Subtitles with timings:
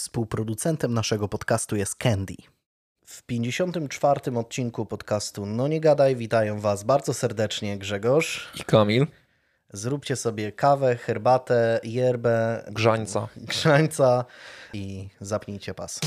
[0.00, 2.34] Współproducentem naszego podcastu jest Candy.
[3.06, 4.38] W 54.
[4.38, 8.52] odcinku podcastu No Nie Gadaj witają Was bardzo serdecznie Grzegorz.
[8.60, 9.06] I Kamil.
[9.72, 13.28] Zróbcie sobie kawę, herbatę, yerbę, Grzańca.
[13.36, 14.24] grzańca
[14.72, 16.00] i zapnijcie pas.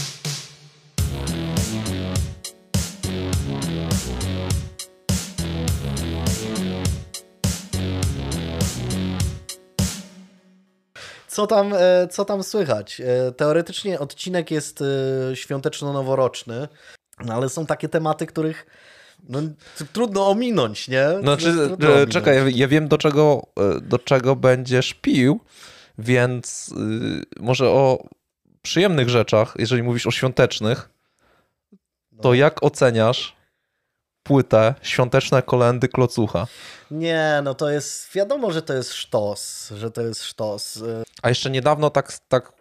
[11.34, 13.02] Co tam, e, co tam słychać?
[13.02, 14.86] E, Teoretycznie odcinek jest e,
[15.36, 16.68] świąteczno-noworoczny,
[17.26, 18.66] no ale są takie tematy, których
[19.30, 19.40] no,
[19.94, 21.06] trudno ominąć, nie?
[21.22, 22.14] Znaczy, Trudno e, ominąć.
[22.14, 23.46] czekaj, ja- ja wiem do czego,
[23.82, 25.40] do czego będziesz pił,
[25.98, 26.74] więc
[27.40, 28.04] może o
[28.62, 30.90] przyjemnych rzeczach, jeżeli mówisz o świątecznych,
[32.22, 32.34] to No.
[32.34, 33.36] jak oceniasz
[34.24, 36.48] płytę Świąteczne kolendy Klocucha?
[36.92, 40.84] Nie, no to jest, wiadomo, że to jest sztos, że to jest sztos.
[41.22, 42.54] A jeszcze niedawno tak, tak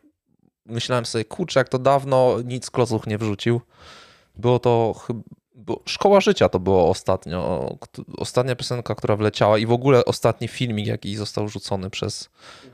[0.66, 3.60] myślałem sobie, kurczę, jak to dawno nic Klocuch nie wrzucił.
[4.36, 5.20] Było to chyba...
[5.86, 7.70] Szkoła Życia to było ostatnio,
[8.18, 12.28] ostatnia piosenka, która wleciała i w ogóle ostatni filmik, jaki został rzucony przez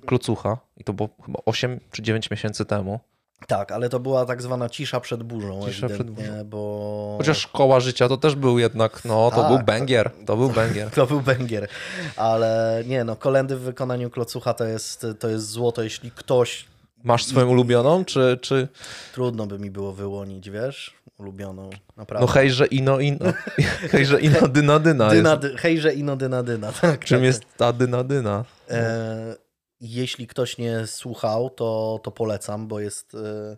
[0.07, 3.01] Klocucha i to było chyba 8 czy 9 miesięcy temu.
[3.47, 6.45] Tak, ale to była tak zwana cisza przed burzą, Cisza przed burzą.
[6.45, 7.15] bo...
[7.19, 10.51] Chociaż Szkoła Życia to też był jednak, no to Tak, był to- banger, to był
[10.51, 10.91] banger.
[10.95, 11.69] To był Węgier,
[12.17, 16.65] ale nie no, kolendy w wykonaniu Klocucha to jest, to jest złoto, jeśli ktoś,
[17.05, 18.69] Masz swoją ulubioną, czy, czy
[19.15, 22.27] trudno by mi było wyłonić, wiesz, ulubioną, naprawdę.
[22.27, 23.19] no hejże ino ino,
[23.93, 25.57] hejże ino dyna dyna dyna, jest.
[25.59, 27.05] hejże ino dyna dyna, tak.
[27.05, 28.45] Czym tak, jest ta dyna dyna?
[28.71, 29.37] E,
[29.81, 33.15] jeśli ktoś nie słuchał, to, to polecam, bo jest...
[33.15, 33.57] E,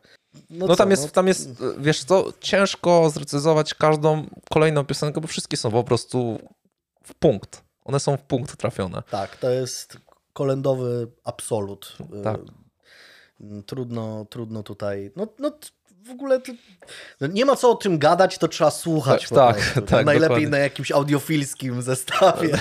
[0.50, 5.28] no, No co, tam jest, tam jest, wiesz co, ciężko zrecyzować każdą kolejną piosenkę, bo
[5.28, 6.38] wszystkie są po prostu
[7.04, 7.62] w punkt.
[7.84, 9.02] One są w punkt trafione.
[9.10, 9.96] Tak, to jest
[10.32, 11.96] kolendowy absolut.
[12.20, 12.40] E, Tak.
[13.66, 15.10] Trudno, trudno tutaj.
[15.16, 15.52] No, no
[16.06, 16.52] w ogóle to,
[17.20, 19.28] no nie ma co o tym gadać, to trzeba słuchać.
[19.28, 20.48] Tak, tak, tak, Najlepiej dokładnie.
[20.48, 22.58] na jakimś audiofilskim zestawie.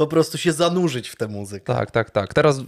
[0.00, 1.74] po prostu się zanurzyć w tę muzykę.
[1.74, 2.34] Tak, tak, tak.
[2.34, 2.62] Teraz y,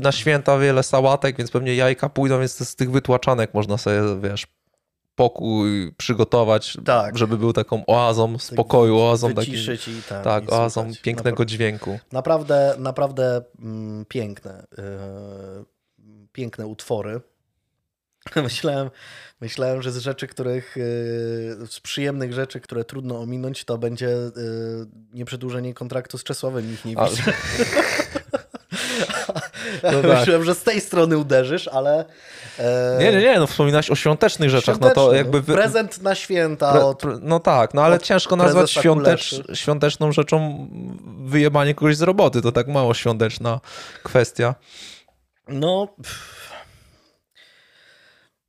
[0.00, 4.46] na święta wiele sałatek, więc pewnie jajka pójdą, więc z tych wytłaczanek można sobie, wiesz,
[5.14, 7.18] pokój przygotować, Tak.
[7.18, 10.24] żeby był taką oazą spokoju, oazą takim, Wyciszyć i tak.
[10.24, 11.00] tak, i oazą słuchać.
[11.02, 11.98] pięknego dźwięku.
[12.12, 14.66] Naprawdę, naprawdę mm, piękne.
[14.78, 15.64] Yy,
[16.32, 17.20] piękne utwory.
[18.42, 18.90] Myślałem,
[19.40, 24.32] myślałem, że z rzeczy, których, yy, z przyjemnych rzeczy, które trudno ominąć, to będzie yy,
[25.12, 27.24] nieprzedłużenie kontraktu z Czesławem Michniewiczem.
[29.82, 30.18] No tak.
[30.18, 32.04] Myślałem, że z tej strony uderzysz, ale...
[32.58, 35.42] e, Nie, nie, nie, no wspominałeś o świątecznych rzeczach, no to jakby...
[35.42, 37.02] Prezent na święta Pre, od...
[37.22, 40.68] no tak, no ale od ciężko nazwać świątecz, świąteczną rzeczą
[41.24, 43.60] wyjebanie kogoś z roboty, to tak mało świąteczna
[44.02, 44.54] kwestia.
[45.48, 45.88] No.
[45.96, 46.37] pff.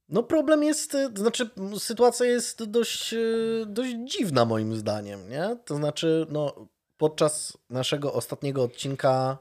[0.09, 1.50] No problem jest, y, to znaczy
[1.80, 5.58] sytuacja jest dość, y, dość dziwna moim zdaniem, nie?
[5.66, 9.38] To znaczy, no podczas naszego ostatniego odcinka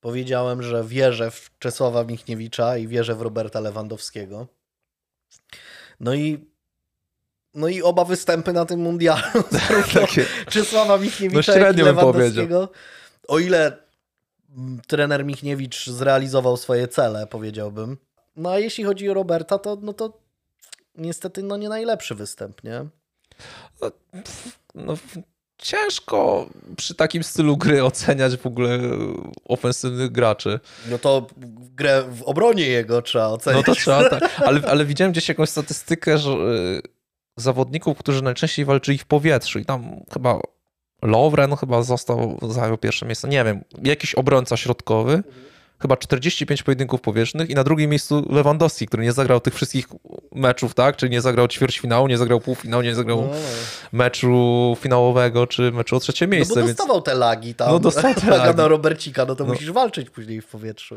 [0.00, 4.46] powiedziałem, że wierzę w Czesława Michniewicza i wierzę w Roberta Lewandowskiego.
[6.00, 6.48] No i
[7.54, 12.68] no i oba występy na tym mundialu zarówno Takie, Czesława No Michniewicza, jak i Lewandowskiego.
[13.28, 13.78] O ile
[14.56, 17.96] mm, trener Michniewicz zrealizował swoje cele, powiedziałbym.
[18.38, 20.18] No a jeśli chodzi o Roberta, to, no to
[20.94, 22.86] niestety no nie najlepszy występ, nie?
[24.74, 24.94] no,
[25.58, 28.78] ciężko przy takim stylu gry oceniać w ogóle
[29.44, 30.60] ofensywnych graczy.
[30.90, 31.26] No to
[31.76, 33.66] grę w obronie jego trzeba No ocenić.
[33.66, 34.30] to trzeba tak.
[34.46, 36.82] Ale, ale widziałem gdzieś jakąś statystykę, że y,
[37.36, 40.40] zawodników, którzy najczęściej walczyli w powietrzu i tam chyba
[41.02, 43.28] Lovren chyba został, zajął pierwsze miejsce.
[43.28, 45.22] Nie wiem, jakiś obrońca środkowy.
[45.82, 49.88] Chyba 45 pojedynków powietrznych i na drugim miejscu Lewandowski, który nie zagrał tych wszystkich
[50.34, 50.96] meczów, tak?
[50.96, 53.30] Czyli nie zagrał ćwierćfinału, nie zagrał półfinału, nie zagrał No,
[53.92, 56.54] meczu finałowego, czy meczu o trzecie no miejsce.
[56.54, 56.76] bo więc...
[56.78, 57.68] dostawał te lagi tam.
[57.72, 58.56] No dostał te lagi.
[58.56, 59.52] na Robercika, no to No.
[59.52, 60.96] musisz walczyć później w powietrzu.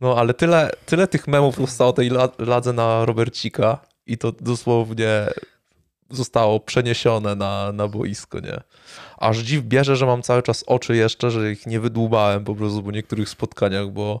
[0.00, 5.10] No ale tyle, tyle tych memów zostało tej la- ladze na Robercika i to dosłownie
[6.10, 8.60] zostało przeniesione na, na boisko, nie?
[9.16, 12.82] Aż dziw bierze, że mam cały czas oczy jeszcze, że ich nie wydłubałem po prostu
[12.82, 14.20] po niektórych spotkaniach, bo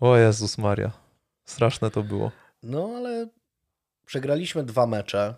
[0.00, 0.90] o Jezus Maria,
[1.44, 2.30] straszne to było.
[2.62, 3.28] No ale
[4.06, 5.34] przegraliśmy dwa mecze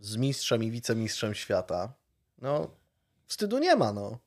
[0.00, 1.92] z mistrzem i wicemistrzem świata.
[2.38, 2.70] No,
[3.26, 4.18] wstydu nie ma, no.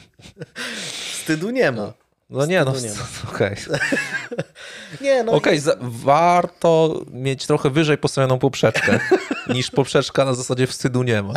[1.12, 1.92] Wstydu nie ma.
[2.30, 2.72] No nie, no
[3.34, 3.56] okej.
[5.00, 5.32] Nie, no.
[5.32, 9.00] Okej, za- warto mieć trochę wyżej postawioną poprzeczkę
[9.54, 11.34] niż poprzeczka na zasadzie wstydu nie ma.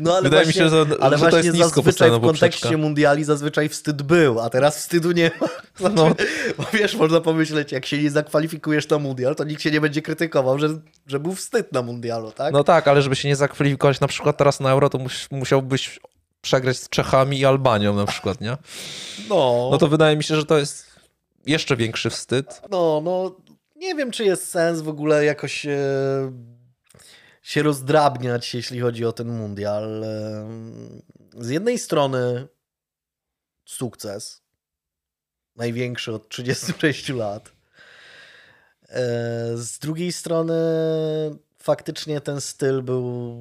[0.00, 2.60] No ale Wydaje właśnie, mi się, że, ale że to jest nisko zazwyczaj w kontekście
[2.62, 2.78] poprzeczka.
[2.78, 5.48] mundiali zazwyczaj wstyd był, a teraz wstydu nie ma.
[5.78, 6.14] Znaczy, No.
[6.58, 10.02] Bo wiesz, można pomyśleć, jak się nie zakwalifikujesz na mundial, to nikt się nie będzie
[10.02, 10.68] krytykował, że,
[11.06, 12.52] że był wstyd na mundialu, tak?
[12.52, 16.00] No tak, ale żeby się nie zakwalifikować na przykład teraz na Euro, to mus, musiałbyś
[16.40, 18.56] przegrać z Czechami i Albanią na przykład, nie?
[19.28, 20.86] no, No to wydaje mi się, że to jest
[21.46, 22.62] jeszcze większy wstyd.
[22.70, 23.36] no, no,
[23.76, 25.78] nie wiem, czy jest sens w ogóle jakoś e,
[27.42, 30.04] się rozdrabniać, jeśli chodzi o ten mundial.
[30.04, 30.48] E,
[31.38, 32.48] Z jednej strony
[33.64, 34.42] sukces,
[35.56, 37.52] największy od 36 lat.
[38.88, 40.54] E, Z drugiej strony
[41.68, 43.36] faktycznie ten styl był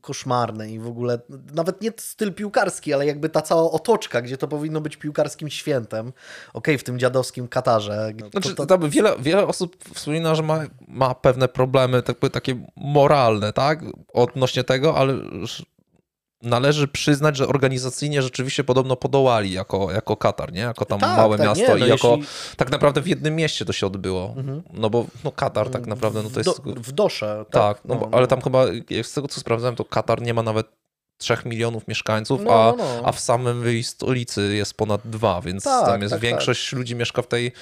[0.00, 1.18] koszmarny i w ogóle
[1.54, 6.12] nawet nie styl piłkarski, ale jakby ta cała otoczka, gdzie to powinno być piłkarskim świętem.
[6.52, 8.12] Okej, w tym dziadowskim Katarze.
[8.20, 12.64] To- Znaczy, to- tam wiele, wiele osób wspomina, że ma, ma pewne problemy tak, takie
[12.76, 13.80] moralne, tak?
[14.12, 15.14] Odnośnie tego, ale
[16.42, 20.60] należy przyznać, że organizacyjnie rzeczywiście podobno podołali jako, jako Katar, nie?
[20.60, 23.36] Jako tam Tak, małe tak, miasto nie, no i jako jeśli- tak naprawdę w jednym
[23.36, 24.34] mieście to się odbyło.
[24.36, 24.62] Mhm.
[24.72, 26.62] No bo no Katar tak naprawdę no to jest...
[26.64, 27.44] Do, w Dosze.
[27.50, 30.34] tak, Tak, no, bo- ale tam chyba, jak z tego co sprawdzałem, to Katar nie
[30.34, 30.66] ma nawet
[31.18, 33.02] 3 milionów mieszkańców, No, a, no, no.
[33.04, 37.22] a w samym stolicy jest ponad dwa, więc Tak, tam jest tak, większość ludzi mieszka
[37.22, 37.52] w tej y,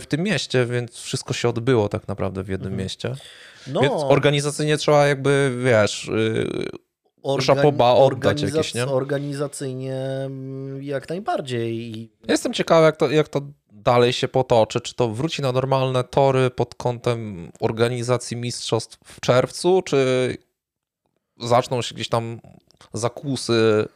[0.00, 2.82] w tym mieście, więc wszystko się odbyło tak naprawdę w jednym Mhm.
[2.84, 3.14] mieście.
[3.66, 6.10] No, Więc organizacyjnie trzeba jakby, wiesz,
[7.40, 8.86] szapoba oddać jakieś, nie?
[8.86, 12.10] Organizacyjnie mm, jak najbardziej.
[12.28, 13.40] Jestem ciekawy jak to, jak to
[13.72, 19.82] dalej się potoczy, czy to wróci na normalne tory pod kątem organizacji mistrzostw w czerwcu,
[19.82, 20.36] czy
[21.40, 22.40] zaczną się gdzieś tam
[22.92, 23.88] zakusy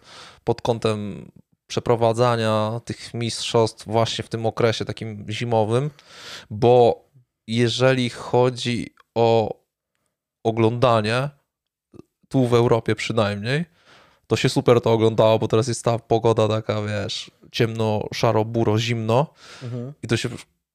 [0.44, 1.30] pod kątem
[1.66, 5.90] przeprowadzania tych mistrzostw właśnie w tym okresie takim zimowym,
[6.50, 7.04] bo
[7.46, 9.54] jeżeli chodzi o
[10.44, 11.30] oglądanie,
[12.34, 13.64] tu w Europie przynajmniej,
[14.26, 18.78] to się super to oglądało, bo teraz jest ta pogoda taka, wiesz, ciemno, szaro, buro,
[18.78, 19.26] zimno
[19.62, 19.92] Mhm.
[20.02, 20.28] i to się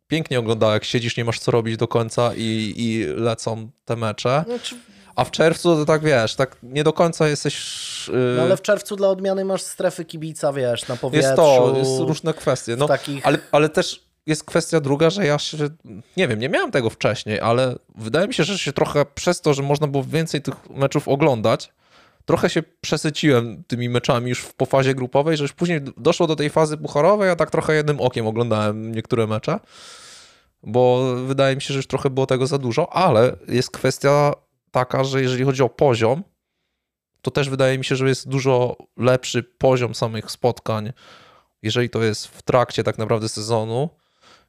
[0.08, 4.44] pięknie oglądało, jak siedzisz, nie masz co robić do końca i, i lecą te mecze.
[4.48, 4.76] Znaczy,
[5.16, 7.56] A w czerwcu to tak, wiesz, tak nie do końca jesteś...
[8.08, 11.28] Yy, no ale w czerwcu dla odmiany masz strefy kibica, wiesz, na powietrzu.
[11.28, 12.76] jest to, jest różne kwestie.
[12.76, 13.28] No, takich...
[13.28, 15.58] ale, ale też jest kwestia druga, że ja się,
[16.18, 19.54] nie wiem, nie miałem tego wcześniej, ale wydaje mi się, że się trochę przez to,
[19.54, 21.74] że można było więcej tych meczów oglądać,
[22.26, 26.50] trochę się przesyciłem tymi meczami już po fazie grupowej, że już później doszło do tej
[26.50, 29.60] fazy pucharowej, a tak trochę jednym okiem oglądałem niektóre mecze,
[30.64, 34.34] bo wydaje mi się, że już trochę było tego za dużo, ale jest kwestia
[34.72, 36.24] taka, że jeżeli chodzi o poziom,
[37.22, 40.94] to też wydaje mi się, że jest dużo lepszy poziom samych spotkań,
[41.62, 43.90] jeżeli to jest w trakcie tak naprawdę sezonu,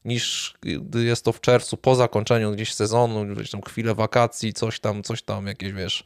[0.05, 4.81] niż gdy jest to w czerwcu po zakończeniu gdzieś sezonu, gdzieś tam chwilę wakacji, coś
[4.81, 6.05] tam, coś tam, jakieś wiesz,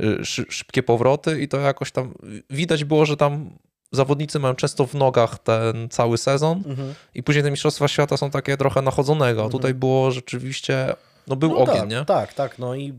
[0.00, 2.14] y, szy, szybkie powroty i to jakoś tam
[2.50, 3.50] widać było, że tam
[3.92, 6.94] zawodnicy mają często w nogach ten cały sezon Mhm.
[7.14, 9.44] i później te Mistrzostwa Świata są takie trochę nachodzonego.
[9.44, 10.94] A tutaj było rzeczywiście,
[11.26, 12.04] no był No ogień, tak, nie?
[12.04, 12.92] Tak, tak, no i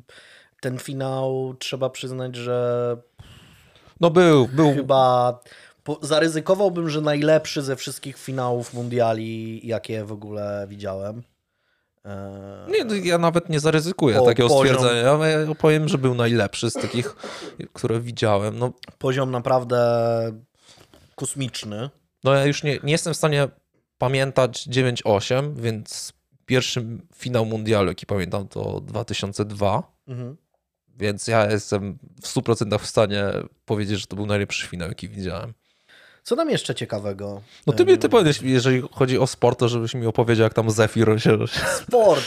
[0.61, 2.97] ten finał trzeba przyznać, że
[3.99, 5.39] No był, był, chyba
[5.83, 11.23] po, zaryzykowałbym, że najlepszy ze wszystkich finałów mundiali, jakie w ogóle widziałem.
[12.05, 14.75] E, Nie, no ja nawet nie zaryzykuję O, takiego poziom.
[14.75, 15.01] stwierdzenia.
[15.01, 17.15] Ja powiem, że był najlepszy z takich,
[17.73, 18.59] które widziałem.
[18.59, 19.77] No, Poziom naprawdę
[21.15, 21.89] kosmiczny.
[22.23, 23.47] no ja już nie, nie jestem w stanie
[23.97, 26.13] pamiętać 9-8, więc
[26.45, 26.85] pierwszy
[27.15, 29.83] finał mundialu, jaki pamiętam, to 2002.
[30.07, 30.37] Mhm.
[30.97, 33.25] Więc ja jestem w 100% w stanie
[33.65, 35.53] powiedzieć, że to był najlepszy finał, jaki widziałem.
[36.23, 37.41] Co tam jeszcze ciekawego?
[37.67, 40.71] No ty, mi- ty powiesz, jeżeli chodzi o sport, to żebyś mi opowiedział, jak tam
[40.71, 41.37] Zefir się...
[41.81, 42.23] Sport.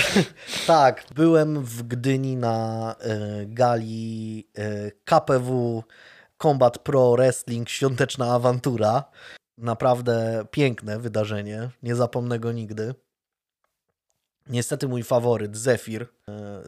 [0.66, 5.84] tak, byłem w Gdyni na e, gali e, KPW
[6.42, 9.04] Combat Pro Wrestling Świąteczna Awantura.
[9.58, 11.70] Naprawdę piękne wydarzenie.
[11.82, 12.94] Nie zapomnę go nigdy.
[14.46, 16.06] Niestety mój faworyt, e,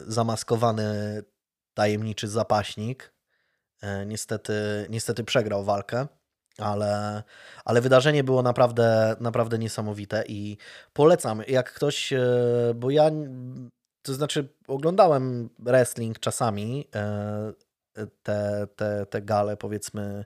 [0.07, 1.23] zamaskowany
[1.73, 3.13] tajemniczy zapaśnik,
[3.81, 4.53] e, niestety,
[4.89, 6.07] niestety przegrał walkę,
[6.57, 7.23] ale,
[7.65, 10.57] ale wydarzenie było naprawdę, naprawdę niesamowite i
[10.93, 12.19] polecam, jak ktoś, e,
[12.75, 13.11] bo ja,
[14.01, 17.53] to znaczy oglądałem wrestling czasami, e,
[18.23, 20.25] te, te, te gale powiedzmy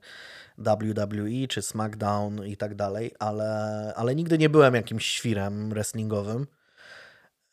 [0.58, 6.48] WWE czy SmackDown i tak dalej, ale, ale nigdy nie byłem jakimś świrem wrestlingowym.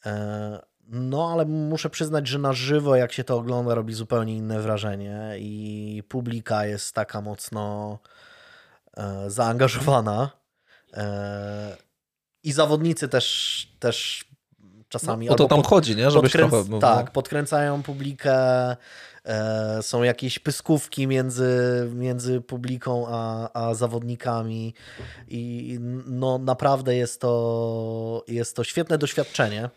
[0.07, 0.59] E,
[0.91, 5.35] No, ale muszę przyznać, że na żywo, jak się to ogląda, robi zupełnie inne wrażenie
[5.39, 8.28] i publika jest taka mocno e,
[9.31, 10.31] zaangażowana.
[10.95, 11.77] E,
[12.45, 14.25] I zawodnicy też, też
[14.89, 15.27] czasami.
[15.27, 16.11] No, o to tam pod- chodzi, nie?
[16.11, 16.69] Żebyś podkręc- trochę...
[16.71, 18.37] no, Tak, podkręcają publikę.
[19.25, 21.51] e, są jakieś pyskówki między,
[21.95, 24.75] między publiką a, a zawodnikami
[25.29, 29.71] i no naprawdę jest to, jest to świetne doświadczenie.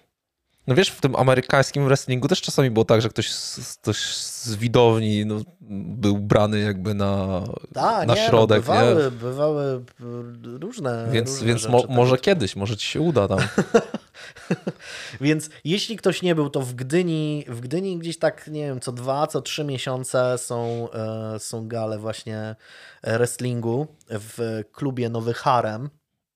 [0.67, 4.55] No wiesz, w tym amerykańskim wrestlingu też czasami było tak, że ktoś z, ktoś z
[4.55, 5.41] widowni no,
[5.85, 7.41] był brany jakby na,
[7.73, 8.57] Ta, na nie, środek.
[8.67, 9.11] No, bywały, nie?
[9.11, 9.83] bywały
[10.43, 11.07] różne.
[11.11, 11.89] Więc, różne więc rzeczy, mo, tak.
[11.89, 13.39] może kiedyś, może ci się uda tam.
[15.21, 18.91] Więc jeśli ktoś nie był, to w Gdyni, w Gdyni gdzieś tak, nie wiem, co
[18.91, 22.55] dwa, co trzy miesiące są, e, są gale właśnie
[23.03, 25.89] wrestlingu w klubie Nowy Harem.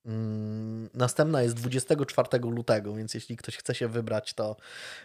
[0.05, 4.55] Mm, Następna jest 24 lutego, więc jeśli ktoś chce się wybrać, to,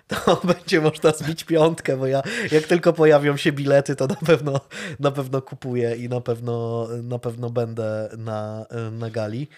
[0.09, 4.61] to będzie można zbić piątkę, bo ja jak tylko pojawią się bilety, to na pewno,
[5.00, 9.49] na pewno kupuję i na pewno, na pewno będę na, na gali.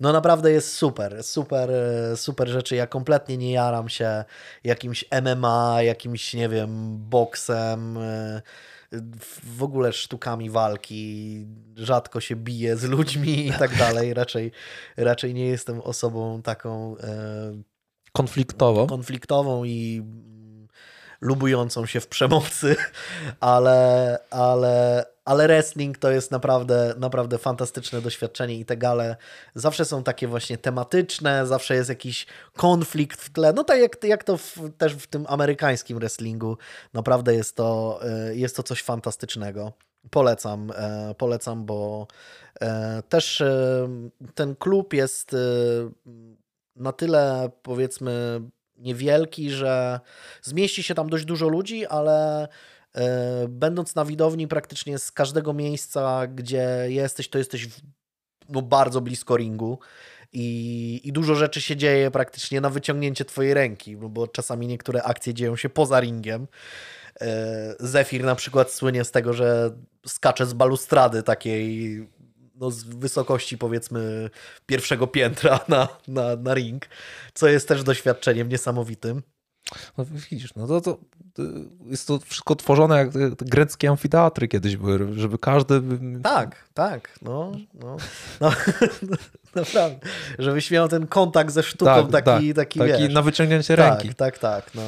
[0.00, 1.70] No naprawdę jest super, super,
[2.16, 2.76] super rzeczy.
[2.76, 4.24] Ja kompletnie nie jaram się
[4.64, 8.42] jakimś MMA, jakimś, nie wiem, boksem, e,
[9.56, 11.46] w ogóle sztukami walki.
[11.76, 14.14] Rzadko się biję z ludźmi i tak dalej.
[14.14, 14.52] Raczej,
[14.96, 17.62] raczej nie jestem osobą taką e,
[18.12, 18.86] Konfliktowo.
[18.86, 20.68] konfliktową i mm,
[21.20, 22.76] lubującą się w przemocy,
[23.40, 29.16] ale, ale, ale wrestling to jest naprawdę, naprawdę fantastyczne doświadczenie i te gale
[29.54, 32.26] zawsze są takie właśnie tematyczne, zawsze jest jakiś
[32.56, 36.58] konflikt w tle, no tak jak, jak to w, też w tym amerykańskim wrestlingu,
[36.92, 39.72] naprawdę jest to, e, jest to coś fantastycznego.
[40.10, 42.06] Polecam, e, polecam, bo
[42.60, 43.42] e, też
[44.34, 45.36] ten klub jest
[46.76, 48.40] na tyle powiedzmy
[48.76, 50.00] niewielki, że
[50.42, 52.48] zmieści się tam dość dużo ludzi, ale
[53.48, 57.80] będąc na widowni praktycznie z każdego miejsca, gdzie jesteś, to jesteś w,
[58.48, 59.78] no, bardzo blisko ringu.
[60.32, 65.02] I, I dużo rzeczy się dzieje praktycznie na wyciągnięcie twojej ręki, no bo czasami niektóre
[65.02, 66.46] akcje dzieją się poza ringiem.
[67.20, 69.70] E, Zefir na przykład słynie z tego, że
[70.06, 72.08] skacze z balustrady takiej
[72.54, 74.30] no, z wysokości powiedzmy
[74.66, 76.86] pierwszego piętra na, na, na ring,
[77.34, 79.22] co jest też doświadczeniem niesamowitym.
[79.98, 80.98] No widzisz, no to, to
[81.86, 85.82] jest to wszystko tworzone jak te te greckie amfiteatry kiedyś były, żeby każdy...
[86.22, 87.96] Tak, tak, no, no,
[88.40, 88.52] no
[89.54, 89.98] naprawdę,
[90.38, 93.14] żebyś miał ten kontakt ze sztuką Tak, taki, tak, taki, taki wiesz.
[93.14, 94.14] na wyciągnięcie tak, ręki.
[94.14, 94.82] Tak, tak, no.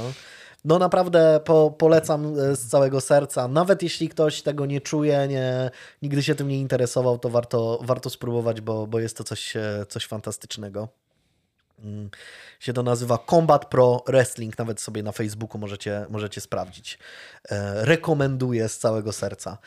[0.64, 3.48] No naprawdę po, polecam e, z całego serca.
[3.48, 5.70] Nawet jeśli ktoś tego nie czuje, nie,
[6.02, 9.86] nigdy się tym nie interesował, to warto, warto spróbować, bo, bo jest to coś, e,
[9.88, 10.88] coś fantastycznego.
[11.86, 12.10] Mm,
[12.60, 14.58] Się to nazywa Combat Pro Wrestling.
[14.58, 16.98] Nawet sobie na Facebooku możecie, możecie sprawdzić.
[17.50, 19.58] E, Rekomenduję z całego serca.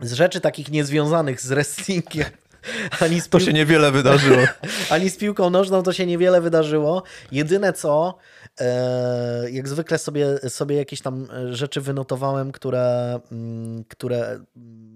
[0.00, 2.30] Z rzeczy takich niezwiązanych z wrestlingiem,
[3.00, 4.42] ani z To się niewiele wydarzyło.
[4.90, 7.02] ani z piłką nożną to się niewiele wydarzyło.
[7.32, 8.18] Jedyne co,
[8.60, 14.26] e, jak zwykle sobie, sobie jakieś tam rzeczy wynotowałem, które, mm, które
[14.56, 14.91] mm,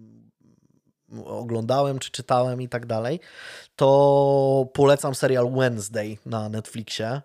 [1.25, 3.21] oglądałem czy czytałem i tak dalej,
[3.77, 7.23] to polecam serial Wednesday na Netflixie.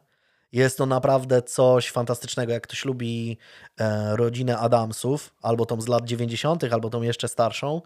[0.51, 2.53] Jest to naprawdę coś fantastycznego.
[2.53, 3.37] Jak ktoś lubi
[3.79, 7.81] e, rodzinę Adamsów, albo tą z lat 90., albo tą jeszcze starszą,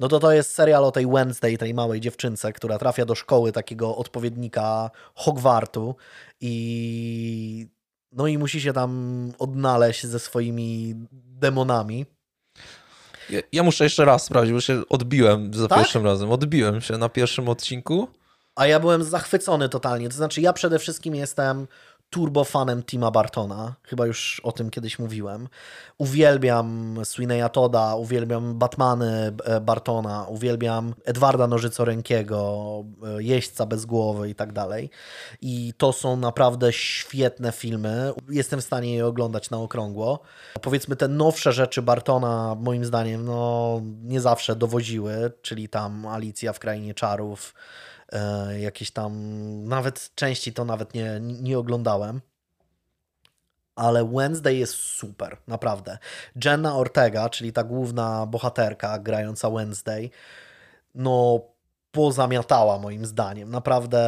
[0.00, 3.52] no to to jest serial o tej Wednesday, tej małej dziewczynce, która trafia do szkoły
[3.52, 5.96] takiego odpowiednika Hogwartu
[6.40, 7.68] i
[8.12, 12.06] no i musi się tam odnaleźć ze swoimi demonami.
[13.30, 15.78] Ja, ja muszę jeszcze raz sprawdzić, bo się odbiłem za Tak?
[15.78, 16.30] pierwszym razem.
[16.32, 18.08] Odbiłem się na pierwszym odcinku.
[18.56, 20.08] A ja byłem zachwycony totalnie.
[20.08, 21.66] To znaczy, ja przede wszystkim jestem
[22.10, 23.74] turbo fanem Tima Bartona.
[23.82, 25.48] Chyba już o tym kiedyś mówiłem.
[25.98, 34.34] Uwielbiam Sweeneya Toda, uwielbiam Batmany e, Bartona, uwielbiam Edwarda Nożycorękiego, e, Jeźdźca bez głowy i
[34.34, 34.90] tak dalej.
[35.40, 38.12] I to są naprawdę świetne filmy.
[38.28, 40.20] Jestem w stanie je oglądać na okrągło.
[40.62, 46.58] Powiedzmy, te nowsze rzeczy Bartona, moim zdaniem, no nie zawsze dowoziły, czyli tam Alicja w
[46.58, 47.54] Krainie Czarów,
[48.58, 49.12] jakieś tam,
[49.64, 52.20] nawet części to nawet nie, nie oglądałem.
[53.76, 55.98] Ale Wednesday jest super, naprawdę.
[56.44, 60.10] Jenna Ortega, czyli ta główna bohaterka grająca Wednesday,
[60.94, 61.40] no
[61.90, 63.50] pozamiatała moim zdaniem.
[63.50, 64.00] Naprawdę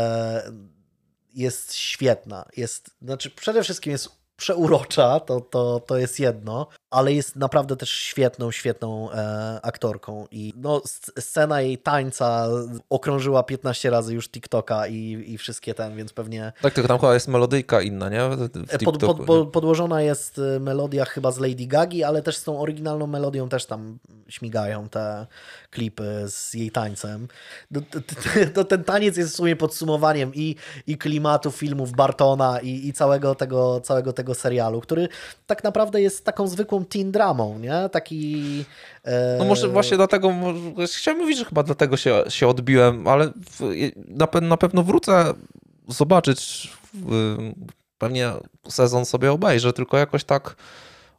[1.35, 2.47] jest świetna.
[2.57, 7.91] Jest, znaczy przede wszystkim jest przeurocza, to, to, to jest jedno, ale jest naprawdę też
[7.91, 12.49] świetną, świetną e, aktorką i no, sc- scena jej tańca
[12.91, 17.15] okrążyła 15 razy już TikToka i, i wszystkie ten, więc pewnie Tak, tylko tam chyba
[17.15, 18.23] jest melodyjka inna, nie?
[18.23, 22.45] E, pod, pod, pod, podłożona jest y, melodia chyba z Lady Gagi, ale też z
[22.45, 25.27] tą oryginalną melodią też tam śmigają te
[25.71, 27.29] klipy z jej tańcem.
[27.71, 28.15] No, to, to,
[28.55, 33.35] to ten taniec jest w sumie podsumowaniem i, i klimatu filmów Bartona i, i całego,
[33.35, 35.09] tego, całego tego serialu, który
[35.47, 37.89] tak naprawdę jest taką zwykłą taką teen dramą, nie?
[37.93, 38.65] Taki...
[39.39, 40.33] No może właśnie dlatego,
[40.97, 43.31] chciałem mówić, że chyba dlatego się, się odbiłem, ale
[44.09, 45.35] na, na pewno wrócę
[45.89, 46.73] zobaczyć,
[47.99, 48.33] pewnie
[48.69, 50.57] sezon sobie obejrzę, tylko jakoś tak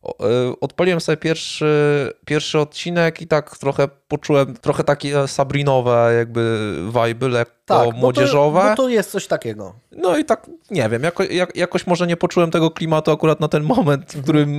[0.03, 7.27] E, odpaliłem sobie pierwszy, pierwszy odcinek i tak trochę poczułem trochę takie sabrinowe jakby vibe,
[7.27, 8.59] lekko tak, młodzieżowe.
[8.59, 9.73] Bo to, to jest coś takiego.
[9.91, 13.47] No i tak, nie wiem, jako, jak, jakoś może nie poczułem tego klimatu akurat na
[13.47, 14.23] ten moment, w mhm.
[14.23, 14.49] którym,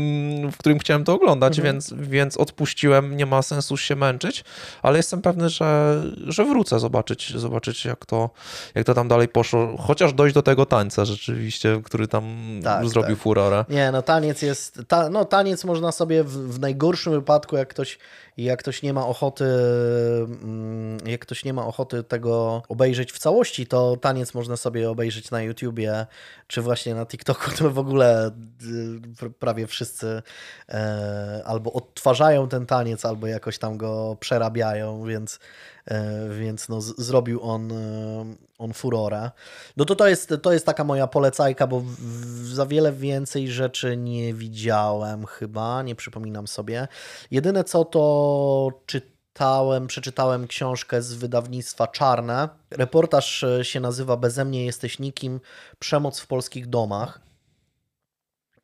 [0.51, 1.75] w którym chciałem to oglądać, mhm.
[1.75, 4.45] więc, więc odpuściłem, nie ma sensu się męczyć,
[4.83, 8.31] ale jestem pewny, że, że wrócę zobaczyć, zobaczyć jak to,
[8.75, 12.25] jak to tam dalej poszło, chociaż dojść do tego tańca rzeczywiście, który tam
[12.65, 13.23] tak, zrobił tak.
[13.23, 13.65] furorę.
[13.69, 17.99] Nie, no taniec jest, ta, no taniec można sobie w, w najgorszym wypadku, jak ktoś
[18.45, 23.67] jak ktoś nie ma ochoty, mm, jak ktoś nie ma ochoty tego obejrzeć w całości,
[23.67, 26.07] to taniec można sobie obejrzeć na YouTubie,
[26.47, 28.31] czy właśnie na TikToku, to w ogóle
[29.23, 30.23] y, prawie wszyscy
[30.69, 35.39] e, albo odtwarzają ten taniec, albo jakoś tam go przerabiają, więc
[35.91, 39.31] E, więc no, zrobił on, e, on furorę.
[39.77, 41.83] No to to jest, to jest taka moja polecajka, bo
[42.43, 46.89] za wiele więcej rzeczy nie widziałem chyba, nie przypominam sobie.
[47.31, 49.18] Jedyne co to czytałem,
[49.87, 52.49] przeczytałem książkę z wydawnictwa Czarne.
[52.71, 55.41] Reportaż e, się nazywa Bezemnie jesteś nikim,
[55.79, 57.21] przemoc w polskich domach.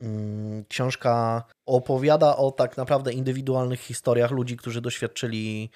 [0.01, 5.71] Mm, książka opowiada o tak naprawdę indywidualnych historiach ludzi, którzy doświadczyli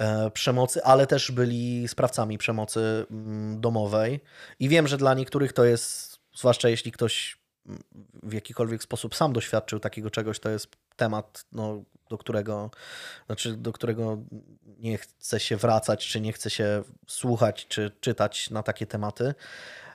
[0.00, 4.20] E, przemocy, ale też byli sprawcami przemocy mm, domowej.
[4.58, 7.82] I wiem, że dla niektórych to jest, zwłaszcza jeśli ktoś mm,
[8.22, 10.68] w jakikolwiek sposób sam doświadczył takiego czegoś, to jest
[11.00, 12.70] temat, no, do którego,
[13.26, 14.18] znaczy, do którego
[14.78, 19.34] nie chce się wracać, czy nie chce się słuchać, czy czytać na takie tematy.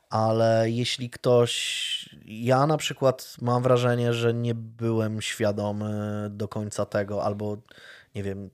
[0.09, 5.91] Ale jeśli ktoś, ja na przykład mam wrażenie, że nie byłem świadomy
[6.29, 7.57] do końca tego, albo
[8.15, 8.49] nie wiem,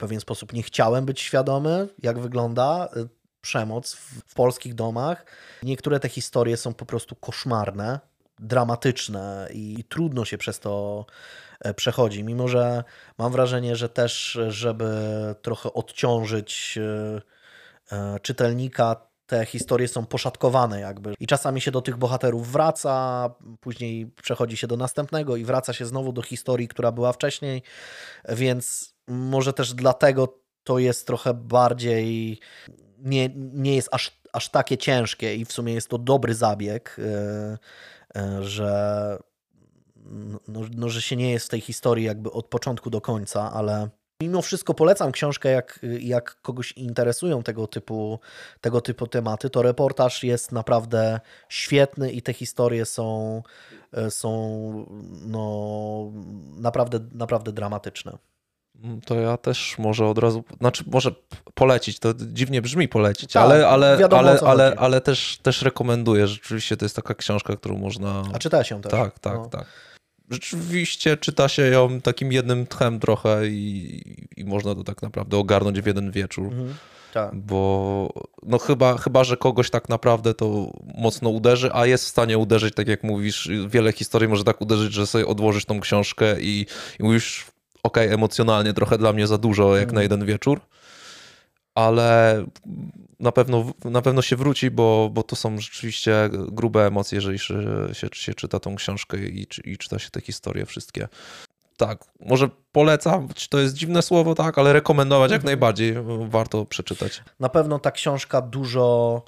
[0.00, 3.08] pewien sposób nie chciałem być świadomy, jak wygląda y,
[3.40, 5.24] przemoc w, w polskich domach.
[5.62, 8.00] Niektóre te historie są po prostu koszmarne,
[8.40, 11.06] dramatyczne i, trudno się przez to
[11.60, 12.24] e, przechodzi.
[12.24, 12.84] Mimo, że
[13.18, 14.90] mam wrażenie, że też, żeby
[15.42, 21.14] trochę odciążyć e, e, czytelnika, te historie są poszatkowane jakby.
[21.20, 25.86] I czasami się do tych bohaterów wraca, później przechodzi się do następnego i wraca się
[25.86, 27.62] znowu do historii, która była wcześniej,
[28.28, 32.38] więc może też dlatego to jest trochę bardziej,
[32.98, 37.00] nie, nie jest aż, aż takie ciężkie i w sumie jest to dobry zabieg,
[38.40, 39.18] że,
[40.48, 43.88] no, no, że się nie jest w tej historii jakby od początku do końca, ale
[44.20, 48.20] Mimo wszystko polecam książkę, jak, jak kogoś interesują tego typu,
[48.60, 53.42] tego typu tematy, to reportaż jest naprawdę świetny i te historie są,
[54.10, 54.86] są
[55.26, 56.12] no,
[56.56, 58.18] naprawdę, naprawdę dramatyczne.
[59.04, 61.10] To ja też może od razu, znaczy może
[61.54, 66.26] polecić, to dziwnie brzmi polecić, tak, ale, ale, wiadomo, ale, ale, ale też, też rekomenduję.
[66.26, 68.22] Rzeczywiście to jest taka książka, którą można.
[68.32, 68.92] A czyta się też.
[68.92, 69.46] Tak, tak, no.
[69.46, 69.66] tak.
[70.30, 74.02] Rzeczywiście czyta się ją takim jednym tchem trochę i,
[74.36, 76.46] i można to tak naprawdę ogarnąć w jeden wieczór.
[76.46, 76.74] Mhm.
[77.12, 77.34] Tak.
[77.34, 78.12] Bo
[78.42, 82.74] no chyba, chyba, że kogoś tak naprawdę to mocno uderzy, a jest w stanie uderzyć,
[82.74, 86.66] tak jak mówisz, wiele historii może tak uderzyć, że sobie odłożysz tą książkę i,
[87.00, 87.46] i mówisz,
[87.82, 90.02] ok, emocjonalnie trochę dla mnie za dużo jak na mhm.
[90.02, 90.60] jeden wieczór,
[91.74, 92.44] ale
[93.20, 97.54] na pewno, na pewno się wróci, bo, bo to są rzeczywiście grube emocje, jeżeli się,
[97.92, 101.08] się, się czyta tą książkę i, i czyta się te historie wszystkie.
[101.76, 105.46] Tak, może polecam, to jest dziwne słowo, tak, ale rekomendować jak mhm.
[105.46, 105.94] najbardziej
[106.28, 107.22] warto przeczytać.
[107.40, 109.22] Na pewno ta książka dużo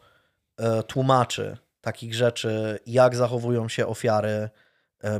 [0.56, 4.48] e, tłumaczy takich rzeczy, jak zachowują się ofiary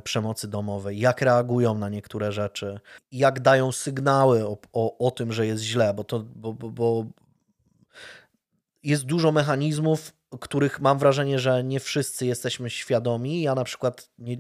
[0.05, 2.81] przemocy domowej, jak reagują na niektóre rzeczy,
[3.13, 7.07] jak dają sygnały o, o, o tym, że jest źle, bo, to, bo, bo, bo
[8.83, 13.43] jest dużo mechanizmów, których mam wrażenie, że nie wszyscy jesteśmy świadomi.
[13.43, 14.37] Ja na przykład nie,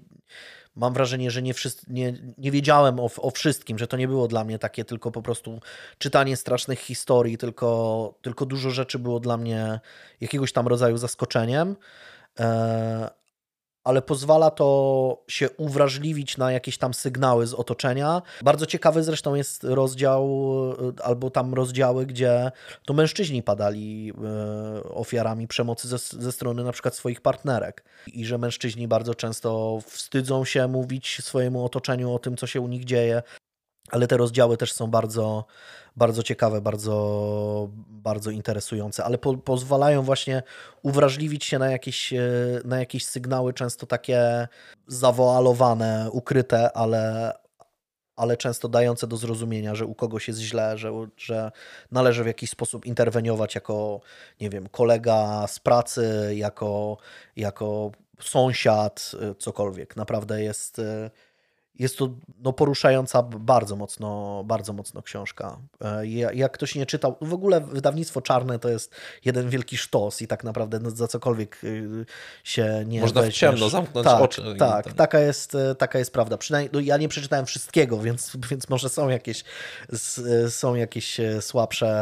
[0.77, 4.29] mam wrażenie, że nie, wszyscy, nie, nie wiedziałem o, o wszystkim, że to nie było
[4.29, 5.61] dla mnie takie tylko po prostu
[5.99, 9.81] czytanie strasznych historii, tylko, tylko dużo rzeczy było dla mnie
[10.21, 11.77] jakiegoś tam rodzaju zaskoczeniem.
[13.85, 18.23] Ale pozwala to się uwrażliwić na jakieś tam sygnały z otoczenia.
[18.43, 20.29] Bardzo ciekawy zresztą jest rozdział,
[20.99, 22.53] e, albo tam rozdziały, gdzie
[22.87, 28.39] to mężczyźni padali e, ofiarami przemocy ze, ze strony na przykład swoich partnerek i że
[28.39, 33.23] mężczyźni bardzo często wstydzą się mówić swojemu otoczeniu o tym, co się u nich dzieje.
[33.93, 35.45] Ale te rozdziały też są bardzo,
[35.97, 40.43] bardzo ciekawe, bardzo, bardzo interesujące, ale po, pozwalają właśnie
[40.83, 42.21] uwrażliwić się na jakieś, e,
[42.65, 44.49] na jakieś sygnały, często takie
[44.87, 47.33] zawoalowane, ukryte, ale,
[48.17, 51.53] ale często dające do zrozumienia, że u kogoś jest źle, że, że
[51.91, 54.01] należy w jakiś sposób interweniować jako,
[54.41, 56.97] nie wiem, kolega z pracy, jako,
[57.37, 59.97] jako sąsiad, e, cokolwiek.
[59.97, 61.11] Naprawdę jest e,
[61.79, 62.09] jest to
[62.39, 65.59] no, poruszająca bardzo mocno, bardzo mocno książka.
[65.81, 70.27] E, jak ktoś nie czytał, w ogóle wydawnictwo czarne to jest jeden wielki sztos i
[70.27, 72.07] tak naprawdę no, za cokolwiek y,
[72.45, 73.37] się nie Można weźmiesz.
[73.37, 74.43] w ciemno zamknąć tak, oczy.
[74.59, 76.39] Tak, taka jest, e, taka jest prawda.
[76.39, 79.45] Przynajmniej no, ja nie przeczytałem wszystkiego, więc, więc może są jakieś,
[80.45, 81.93] e, są jakieś słabsze,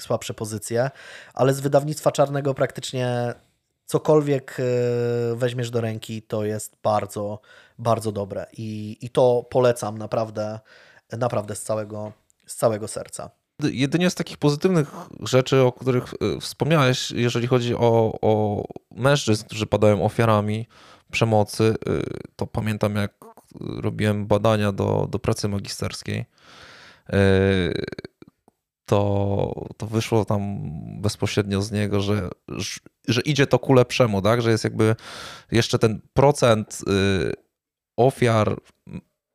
[0.00, 0.90] słabsze pozycje,
[1.34, 3.34] ale z wydawnictwa czarnego praktycznie
[3.86, 4.56] cokolwiek
[5.34, 7.40] weźmiesz do ręki, to jest bardzo,
[7.80, 10.60] bardzo dobre i, i to polecam naprawdę,
[11.12, 12.12] naprawdę z całego,
[12.46, 13.30] z całego serca.
[13.62, 14.90] Jedynie z takich pozytywnych
[15.20, 20.66] rzeczy, o których e, wspomniałeś, jeżeli chodzi o, o mężczyzn, którzy padają ofiarami
[21.10, 21.92] przemocy, e,
[22.36, 23.12] to pamiętam jak
[23.60, 26.24] robiłem badania do, do pracy magisterskiej,
[27.12, 27.18] e,
[28.84, 30.58] to, to wyszło tam
[31.00, 32.30] bezpośrednio z niego, że,
[33.08, 34.42] że idzie to ku lepszemu, tak?
[34.42, 34.96] że jest jakby
[35.52, 36.82] jeszcze ten procent
[38.06, 38.56] ofiar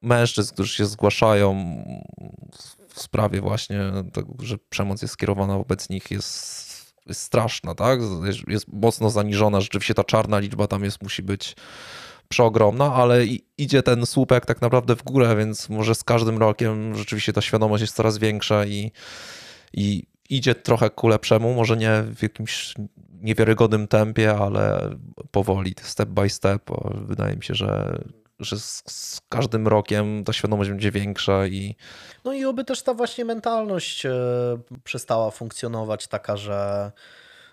[0.01, 1.55] mężczyzn, którzy się zgłaszają
[2.89, 3.79] w sprawie właśnie
[4.13, 7.99] tego, że przemoc jest skierowana wobec nich jest, jest straszna, tak?
[8.25, 11.55] Jest, jest mocno zaniżona, rzeczywiście ta czarna liczba tam jest, musi być
[12.29, 13.25] przeogromna, ale
[13.57, 17.81] idzie ten słupek tak naprawdę w górę, więc może z każdym rokiem rzeczywiście ta świadomość
[17.81, 18.91] jest coraz większa i,
[19.73, 22.73] i idzie trochę ku lepszemu, może nie w jakimś
[23.21, 24.95] niewiarygodnym tempie, ale
[25.31, 26.71] powoli, step by step.
[27.07, 27.99] Wydaje mi się, że
[28.39, 31.75] że z, z, każdym rokiem ta świadomość będzie większa i.
[32.25, 34.11] No i oby też ta właśnie mentalność e,
[34.83, 36.91] przestała funkcjonować taka, że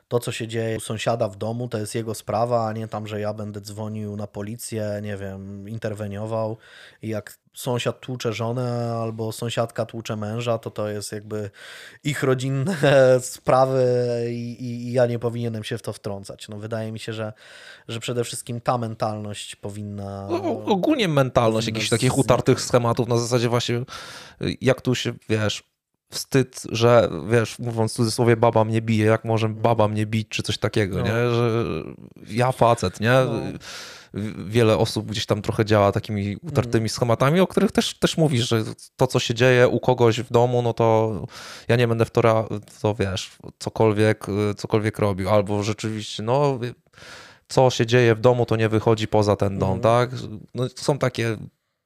[0.08, 3.06] to, co się dzieje u sąsiada w domu, to jest jego sprawa, a nie tam,
[3.06, 6.56] że ja będę dzwonił na policję, nie wiem, interweniował
[7.02, 11.50] i jak sąsiad tłucze żonę albo sąsiadka tłucze męża, to to jest jakby
[12.04, 12.76] ich rodzinne
[13.20, 13.84] sprawy
[14.30, 16.48] i, i, ja nie powinienem się w to wtrącać.
[16.48, 17.32] No, wydaje mi się, że,
[17.88, 20.26] że przede wszystkim ta mentalność powinna...
[20.30, 23.82] No, ogólnie mentalność jakichś takich utartych schematów na zasadzie właśnie
[24.60, 25.72] jak tu się, wiesz,
[26.10, 30.42] wstyd, że wiesz, mówiąc w cudzysłowie, baba mnie bije, jak może baba mnie bić, czy
[30.42, 31.02] coś takiego, no.
[31.02, 31.12] nie?
[31.12, 31.64] Że
[32.28, 33.10] ja facet, nie?
[33.10, 33.58] No.
[34.46, 36.88] Wiele osób gdzieś tam trochę działa takimi utartymi mm.
[36.88, 38.64] schematami, o których też, też mówisz, że
[38.96, 41.12] to, co się dzieje u kogoś w domu, no to
[41.68, 42.48] ja nie będę w to,
[42.82, 46.58] to wiesz, cokolwiek, cokolwiek robił, albo rzeczywiście, no
[47.48, 49.80] co się dzieje w domu, to nie wychodzi poza ten dom, mm.
[49.80, 50.10] tak?
[50.54, 51.36] No, są takie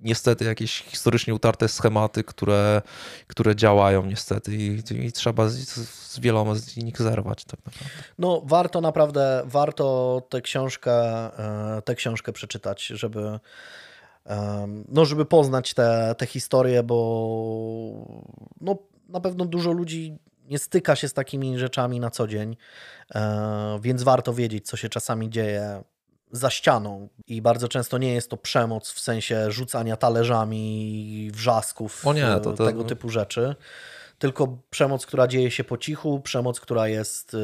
[0.01, 2.83] niestety jakieś historycznie utarte schematy, które,
[3.27, 7.61] które działają niestety i, i trzeba z, z wieloma z nich zerwać tak.
[8.19, 10.93] No warto naprawdę, warto tę książkę,
[11.77, 13.39] e, tę książkę przeczytać, żeby
[14.89, 16.99] no, żeby poznać te, te historie, bo
[18.61, 18.79] no,
[19.09, 22.57] na pewno dużo ludzi nie styka się z takimi rzeczami na co dzień,
[23.15, 25.83] e, więc warto wiedzieć, co się czasami dzieje
[26.33, 32.13] za ścianą i bardzo często nie jest to przemoc w sensie rzucania talerzami, wrzasków, o
[32.13, 32.67] nie, to, to...
[32.67, 33.55] tego typu rzeczy,
[34.19, 37.39] tylko przemoc, która dzieje się po cichu, przemoc, która jest y,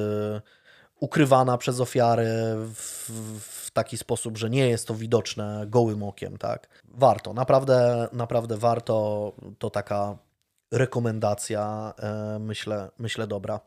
[1.01, 2.27] ukrywana przez ofiary
[2.75, 6.68] w, w, taki sposób, że nie jest to widoczne gołym okiem, tak.
[6.85, 10.16] Warto, naprawdę, naprawdę warto, to taka
[10.71, 11.95] rekomendacja,
[12.37, 13.61] y, myślę, myślę dobra.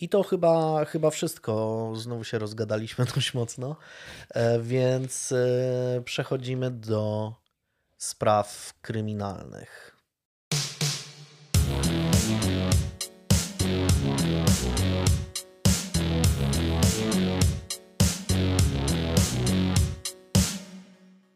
[0.00, 1.92] I to chyba, chyba wszystko.
[1.96, 3.76] Znowu się rozgadaliśmy dość mocno,
[4.30, 7.32] e, więc e, przechodzimy do
[7.98, 9.96] spraw kryminalnych.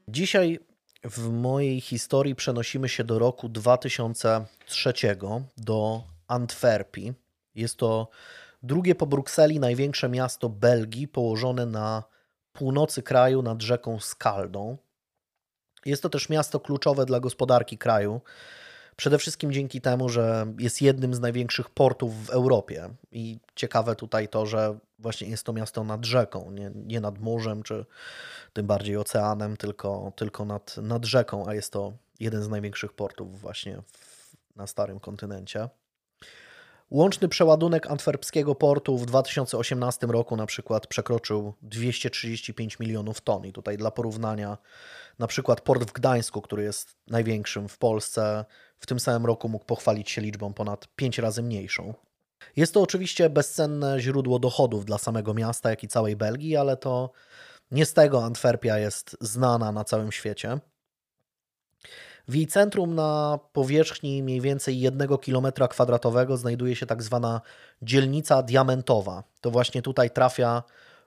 [0.08, 0.58] Dzisiaj
[1.04, 4.92] w mojej historii przenosimy się do roku 2003,
[5.56, 7.12] do Antwerpii.
[7.54, 8.08] Jest to
[8.62, 12.02] Drugie po Brukseli największe miasto Belgii, położone na
[12.52, 14.76] północy kraju nad rzeką Skaldą.
[15.86, 18.20] Jest to też miasto kluczowe dla gospodarki kraju.
[18.96, 22.88] Przede wszystkim dzięki temu, że jest jednym z największych portów w Europie.
[23.12, 27.62] I ciekawe tutaj to, że właśnie jest to miasto nad rzeką, nie, nie nad morzem
[27.62, 27.84] czy
[28.52, 33.40] tym bardziej oceanem, tylko, tylko nad, nad rzeką, a jest to jeden z największych portów
[33.40, 35.68] właśnie w, na starym kontynencie.
[36.90, 43.46] Łączny przeładunek antwerpskiego portu w 2018 roku na przykład przekroczył 235 milionów ton.
[43.46, 44.58] I tutaj dla porównania,
[45.18, 48.44] na przykład port w Gdańsku, który jest największym w Polsce,
[48.78, 51.94] w tym samym roku mógł pochwalić się liczbą ponad 5 razy mniejszą.
[52.56, 57.10] Jest to oczywiście bezcenne źródło dochodów dla samego miasta, jak i całej Belgii, ale to
[57.70, 60.58] nie z tego Antwerpia jest znana na całym świecie.
[62.28, 67.40] W jej centrum na powierzchni mniej więcej 1 km kwadratowego znajduje się tak zwana
[67.82, 69.24] dzielnica diamentowa.
[69.40, 70.62] To właśnie tutaj trafia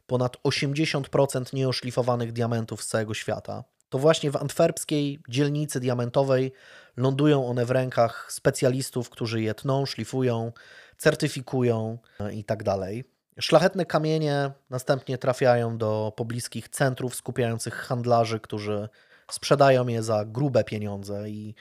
[0.08, 3.64] ponad 80% nieoszlifowanych diamentów z całego świata.
[3.90, 6.52] To właśnie w antwerpskiej dzielnicy diamentowej
[6.98, 10.52] lądują one w rękach specjalistów, którzy je tną, szlifują,
[10.98, 11.98] certyfikują
[12.34, 13.04] i tak dalej.
[13.40, 18.90] Szlachetne kamienie następnie trafiają do pobliskich centrów skupiających handlarzy, którzy
[19.34, 21.56] sprzedają je za grube pieniądze i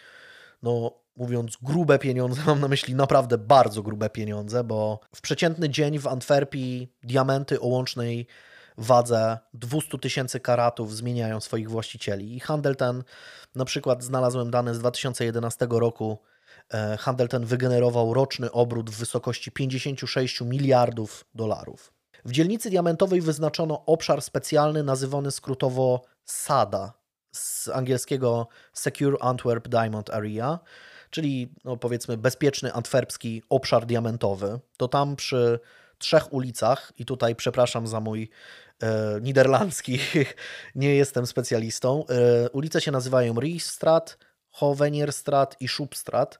[0.63, 5.99] no mówiąc grube pieniądze, mam na myśli naprawdę bardzo grube pieniądze, bo w przeciętny dzień
[5.99, 8.27] w Antwerpii diamenty o łącznej
[8.79, 12.37] wadze 200 tysięcy karatów zmieniają swoich właścicieli.
[12.37, 13.03] I handel ten,
[13.55, 16.19] na przykład znalazłem dane z 2011 roku,
[16.71, 21.93] e, handel ten wygenerował roczny obrót w wysokości 56 miliardów dolarów.
[22.25, 27.00] W dzielnicy diamentowej wyznaczono obszar specjalny nazywany skrótowo SADA,
[27.33, 30.59] z angielskiego Secure Antwerp Diamond Area,
[31.11, 34.61] czyli no powiedzmy bezpieczny antwerpski obszar diamentowy.
[34.77, 35.61] To tam przy
[35.99, 38.31] trzech ulicach, i tutaj przepraszam za mój
[38.83, 39.99] e, niderlandzki,
[40.75, 42.05] nie jestem specjalistą.
[42.07, 44.19] E, ulice się nazywają Riesstraat,
[44.51, 46.38] Hovenierstraat i Schubstraat.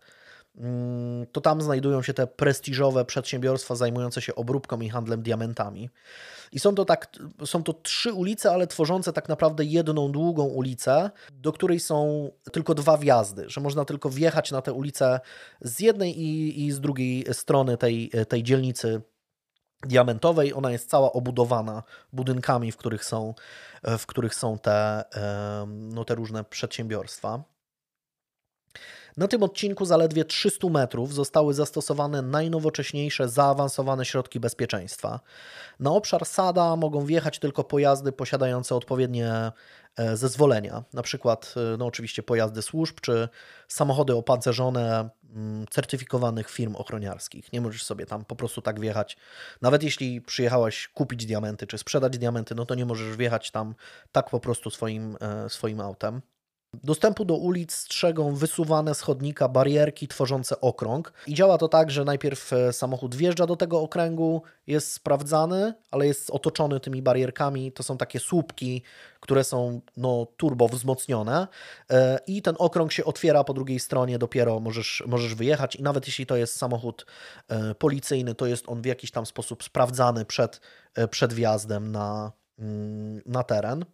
[0.57, 5.91] Mm, to tam znajdują się te prestiżowe przedsiębiorstwa zajmujące się obróbką i handlem diamentami.
[6.53, 7.13] I są to, tak,
[7.45, 12.75] są to trzy ulice, ale tworzące tak naprawdę jedną długą ulicę, do której są tylko
[12.75, 15.21] dwa wjazdy, że można tylko wjechać na tę ulicę
[15.61, 19.03] z jednej i, i z drugiej strony tej, tej dzielnicy
[19.83, 20.55] diamentowej.
[20.55, 21.83] Ona jest cała obudowana
[22.13, 23.35] budynkami, w których są,
[23.99, 25.05] w których są te,
[25.67, 27.43] no, te różne przedsiębiorstwa.
[29.17, 35.21] Na tym odcinku zaledwie 300 metrów zostały zastosowane najnowocześniejsze, zaawansowane środki bezpieczeństwa.
[35.81, 39.53] Na obszar Sada mogą wjechać tylko pojazdy posiadające odpowiednie
[39.97, 43.29] e, zezwolenia, na przykład e, no oczywiście pojazdy służb czy
[43.69, 47.53] samochody opancerzone mm, certyfikowanych firm ochroniarskich.
[47.53, 49.17] Nie możesz sobie tam po prostu tak wjechać.
[49.63, 53.75] Nawet jeśli przyjechałeś kupić diamenty czy sprzedać diamenty, no to nie możesz wjechać tam
[54.13, 56.23] tak po prostu swoim, e, swoim autem.
[56.75, 61.13] Dostępu do ulic strzegą wysuwane z chodnika barierki tworzące okrąg.
[61.27, 66.07] I działa to tak, że najpierw e, samochód wjeżdża do tego okręgu, jest sprawdzany, ale
[66.07, 67.73] jest otoczony tymi barierkami.
[67.73, 68.83] To są takie słupki,
[69.21, 71.49] które są no, turbo wzmocnione.
[71.91, 75.77] E, I ten okrąg się otwiera po drugiej stronie, dopiero możesz, możesz wyjechać.
[75.77, 77.07] I nawet jeśli to jest samochód
[77.49, 80.61] e, policyjny, to jest on w jakiś tam sposób sprawdzany przed,
[81.11, 83.85] przed wjazdem na, mm, na teren.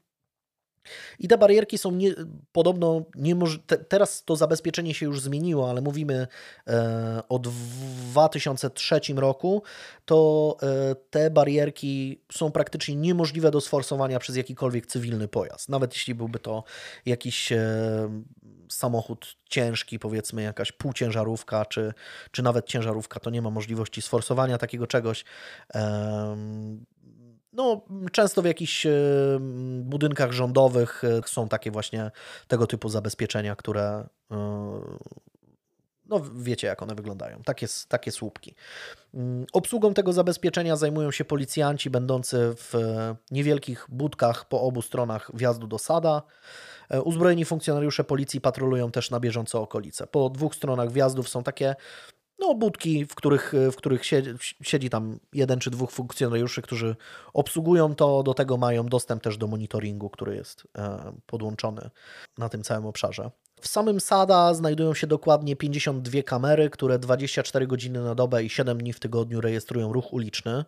[1.19, 2.15] I te barierki są nie,
[2.53, 3.59] podobno niemoż...
[3.67, 6.27] Te, teraz to zabezpieczenie się już zmieniło, ale mówimy
[6.67, 9.63] e, o 2003 roku,
[10.05, 15.69] to e, te barierki są praktycznie niemożliwe do sforsowania przez jakikolwiek cywilny pojazd.
[15.69, 16.65] Nawet jeśli byłby to
[17.07, 18.23] jakiś e,
[18.69, 21.93] samochód ciężki, powiedzmy jakaś półciężarówka, czy,
[22.31, 25.25] czy nawet ciężarówka, to nie ma możliwości sforsowania takiego czegoś.
[27.57, 27.81] No,
[28.13, 28.91] często w jakichś e,
[29.81, 32.11] budynkach rządowych e, są takie właśnie
[32.49, 34.81] tego typu zabezpieczenia, które e,
[36.07, 38.55] no wiecie jak one wyglądają, takie, takie słupki.
[39.15, 42.75] Mm, obsługą tego zabezpieczenia zajmują się policjanci będący w
[43.31, 46.23] niewielkich budkach po obu stronach wjazdu do sada.
[47.05, 50.07] Uzbrojeni funkcjonariusze policji patrolują też na bieżąco okolice.
[50.07, 51.75] Po dwóch stronach wjazdów są takie
[52.39, 54.31] no, budki, w których, w których siedzi,
[54.63, 56.97] siedzi, tam jeden czy dwóch funkcjonariuszy, którzy
[57.35, 61.91] obsługują to, do tego mają dostęp też do monitoringu, który jest e, podłączony
[62.39, 63.31] na tym całym obszarze.
[63.61, 68.79] W samym SADA znajdują się dokładnie 52 kamery, które 24 godziny na dobę i 7
[68.79, 70.65] dni w tygodniu rejestrują ruch uliczny.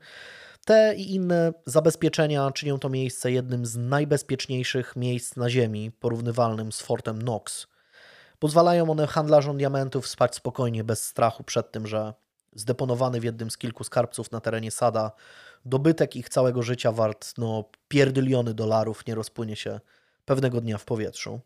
[0.65, 6.83] Te i inne zabezpieczenia czynią to miejsce jednym z najbezpieczniejszych miejsc na Ziemi, porównywalnym z
[6.83, 7.67] Fortem Knox
[8.39, 12.15] Pozwalają one handlarzom diamentów spać spokojnie, bez strachu przed tym, że
[12.55, 15.13] zdeponowany w jednym z kilku skarbców na terenie Sada
[15.65, 19.81] dobytek ich całego życia wart no, pierdyliony dolarów nie rozpłynie się
[20.25, 21.41] pewnego dnia w powietrzu.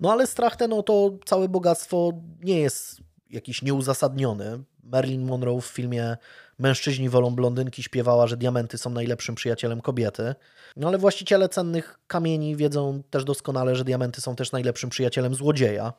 [0.00, 4.62] No ale strach ten o to całe bogactwo nie jest jakiś nieuzasadniony.
[4.82, 6.16] Marilyn Monroe w filmie
[6.58, 10.34] Mężczyźni wolą blondynki śpiewała, że diamenty są najlepszym przyjacielem kobiety.
[10.76, 15.92] No ale właściciele cennych kamieni wiedzą też doskonale, że diamenty są też najlepszym przyjacielem złodzieja.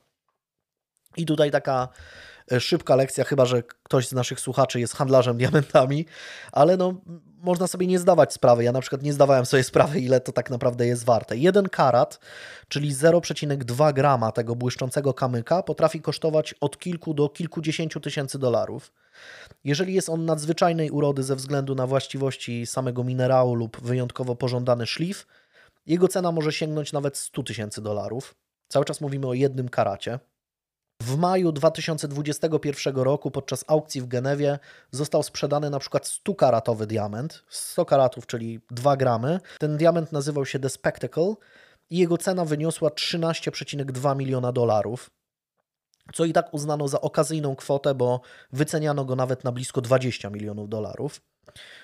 [1.17, 1.87] I tutaj taka
[2.51, 6.05] e, szybka lekcja, chyba że ktoś z naszych słuchaczy jest handlarzem diamentami,
[6.51, 6.93] ale no,
[7.43, 8.63] można sobie nie zdawać sprawy.
[8.63, 11.37] Ja na przykład nie zdawałem sobie sprawy, ile to tak naprawdę jest warte.
[11.37, 12.19] Jeden karat,
[12.67, 18.93] czyli 0,2 grama tego błyszczącego kamyka, potrafi kosztować od kilku do kilkudziesięciu tysięcy dolarów.
[19.63, 25.27] Jeżeli jest on nadzwyczajnej urody ze względu na właściwości samego minerału lub wyjątkowo pożądany szlif,
[25.85, 28.35] jego cena może sięgnąć nawet 100 tysięcy dolarów.
[28.67, 30.19] Cały czas mówimy o jednym karacie.
[31.05, 34.59] W maju 2021 roku podczas aukcji w Genewie
[34.91, 39.39] został sprzedany na przykład 100-karatowy diament, 100 karatów, czyli 2 gramy.
[39.59, 41.33] Ten diament nazywał się The Spectacle
[41.89, 45.09] i jego cena wyniosła 13,2 miliona dolarów,
[46.13, 48.21] co i tak uznano za okazyjną kwotę, bo
[48.53, 51.21] wyceniano go nawet na blisko 20 milionów dolarów.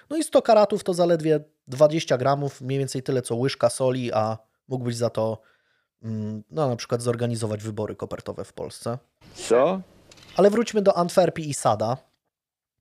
[0.10, 4.38] No i 100 karatów to zaledwie 20 gramów, mniej więcej tyle co łyżka soli, a
[4.68, 5.42] mógłbyś za to
[6.52, 8.98] no, na przykład zorganizować wybory kopertowe w Polsce.
[9.36, 9.82] Co?
[10.36, 11.98] Ale wróćmy do Antwerpii i Sada.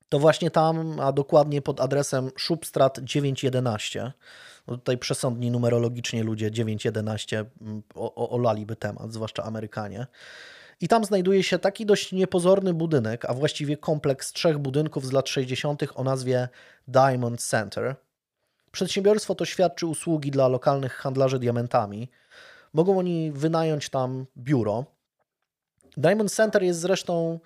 [0.09, 4.11] To właśnie tam, a dokładnie pod adresem Szubstrat 911.
[4.67, 10.07] No tutaj przesądni numerologicznie ludzie 911 mm, o- olaliby temat, zwłaszcza Amerykanie.
[10.81, 15.29] I tam znajduje się taki dość niepozorny budynek, a właściwie kompleks trzech budynków z lat
[15.29, 15.83] 60.
[15.95, 16.49] o nazwie
[16.87, 17.95] Diamond Center.
[18.71, 22.09] Przedsiębiorstwo to świadczy usługi dla lokalnych handlarzy diamentami.
[22.73, 24.85] Mogą oni wynająć tam biuro.
[25.97, 27.39] Diamond Center jest zresztą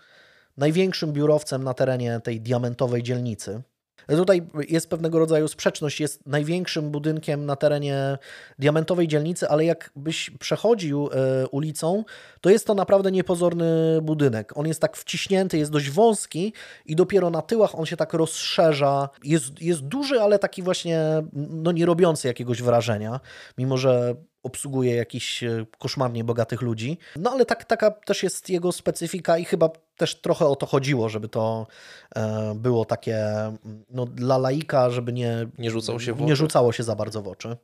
[0.57, 3.61] największym biurowcem na terenie tej diamentowej dzielnicy.
[4.07, 5.99] Tutaj jest pewnego rodzaju sprzeczność.
[5.99, 8.17] Jest największym budynkiem na terenie
[8.59, 12.03] diamentowej dzielnicy, ale jakbyś przechodził e, ulicą,
[12.41, 14.57] to jest to naprawdę niepozorny budynek.
[14.57, 16.53] On jest tak wciśnięty, jest dość wąski
[16.85, 19.09] i dopiero na tyłach on się tak rozszerza.
[19.23, 20.99] Jest, jest duży, ale taki właśnie
[21.33, 23.19] no, nie robiący jakiegoś wrażenia,
[23.57, 26.97] mimo że obsługuje jakichś e, koszmarnie bogatych ludzi.
[27.15, 31.09] No ale tak, taka też jest jego specyfika i chyba też trochę o to chodziło,
[31.09, 31.67] żeby to
[32.15, 33.25] e, było takie
[33.89, 37.27] no, dla laika, żeby nie, Nie rzucał się w nie rzucało się za bardzo w
[37.27, 37.57] oczy.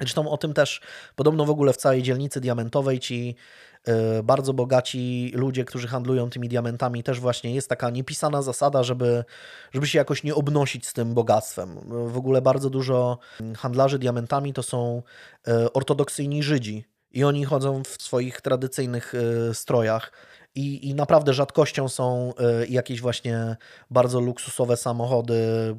[0.00, 0.80] Zresztą o tym też
[1.16, 3.36] podobno w ogóle w całej dzielnicy diamentowej ci
[3.84, 9.24] e, bardzo bogaci ludzie, którzy handlują tymi diamentami, też właśnie jest taka niepisana zasada, żeby,
[9.72, 11.80] żeby się jakoś nie obnosić z tym bogactwem.
[12.08, 13.18] W ogóle bardzo dużo
[13.56, 15.02] handlarzy diamentami to są
[15.48, 19.12] e, ortodoksyjni Żydzi i oni chodzą w swoich tradycyjnych
[19.52, 20.12] strojach.
[20.54, 23.56] I, I naprawdę rzadkością są e, jakieś właśnie
[23.90, 25.36] bardzo luksusowe samochody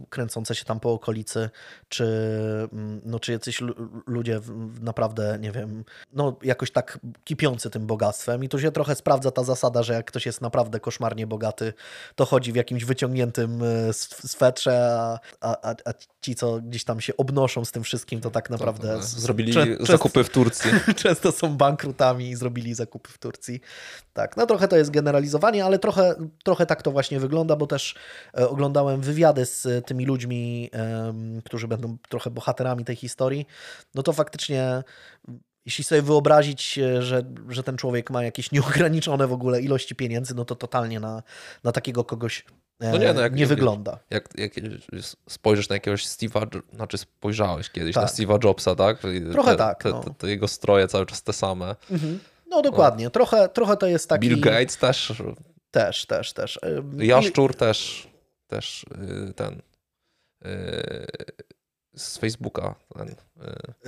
[0.09, 1.49] kręcące się tam po okolicy,
[1.89, 2.05] czy,
[2.73, 3.75] mm, no, czy jacyś lu-
[4.07, 4.39] ludzie
[4.81, 8.43] naprawdę, nie wiem, no jakoś tak kipiący tym bogactwem.
[8.43, 11.73] I tu się trochę sprawdza ta zasada, że jak ktoś jest naprawdę koszmarnie bogaty,
[12.15, 17.17] to chodzi w jakimś wyciągniętym sw- swetrze, a, a, a- ci, co gdzieś tam się
[17.17, 18.87] obnoszą z tym wszystkim, to tak naprawdę...
[18.97, 20.71] To, z- Zrobili czę- często- zakupy w Turcji.
[21.03, 23.61] często są bankrutami i zrobili zakupy w Turcji.
[24.13, 27.95] Tak, no trochę to jest generalizowanie, ale trochę, trochę tak to właśnie wygląda, bo też
[28.37, 30.69] e, oglądałem wywiady z e, tymi ludźmi,
[31.45, 33.45] którzy będą trochę bohaterami tej historii.
[33.95, 34.83] No to faktycznie,
[35.65, 40.35] jeśli sobie wyobrazić, e, że, że ten człowiek ma jakieś nieograniczone w ogóle ilości pieniędzy,
[40.35, 41.23] no to totalnie na,
[41.63, 42.45] na takiego kogoś
[42.79, 43.99] No nie, no jak- nie jak- wygląda.
[44.09, 44.51] Jak, jak
[45.29, 48.03] spojrzysz na jakiegoś Steve'a, znaczy spojrzałeś kiedyś Tak.
[48.03, 48.97] na Steve'a Jobsa, tak?
[49.31, 50.03] Trochę te, tak, no.
[50.03, 51.75] te, te jego stroje cały czas te same.
[52.51, 54.29] No dokładnie, trochę, trochę to jest taki...
[54.29, 55.13] Bill Gates też,
[55.71, 56.59] Też, też, też.
[57.01, 58.07] I- Jaszczur też,
[58.47, 58.85] też
[59.29, 59.61] y, ten
[60.45, 61.07] y,
[61.95, 63.13] z Facebooka, ten y,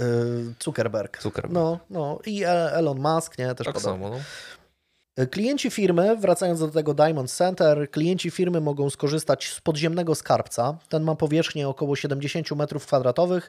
[0.02, 1.22] y, Zuckerberg.
[1.22, 1.54] Zuckerberg.
[1.54, 4.04] No, no i E- Elon Musk, nie, też tak podobnie.
[4.04, 4.10] samo.
[4.10, 5.26] No.
[5.32, 10.78] Klienci firmy, wracając do tego Diamond Center, klienci firmy mogą skorzystać z podziemnego skarbca.
[10.90, 13.42] Ten ma powierzchnię około 70 m2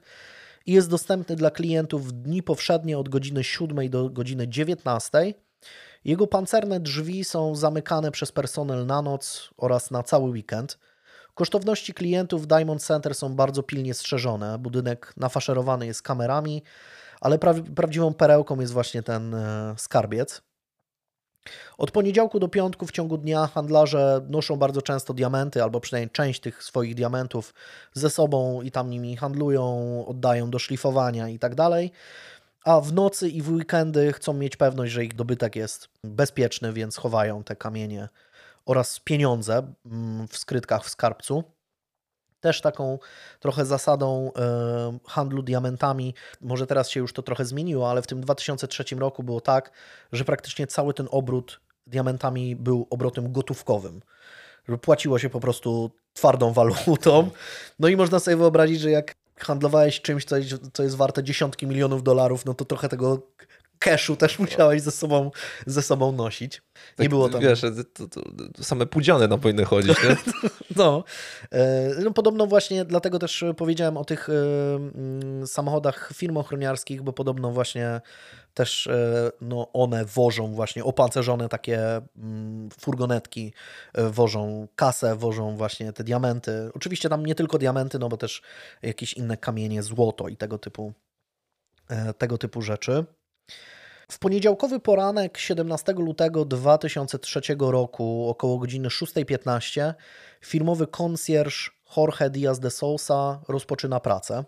[0.66, 5.34] i jest dostępny dla klientów w dni powszednie od godziny 7 do godziny 19.
[6.04, 10.78] Jego pancerne drzwi są zamykane przez personel na noc oraz na cały weekend.
[11.34, 14.58] Kosztowności klientów Diamond Center są bardzo pilnie strzeżone.
[14.58, 16.62] Budynek nafaszerowany jest kamerami,
[17.20, 20.42] ale pra- prawdziwą perełką jest właśnie ten e, skarbiec.
[21.78, 26.40] Od poniedziałku do piątku w ciągu dnia handlarze noszą bardzo często diamenty, albo przynajmniej część
[26.40, 27.54] tych swoich diamentów
[27.92, 31.52] ze sobą i tam nimi handlują, oddają do szlifowania i tak.
[32.64, 36.96] A w nocy i w weekendy chcą mieć pewność, że ich dobytek jest bezpieczny, więc
[36.96, 38.08] chowają te kamienie
[38.66, 41.44] oraz pieniądze mm, w skrytkach w skarbcu.
[42.44, 42.98] Też taką
[43.40, 48.20] trochę zasadą e, handlu diamentami, może teraz się już to trochę zmieniło, ale w tym
[48.20, 49.70] 2003 roku było tak,
[50.12, 54.00] że praktycznie cały ten obrót diamentami był obrotem gotówkowym.
[54.80, 57.30] Płaciło się po prostu twardą walutą.
[57.78, 61.66] No i można sobie wyobrazić, że jak handlowałeś czymś, co jest, co jest warte dziesiątki
[61.66, 63.22] milionów dolarów, no to trochę tego
[63.84, 65.30] cashu też musiałeś ze sobą,
[65.66, 66.62] ze sobą nosić.
[66.74, 67.40] Nie Tak, było tam...
[67.40, 67.60] Wiesz,
[67.94, 68.20] to, to,
[68.54, 70.16] to same pudziany nam powinny chodzić, nie?
[70.76, 71.04] No,
[71.52, 74.32] e, no, podobno właśnie dlatego też powiedziałem o tych e,
[74.74, 78.00] mm, samochodach firm ochroniarskich, bo podobno właśnie
[78.54, 83.52] też e, no, one wożą właśnie opancerzone takie mm, furgonetki,
[83.94, 86.70] wożą kasę, wożą właśnie te diamenty.
[86.74, 88.42] Oczywiście tam nie tylko diamenty, no bo też
[88.82, 90.92] jakieś inne kamienie, złoto i tego typu,
[92.18, 93.04] tego typu rzeczy.
[94.08, 99.94] W poniedziałkowy poranek 17 lutego 2003 roku około godziny 6.15
[100.44, 104.44] firmowy konsjerż Jorge Diaz de Sousa rozpoczyna pracę.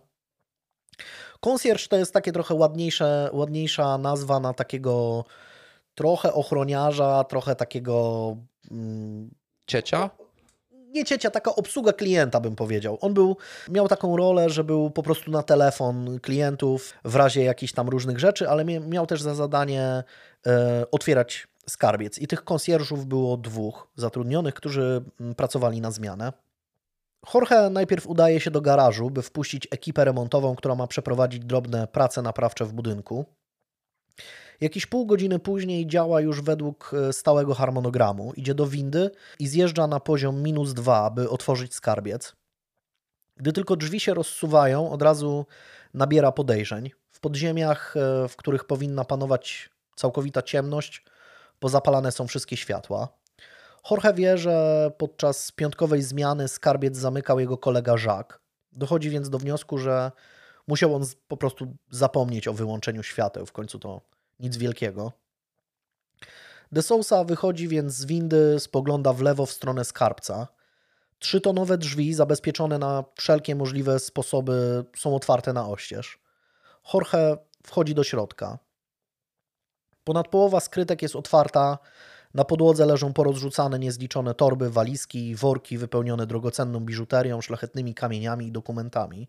[1.40, 5.24] Konsjerż to jest takie trochę ładniejsze, ładniejsza nazwa na takiego
[5.94, 8.36] trochę ochroniarza, trochę takiego
[8.70, 9.30] mm,
[9.66, 10.10] Ciecia?
[10.86, 12.98] Nie ciecia, taka obsługa klienta, bym powiedział.
[13.00, 13.36] On był,
[13.68, 18.18] miał taką rolę, że był po prostu na telefon klientów w razie jakichś tam różnych
[18.18, 20.04] rzeczy, ale mia- miał też za zadanie
[20.46, 22.18] e, otwierać skarbiec.
[22.18, 26.32] I tych konsjerżów było dwóch zatrudnionych, którzy mm, pracowali na zmianę.
[27.34, 32.22] Jorge najpierw udaje się do garażu, by wpuścić ekipę remontową, która ma przeprowadzić drobne prace
[32.22, 33.24] naprawcze w budynku.
[34.60, 38.32] Jakieś pół godziny później działa już według e, stałego harmonogramu.
[38.36, 42.36] Idzie do windy i zjeżdża na poziom minus dwa, by otworzyć skarbiec.
[43.36, 45.46] Gdy tylko drzwi się rozsuwają, od razu
[45.94, 46.90] nabiera podejrzeń.
[47.10, 51.04] W podziemiach, e, w których powinna panować całkowita ciemność,
[51.60, 53.08] pozapalane są wszystkie światła.
[53.90, 58.38] Jorge wie, że podczas piątkowej zmiany skarbiec zamykał jego kolega Jacques.
[58.72, 60.12] Dochodzi więc do wniosku, że
[60.66, 63.46] musiał on po prostu zapomnieć o wyłączeniu świateł.
[63.46, 64.00] W końcu to
[64.40, 65.12] nic wielkiego.
[66.72, 70.48] De Sousa wychodzi więc z windy, spogląda w lewo w stronę skarbca.
[71.18, 76.18] Trzytonowe drzwi, zabezpieczone na wszelkie możliwe sposoby, są otwarte na oścież.
[76.94, 78.58] Jorge wchodzi do środka.
[80.04, 81.78] Ponad połowa skrytek jest otwarta.
[82.34, 88.52] Na podłodze leżą porozrzucane niezliczone torby, walizki i worki wypełnione drogocenną biżuterią, szlachetnymi kamieniami i
[88.52, 89.28] dokumentami.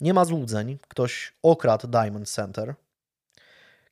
[0.00, 0.78] Nie ma złudzeń.
[0.88, 2.74] Ktoś okradł Diamond Center.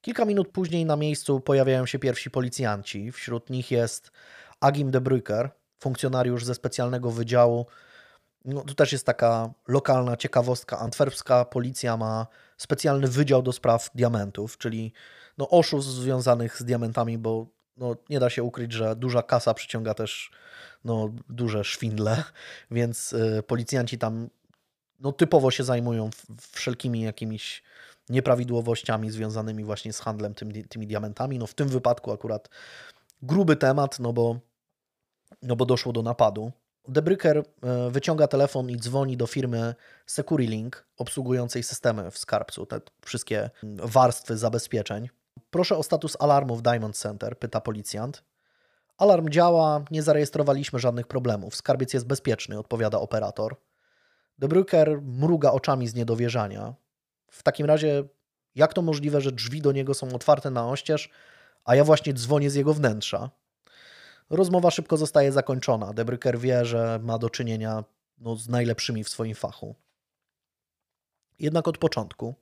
[0.03, 3.13] Kilka minut później na miejscu pojawiają się pierwsi policjanci.
[3.13, 4.11] Wśród nich jest
[4.61, 7.67] Agim de Bruyker, funkcjonariusz ze specjalnego wydziału.
[8.45, 10.79] No, to też jest taka lokalna ciekawostka.
[10.79, 12.27] Antwerpska policja ma
[12.57, 14.93] specjalny wydział do spraw diamentów, czyli
[15.39, 17.47] no, oszustw związanych z diamentami, bo
[17.77, 20.31] no, nie da się ukryć, że duża kasa przyciąga też
[20.85, 22.25] no, duże szwindle,
[22.71, 24.29] więc y, policjanci tam
[25.01, 26.11] no, typowo się zajmują
[26.53, 27.63] wszelkimi jakimiś
[28.13, 31.39] nieprawidłowościami związanymi właśnie z handlem tym, tymi diamentami.
[31.39, 32.49] No w tym wypadku akurat
[33.23, 34.41] gruby temat, no bo,
[35.43, 36.53] no bo doszło do napadu.
[36.89, 39.75] Debryker e, wyciąga telefon i dzwoni do firmy
[40.07, 45.09] SecuriLink, obsługującej systemy w skarbcu, te wszystkie warstwy zabezpieczeń.
[45.51, 48.25] Proszę o status alarmu w Diamond Center, pyta policjant.
[48.99, 51.57] Alarm działa, nie zarejestrowaliśmy żadnych problemów.
[51.57, 53.57] Skarbiec jest bezpieczny, odpowiada operator.
[54.39, 56.75] Debrucker mruga oczami z niedowierzania.
[57.33, 58.05] W takim razie,
[58.55, 61.11] jak to możliwe, że drzwi do niego są otwarte na oścież,
[61.65, 63.31] a ja właśnie dzwonię z jego wnętrza?
[64.31, 65.93] Rozmowa szybko zostaje zakończona.
[65.93, 67.85] Debryker wie, że ma do czynienia
[68.19, 69.75] no, z najlepszymi w swoim fachu.
[71.39, 72.35] Jednak od początku.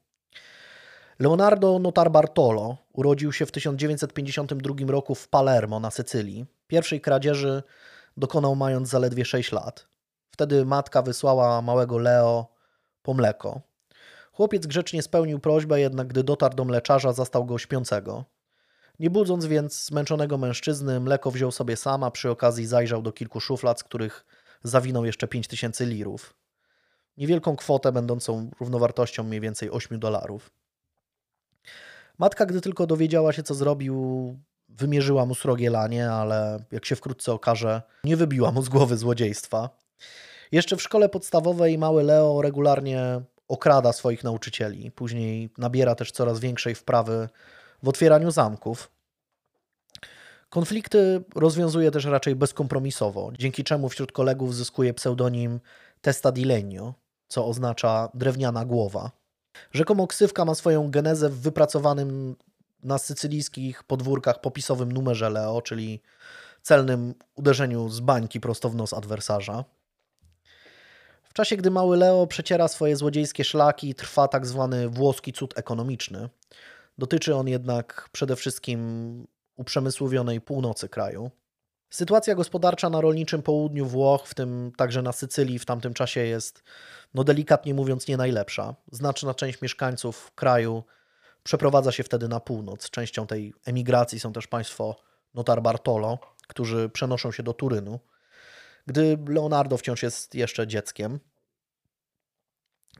[1.19, 6.47] Leonardo Notarbartolo urodził się w 1952 roku w Palermo na Sycylii.
[6.67, 7.63] Pierwszej kradzieży
[8.17, 9.87] dokonał mając zaledwie 6 lat.
[10.31, 12.47] Wtedy matka wysłała małego Leo
[13.03, 13.61] po mleko.
[14.41, 18.25] Chłopiec grzecznie spełnił prośbę, jednak gdy dotarł do mleczarza, zastał go śpiącego.
[18.99, 23.41] Nie budząc więc zmęczonego mężczyzny, mleko wziął sobie sam, a przy okazji zajrzał do kilku
[23.41, 24.27] szuflad, z których
[24.63, 26.35] zawinął jeszcze 5000 lirów.
[27.17, 30.51] Niewielką kwotę, będącą równowartością mniej więcej 8 dolarów.
[32.19, 34.37] Matka, gdy tylko dowiedziała się, co zrobił,
[34.69, 39.71] wymierzyła mu srogie lanie, ale jak się wkrótce okaże, nie wybiła mu z głowy złodziejstwa.
[40.53, 44.91] Jeszcze w szkole podstawowej mały Leo regularnie okrada swoich nauczycieli.
[44.91, 47.29] Później nabiera też coraz większej wprawy
[47.83, 48.91] w otwieraniu zamków.
[50.49, 55.61] Konflikty rozwiązuje też raczej bezkompromisowo, dzięki czemu wśród kolegów zyskuje pseudonim
[56.01, 56.95] Testa di Legno,
[57.29, 59.11] co oznacza drewniana głowa.
[59.73, 62.37] Rzekomo ksywka ma swoją genezę w wypracowanym
[62.83, 66.01] na sycylijskich podwórkach popisowym numerze Leo, czyli
[66.63, 69.65] celnym uderzeniu z bańki prosto w nos adwersarza.
[71.31, 76.29] W czasie, gdy mały Leo przeciera swoje złodziejskie szlaki, trwa tak zwany włoski cud ekonomiczny.
[76.99, 79.27] Dotyczy on jednak przede wszystkim
[79.57, 81.31] uprzemysłowionej północy kraju.
[81.91, 86.63] Sytuacja gospodarcza na rolniczym południu Włoch, w tym także na Sycylii, w tamtym czasie jest,
[87.15, 88.75] no delikatnie mówiąc, nie najlepsza.
[88.93, 90.83] Znaczna część mieszkańców kraju
[91.43, 92.91] Przeprowadza się wtedy na północ.
[92.91, 94.97] Częścią tej emigracji są też państwo
[95.35, 96.19] Notar Bartolo,
[96.49, 98.01] którzy przenoszą się do Turynu,
[98.87, 101.21] gdy Leonardo wciąż jest jeszcze dzieckiem.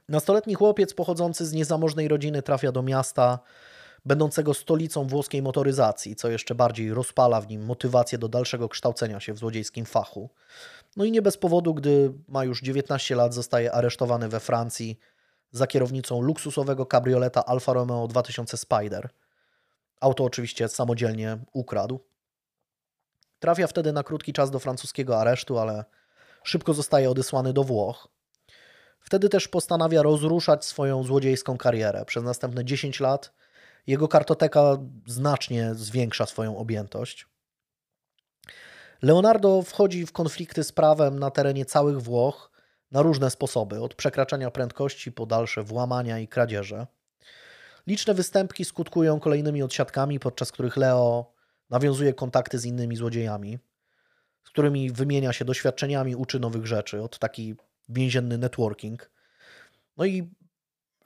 [0.09, 3.39] Nastoletni chłopiec pochodzący z niezamożnej rodziny trafia do miasta,
[4.05, 9.33] będącego stolicą włoskiej motoryzacji, co jeszcze bardziej rozpala w nim motywację do dalszego kształcenia się
[9.33, 10.29] w złodziejskim fachu.
[10.97, 14.99] No i nie bez powodu, gdy ma już 19 lat, zostaje aresztowany we Francji
[15.51, 19.09] za kierownicą luksusowego kabrioleta Alfa Romeo 2000 Spider.
[19.99, 21.99] Auto oczywiście samodzielnie ukradł.
[23.41, 25.85] Trafia wtedy na krótki czas do francuskiego aresztu, ale
[26.43, 28.07] szybko zostaje odesłany do Włoch.
[28.99, 32.05] Wtedy też postanawia rozruszać swoją złodziejską karierę.
[32.05, 33.33] Przez następne 10 lat
[33.87, 34.77] jego kartoteka
[35.07, 37.27] znacznie zwiększa swoją objętość.
[39.01, 42.51] Leonardo wchodzi w konflikty z prawem na terenie całych Włoch
[42.91, 46.87] na różne sposoby, od przekraczania prędkości po dalsze włamania i kradzieże.
[47.87, 51.40] Liczne występki skutkują kolejnymi odsiadkami, podczas których Leo
[51.71, 53.59] nawiązuje kontakty z innymi złodziejami,
[54.43, 57.55] z którymi wymienia się doświadczeniami, uczy nowych rzeczy, od taki
[57.89, 59.11] więzienny networking.
[59.97, 60.31] No i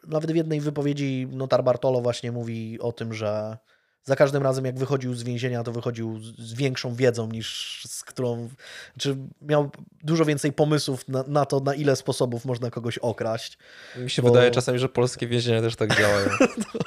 [0.07, 3.57] nawet w jednej wypowiedzi notar Bartolo właśnie mówi o tym, że
[4.05, 8.49] za każdym razem jak wychodził z więzienia, to wychodził z większą wiedzą niż z którą,
[8.97, 9.69] czy miał
[10.03, 13.57] dużo więcej pomysłów na, na to, na ile sposobów można kogoś okraść.
[13.97, 14.27] Mi się bo...
[14.27, 16.29] wydaje czasami, że polskie więzienia też tak działają.
[16.39, 16.79] no,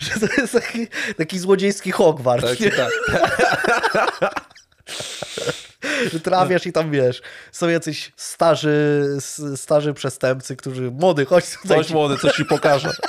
[0.00, 0.86] że to jest taki,
[1.16, 2.46] taki złodziejski Hogwart.
[2.46, 2.90] Tak, tak.
[6.22, 9.06] Trafiasz i tam wiesz, są jacyś starzy,
[9.56, 11.78] starzy przestępcy, którzy, młody, chodź tutaj.
[11.78, 12.90] Chodź młody, coś ci pokażę.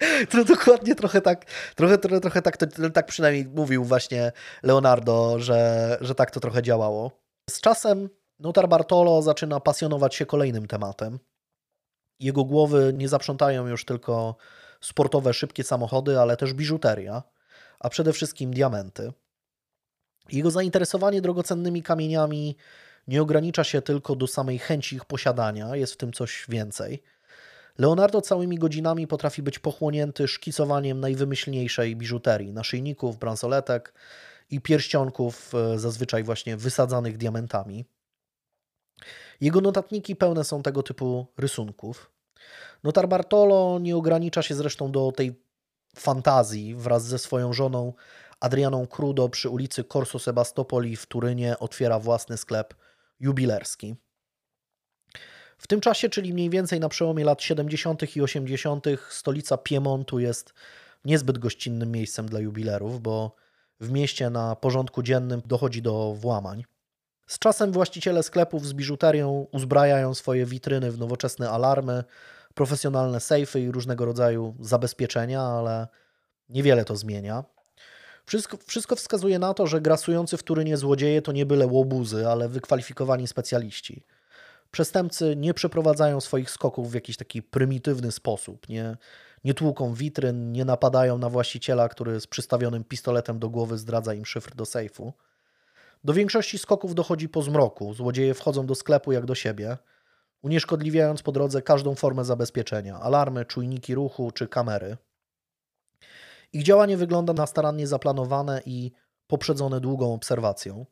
[0.30, 1.44] To dokładnie trochę tak,
[1.74, 4.32] trochę, trochę, trochę tak, to, tak przynajmniej mówił właśnie
[4.62, 7.10] Leonardo, że, że tak to trochę działało.
[7.50, 11.18] Z czasem Notar Bartolo zaczyna pasjonować się kolejnym tematem.
[12.20, 14.36] Jego głowy nie zaprzątają już tylko
[14.80, 17.22] sportowe, szybkie samochody, ale też biżuteria,
[17.80, 19.12] a przede wszystkim diamenty.
[20.32, 22.56] Jego zainteresowanie drogocennymi kamieniami
[23.08, 27.02] nie ogranicza się tylko do samej chęci ich posiadania, jest w tym coś więcej.
[27.80, 33.94] Leonardo całymi godzinami potrafi być pochłonięty szkicowaniem najwymyślniejszej biżuterii, naszyjników, bransoletek
[34.50, 37.84] i pierścionków, e, zazwyczaj właśnie wysadzanych diamentami.
[39.40, 42.10] Jego notatniki pełne są tego typu rysunków.
[42.84, 45.42] Notar Bartolo nie ogranicza się zresztą do tej
[45.96, 46.74] fantazji.
[46.74, 47.92] Wraz ze swoją żoną
[48.40, 52.74] Adrianą Crudo przy ulicy Corso Sebastopoli w Turynie otwiera własny sklep
[53.20, 53.96] jubilerski.
[55.60, 58.16] W tym czasie, czyli mniej więcej na przełomie lat 70.
[58.16, 60.54] i 80., stolica Piemontu jest
[61.04, 63.34] niezbyt gościnnym miejscem dla jubilerów, bo
[63.80, 66.64] w mieście na porządku dziennym dochodzi do włamań.
[67.26, 72.04] Z czasem właściciele sklepów z biżuterią uzbrajają swoje witryny w nowoczesne alarmy,
[72.54, 75.88] profesjonalne sejfy i różnego rodzaju zabezpieczenia, ale
[76.48, 77.44] niewiele to zmienia.
[78.26, 82.48] Wszystko, wszystko wskazuje na to, że grasujący w Turynie złodzieje to nie byle łobuzy, ale
[82.48, 84.04] wykwalifikowani specjaliści.
[84.70, 88.96] Przestępcy nie przeprowadzają swoich skoków w jakiś taki prymitywny sposób, nie,
[89.44, 94.26] nie tłuką witryn, nie napadają na właściciela, który z przystawionym pistoletem do głowy zdradza im
[94.26, 95.12] szyfr do sejfu.
[96.04, 97.94] Do większości skoków dochodzi po zmroku.
[97.94, 99.78] Złodzieje wchodzą do sklepu jak do siebie,
[100.42, 104.96] unieszkodliwiając po drodze każdą formę zabezpieczenia alarmy, czujniki ruchu czy kamery.
[106.52, 108.92] Ich działanie wygląda na starannie zaplanowane i
[109.26, 110.86] poprzedzone długą obserwacją.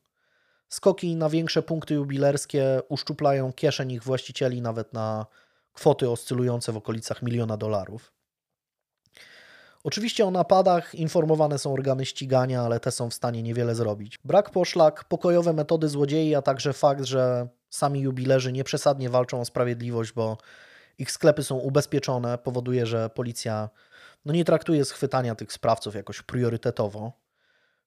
[0.69, 5.27] Skoki na większe punkty jubilerskie uszczuplają kieszeń ich właścicieli nawet na
[5.73, 8.12] kwoty oscylujące w okolicach miliona dolarów.
[9.85, 14.19] Oczywiście o napadach informowane są organy ścigania, ale te są w stanie niewiele zrobić.
[14.25, 20.12] Brak poszlak, pokojowe metody złodziei, a także fakt, że sami jubilerzy nieprzesadnie walczą o sprawiedliwość,
[20.12, 20.37] bo
[20.99, 23.69] ich sklepy są ubezpieczone, powoduje, że policja
[24.25, 27.12] no nie traktuje schwytania tych sprawców jakoś priorytetowo.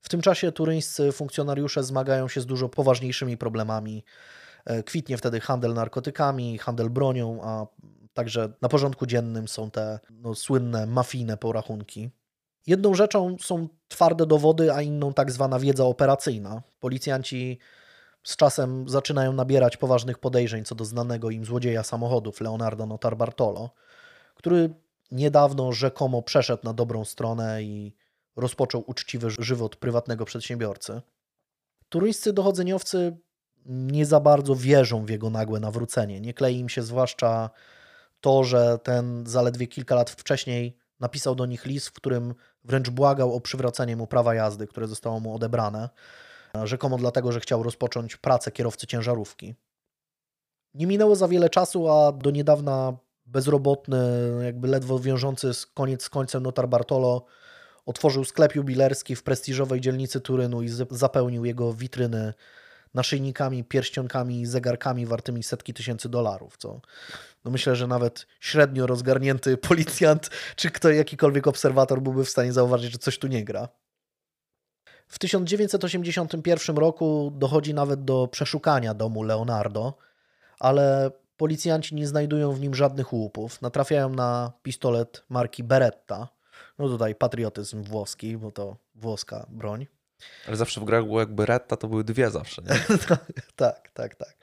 [0.01, 4.03] W tym czasie turyńscy funkcjonariusze zmagają się z dużo poważniejszymi problemami.
[4.65, 7.67] E, kwitnie wtedy handel narkotykami, handel bronią, a
[8.13, 12.09] także na porządku dziennym są te no, słynne mafijne porachunki.
[12.67, 16.61] Jedną rzeczą są twarde dowody, a inną tak zwana wiedza operacyjna.
[16.79, 17.59] Policjanci
[18.23, 23.69] z czasem zaczynają nabierać poważnych podejrzeń co do znanego im złodzieja samochodów Leonardo Notar Bartolo,
[24.35, 24.73] który
[25.11, 27.95] niedawno rzekomo przeszedł na dobrą stronę i
[28.35, 31.01] rozpoczął uczciwy żywot prywatnego przedsiębiorcy.
[31.89, 33.17] Turyńscy dochodzeniowcy
[33.65, 36.21] nie za bardzo wierzą w jego nagłe nawrócenie.
[36.21, 37.49] Nie klei im się zwłaszcza
[38.21, 43.35] to, że ten zaledwie kilka lat wcześniej napisał do nich list, w którym wręcz błagał
[43.35, 45.89] o przywracenie mu prawa jazdy, które zostało mu odebrane,
[46.63, 49.55] rzekomo dlatego, że chciał rozpocząć pracę kierowcy ciężarówki.
[50.73, 56.09] Nie minęło za wiele czasu, a do niedawna bezrobotny, jakby ledwo wiążący z koniec z
[56.09, 57.25] końcem notar Bartolo
[57.85, 62.33] otworzył sklep jubilerski w prestiżowej dzielnicy Turynu i zapełnił jego witryny
[62.93, 66.81] naszyjnikami, pierścionkami, zegarkami wartymi setki tysięcy dolarów, co
[67.45, 72.91] no myślę, że nawet średnio rozgarnięty policjant czy kto jakikolwiek obserwator byłby w stanie zauważyć,
[72.91, 73.69] że coś tu nie gra.
[75.07, 79.97] W 1981 roku dochodzi nawet do przeszukania domu Leonardo,
[80.59, 83.61] ale policjanci nie znajdują w nim żadnych łupów.
[83.61, 86.27] Natrafiają na pistolet marki Beretta.
[86.79, 89.87] No tutaj patriotyzm włoski, bo to włoska broń.
[90.47, 92.97] Ale zawsze w grach było jak Beretta, to były dwie zawsze, nie?
[93.55, 94.37] tak, tak, tak.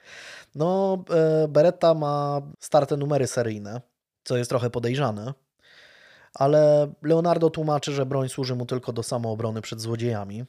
[0.55, 3.81] No, e, Beretta ma starte numery seryjne,
[4.23, 5.33] co jest trochę podejrzane,
[6.33, 10.45] ale Leonardo tłumaczy, że broń służy mu tylko do samoobrony przed złodziejami.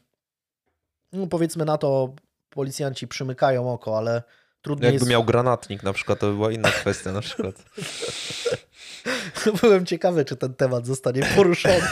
[1.12, 2.14] No, powiedzmy na to,
[2.50, 4.22] policjanci przymykają oko, ale
[4.62, 5.10] trudno Jakby jest...
[5.10, 7.54] miał granatnik na przykład, to by była inna kwestia na przykład.
[9.62, 11.80] Byłem ciekawy, czy ten temat zostanie poruszony.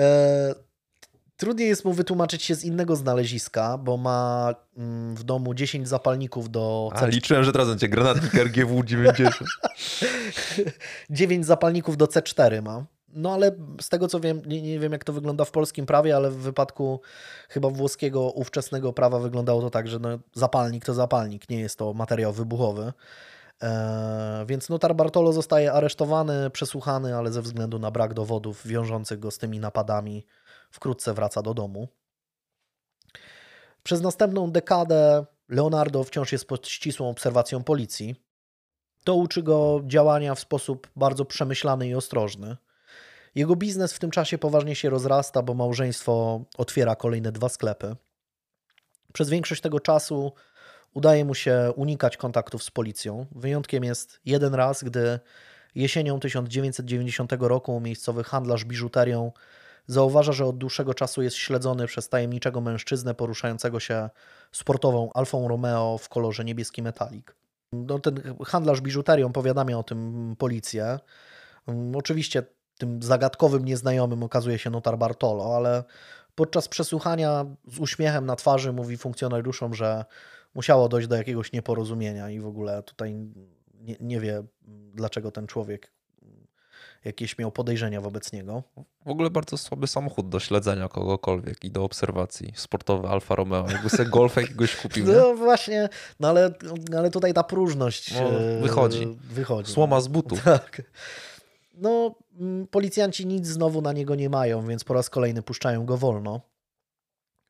[0.00, 0.54] e,
[1.36, 6.50] trudniej jest mu wytłumaczyć się z innego znaleziska, bo ma mm, w domu 10 zapalników
[6.50, 6.90] do...
[6.94, 9.36] A, liczyłem, że teraz będzie granatnik RGW 90.
[11.10, 12.84] 9 zapalników do C4 ma.
[13.12, 16.16] No ale z tego co wiem, nie, nie, wiem jak to wygląda w polskim prawie,
[16.16, 17.00] ale w wypadku
[17.48, 21.94] chyba włoskiego ówczesnego prawa wyglądało to tak, że no, zapalnik to zapalnik, nie jest to
[21.94, 22.92] materiał wybuchowy.
[23.60, 29.30] Eee, więc notar Bartolo zostaje aresztowany, przesłuchany, ale ze względu na brak dowodów wiążących go
[29.30, 30.26] z tymi napadami
[30.70, 31.88] wkrótce wraca do domu.
[33.82, 38.14] Przez następną dekadę Leonardo wciąż jest pod ścisłą obserwacją policji.
[39.04, 42.56] To uczy go działania w sposób bardzo przemyślany i ostrożny.
[43.34, 47.96] Jego biznes w tym czasie poważnie się rozrasta, bo małżeństwo otwiera kolejne dwa sklepy.
[49.12, 50.32] Przez większość tego czasu
[50.94, 53.26] udaje mu się unikać kontaktów z policją.
[53.32, 55.20] Wyjątkiem jest jeden raz, gdy
[55.74, 59.32] jesienią 1990 roku miejscowy handlarz biżuterią
[59.86, 64.10] zauważa, że od dłuższego czasu jest śledzony przez tajemniczego mężczyznę poruszającego się
[64.52, 67.36] sportową Alfą Romeo w kolorze niebieski metalik.
[67.72, 70.98] No, ten handlarz biżuterią powiadamia o tym policję.
[71.94, 72.42] Oczywiście
[72.80, 75.84] tym zagadkowym nieznajomym okazuje się notar Bartolo, ale
[76.34, 80.04] podczas przesłuchania z uśmiechem na twarzy mówi funkcjonariuszom, że
[80.54, 83.14] musiało dojść do jakiegoś nieporozumienia i w ogóle tutaj
[83.74, 84.42] nie, nie wie,
[84.94, 85.92] dlaczego ten człowiek
[87.04, 88.62] jakieś miał podejrzenia wobec niego.
[89.06, 92.52] W ogóle bardzo słaby samochód do śledzenia kogokolwiek i do obserwacji.
[92.56, 93.70] Sportowy Alfa Romeo.
[93.70, 95.06] Jakby sobie golfa jakiegoś kupił.
[95.06, 95.12] Nie?
[95.12, 95.88] No właśnie,
[96.20, 96.54] no ale,
[96.96, 98.30] ale tutaj ta próżność no,
[98.62, 99.18] wychodzi.
[99.22, 99.72] wychodzi.
[99.72, 100.44] Słoma z butów.
[100.44, 100.82] Tak.
[101.80, 105.96] No, mm, policjanci nic znowu na niego nie mają, więc po raz kolejny puszczają go
[105.96, 106.40] wolno.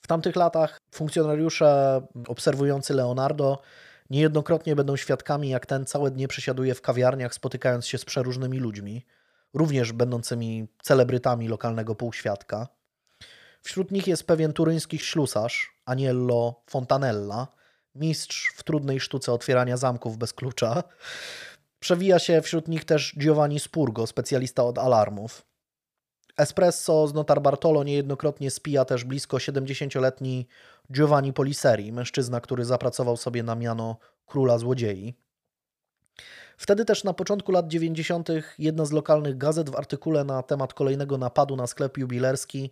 [0.00, 3.62] W tamtych latach funkcjonariusze obserwujący Leonardo
[4.10, 9.06] niejednokrotnie będą świadkami, jak ten całe dnie przesiaduje w kawiarniach, spotykając się z przeróżnymi ludźmi,
[9.54, 12.68] również będącymi celebrytami lokalnego półświadka.
[13.62, 17.48] Wśród nich jest pewien turyński ślusarz, Aniello Fontanella,
[17.94, 20.82] mistrz w trudnej sztuce otwierania zamków bez klucza,
[21.80, 25.46] Przewija się wśród nich też Giovanni Spurgo, specjalista od alarmów.
[26.36, 30.46] Espresso z Notar Bartolo niejednokrotnie spija też blisko 70-letni
[30.92, 35.14] Giovanni Poliseri, mężczyzna, który zapracował sobie na miano króla złodziei.
[36.56, 38.28] Wtedy też na początku lat 90.
[38.58, 42.70] jedna z lokalnych gazet w artykule na temat kolejnego napadu na sklep jubilerski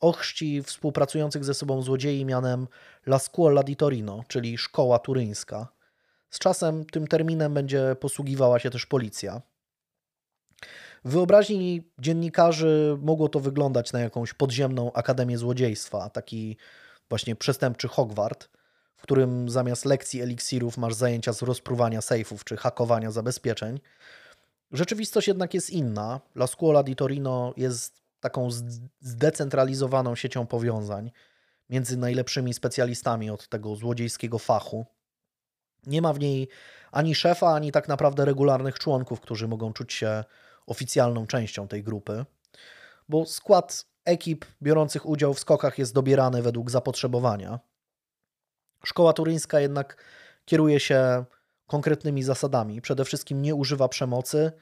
[0.00, 2.66] ochrzci współpracujących ze sobą złodziei mianem
[3.06, 5.68] La Scuola di Torino, czyli szkoła turyńska.
[6.32, 9.42] Z czasem tym terminem będzie posługiwała się też policja.
[11.04, 16.56] W wyobraźni dziennikarzy mogło to wyglądać na jakąś podziemną akademię złodziejstwa, taki
[17.08, 18.48] właśnie przestępczy Hogwart,
[18.96, 23.80] w którym zamiast lekcji eliksirów masz zajęcia z rozpruwania sejfów czy hakowania zabezpieczeń.
[24.70, 26.20] Rzeczywistość jednak jest inna.
[26.34, 28.48] La Scuola di Torino jest taką
[29.00, 31.10] zdecentralizowaną siecią powiązań
[31.70, 34.86] między najlepszymi specjalistami od tego złodziejskiego fachu.
[35.86, 36.48] Nie ma w niej
[36.92, 40.24] ani szefa, ani tak naprawdę regularnych członków, którzy mogą czuć się
[40.66, 42.24] oficjalną częścią tej grupy,
[43.08, 47.60] bo skład ekip biorących udział w skokach jest dobierany według zapotrzebowania.
[48.84, 50.04] Szkoła turyńska jednak
[50.44, 51.24] kieruje się
[51.66, 52.80] konkretnymi zasadami.
[52.80, 54.52] Przede wszystkim nie używa przemocy,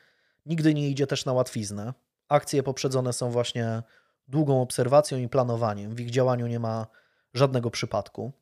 [0.47, 1.95] nigdy nie idzie też na łatwiznę.
[2.29, 3.83] Akcje poprzedzone są właśnie
[4.29, 5.95] długą obserwacją i planowaniem.
[5.95, 6.87] W ich działaniu nie ma
[7.35, 8.33] żadnego przypadku.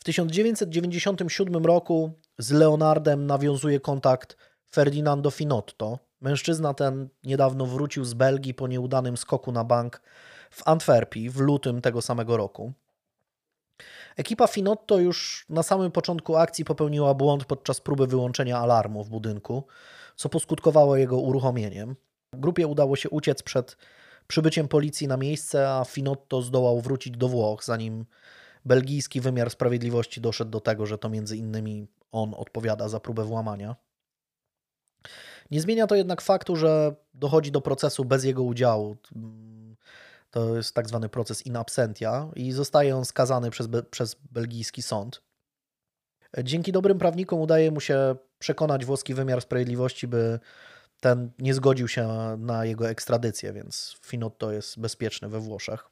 [0.00, 4.36] W 1997 roku z Leonardem nawiązuje kontakt
[4.70, 5.98] Ferdinando Finotto.
[6.20, 10.02] Mężczyzna ten niedawno wrócił z Belgii po nieudanym skoku na bank
[10.50, 12.72] w Antwerpii w lutym tego samego roku.
[14.16, 19.66] Ekipa Finotto już na samym początku akcji popełniła błąd podczas próby wyłączenia alarmu w budynku,
[20.16, 21.96] co poskutkowało jego uruchomieniem.
[22.32, 23.76] Grupie udało się uciec przed
[24.26, 28.06] przybyciem policji na miejsce, a Finotto zdołał wrócić do Włoch, zanim
[28.64, 33.76] belgijski wymiar sprawiedliwości doszedł do tego, że to między innymi on odpowiada za próbę włamania.
[35.50, 38.96] Nie zmienia to jednak faktu, że dochodzi do procesu bez jego udziału.
[40.30, 45.22] To jest tak zwany proces in absentia i zostaje on skazany przez, przez belgijski sąd.
[46.44, 50.40] Dzięki dobrym prawnikom udaje mu się przekonać włoski wymiar sprawiedliwości, by
[51.00, 52.08] ten nie zgodził się
[52.38, 55.90] na jego ekstradycję, więc Finotto jest bezpieczny we Włoszech.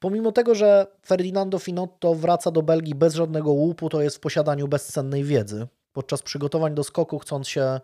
[0.00, 4.68] Pomimo tego, że Ferdinando Finotto wraca do Belgii bez żadnego łupu, to jest w posiadaniu
[4.68, 5.66] bezcennej wiedzy.
[5.92, 7.80] Podczas przygotowań do skoku, chcąc się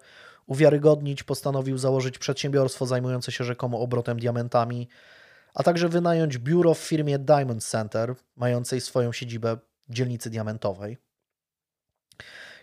[0.47, 4.89] uwiarygodnić, postanowił założyć przedsiębiorstwo zajmujące się rzekomo obrotem diamentami,
[5.55, 9.57] a także wynająć biuro w firmie Diamond Center, mającej swoją siedzibę
[9.89, 10.99] w dzielnicy diamentowej.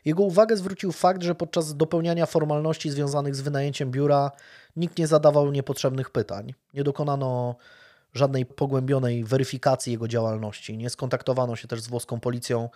[0.06, 4.32] Jego uwagę zwrócił fakt, że podczas dopełniania formalności związanych z wynajęciem biura
[4.76, 6.54] nikt nie zadawał niepotrzebnych pytań.
[6.74, 7.56] Nie dokonano
[8.14, 10.78] żadnej pogłębionej weryfikacji jego działalności.
[10.78, 12.70] Nie skontaktowano się też z włoską policją,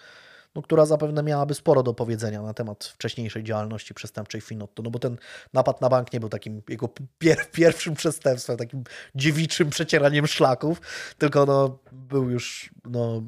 [0.56, 5.00] no, która zapewne miałaby sporo do powiedzenia na temat wcześniejszej działalności przestępczej Finotto, no bo
[5.00, 5.18] ten
[5.54, 8.84] napad na bank nie był takim jego pier pierwszym przestępstwem, takim
[9.16, 10.82] dziewiczym przecieraniem szlaków,
[11.18, 13.24] tylko no, był już no,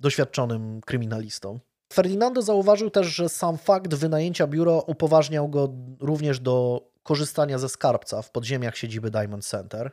[0.00, 1.60] doświadczonym kryminalistą.
[1.92, 5.68] Ferdinando zauważył też, że sam fakt wynajęcia biura upoważniał go
[6.00, 9.92] również do korzystania ze skarbca w podziemiach siedziby Diamond Center.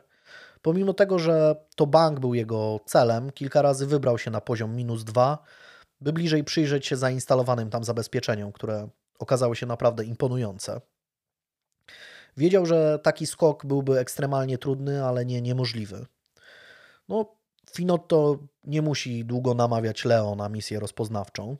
[0.62, 5.04] Pomimo tego, że to bank był jego celem, kilka razy wybrał się na poziom minus
[5.04, 5.38] dwa,
[6.00, 8.88] by bliżej przyjrzeć się zainstalowanym tam zabezpieczeniom, które
[9.18, 10.80] okazały się naprawdę imponujące.
[12.36, 16.06] Wiedział, że taki skok byłby ekstremalnie trudny, ale nie niemożliwy.
[17.08, 17.40] No,
[17.70, 21.56] Finotto nie musi długo namawiać Leo na misję rozpoznawczą.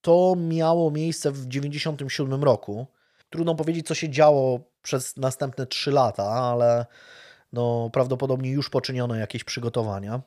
[0.00, 2.86] To miało miejsce w 1997 roku.
[3.30, 6.86] Trudno powiedzieć, co się działo przez następne 3 lata, ale
[7.54, 10.22] no, prawdopodobnie już poczyniono jakieś przygotowania.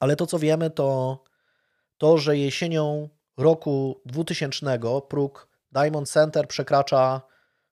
[0.00, 1.18] Ale to, co wiemy, to
[1.98, 4.78] to, że jesienią roku 2000
[5.08, 7.22] próg Diamond Center przekracza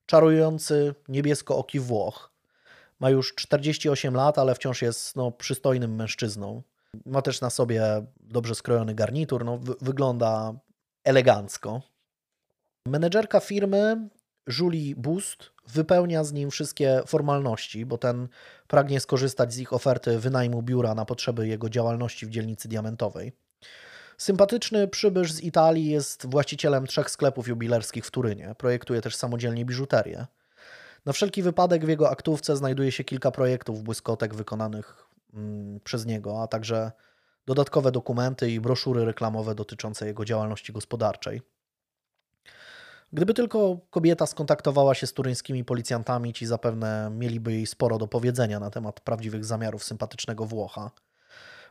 [0.07, 2.33] czarujący niebieskooki Włoch.
[3.01, 6.63] Ma już 48 lat, ale wciąż jest no, przystojnym mężczyzną.
[7.07, 10.55] Ma też na sobie dobrze skrojony garnitur, no, wygląda
[11.05, 11.83] elegancko.
[12.87, 14.09] Menedżerka firmy
[14.59, 18.29] Julie Boost wypełnia z nim wszystkie formalności, bo ten
[18.69, 23.33] pragnie skorzystać z ich oferty wynajmu biura na potrzeby jego działalności w dzielnicy diamentowej.
[24.19, 28.55] Sympatyczny przybysz z Italii jest właścicielem trzech sklepów jubilerskich w Turynie.
[28.59, 30.27] Projektuje też samodzielnie biżuterię.
[31.07, 36.43] Na wszelki wypadek w jego aktówce znajduje się kilka projektów błyskotek wykonanych mm, przez niego,
[36.43, 36.93] a także
[37.47, 41.43] dodatkowe dokumenty i broszury reklamowe dotyczące jego działalności gospodarczej.
[43.13, 48.61] Gdyby tylko kobieta skontaktowała się z turyńskimi policjantami, ci zapewne mieliby jej sporo do powiedzenia
[48.61, 50.91] na temat prawdziwych zamiarów sympatycznego Włocha.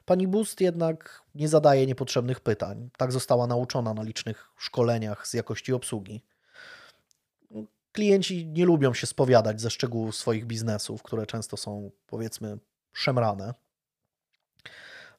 [0.06, 2.89] Pani Bust jednak nie zadaje niepotrzebnych pytań.
[2.98, 6.24] Tak została nauczona na licznych szkoleniach z jakości obsługi.
[7.92, 12.58] Klienci nie lubią się spowiadać ze szczegółów swoich biznesów, które często są, powiedzmy,
[12.94, 13.54] szemrane.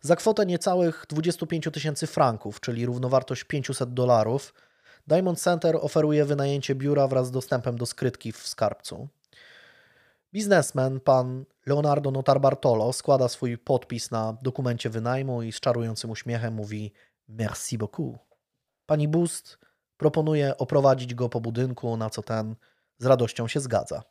[0.01, 4.55] Za kwotę niecałych 25 tysięcy franków, czyli równowartość 500 dolarów,
[5.07, 9.09] Diamond Center oferuje wynajęcie biura wraz z dostępem do skrytki w skarbcu.
[10.33, 16.93] Biznesmen, pan Leonardo Notarbartolo, składa swój podpis na dokumencie wynajmu i z czarującym uśmiechem mówi
[17.29, 18.19] merci beaucoup.
[18.87, 19.59] Pani Bust
[19.97, 22.57] proponuje oprowadzić go po budynku, na co ten
[22.99, 24.03] z radością się zgadza.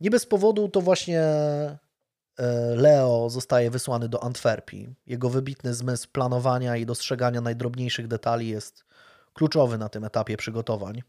[0.00, 1.22] Nie bez powodu to właśnie
[2.76, 4.94] Leo zostaje wysłany do Antwerpii.
[5.06, 8.84] Jego wybitny zmysł planowania i dostrzegania najdrobniejszych detali jest
[9.34, 11.02] kluczowy na tym etapie przygotowań.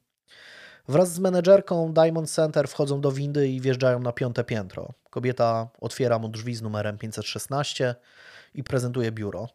[0.87, 4.93] Wraz z menedżerką Diamond Center wchodzą do windy i wjeżdżają na piąte piętro.
[5.09, 7.95] Kobieta otwiera mu drzwi z numerem 516
[8.53, 9.47] i prezentuje biuro.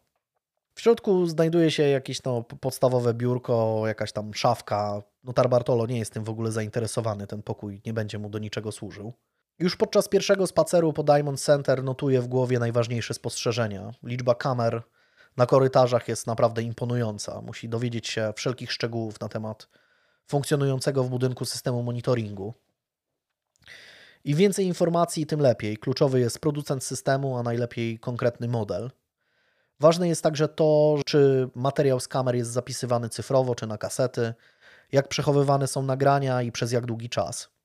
[0.75, 5.01] W środku znajduje się jakieś no, podstawowe biurko, jakaś tam szafka.
[5.23, 8.71] Notar Bartolo nie jest tym w ogóle zainteresowany, ten pokój nie będzie mu do niczego
[8.71, 9.13] służył.
[9.61, 13.91] Już podczas pierwszego spaceru po Diamond Center notuje w głowie najważniejsze spostrzeżenia.
[14.03, 14.81] Liczba kamer
[15.37, 17.41] na korytarzach jest naprawdę imponująca.
[17.41, 19.67] Musi dowiedzieć się wszelkich szczegółów na temat
[20.27, 22.53] funkcjonującego w budynku systemu monitoringu.
[24.23, 25.77] Im więcej informacji, tym lepiej.
[25.77, 28.91] Kluczowy jest producent systemu, a najlepiej konkretny model.
[29.79, 34.33] Ważne jest także to, czy materiał z kamer jest zapisywany cyfrowo, czy na kasety,
[34.91, 37.60] jak przechowywane są nagrania i przez jak długi czas.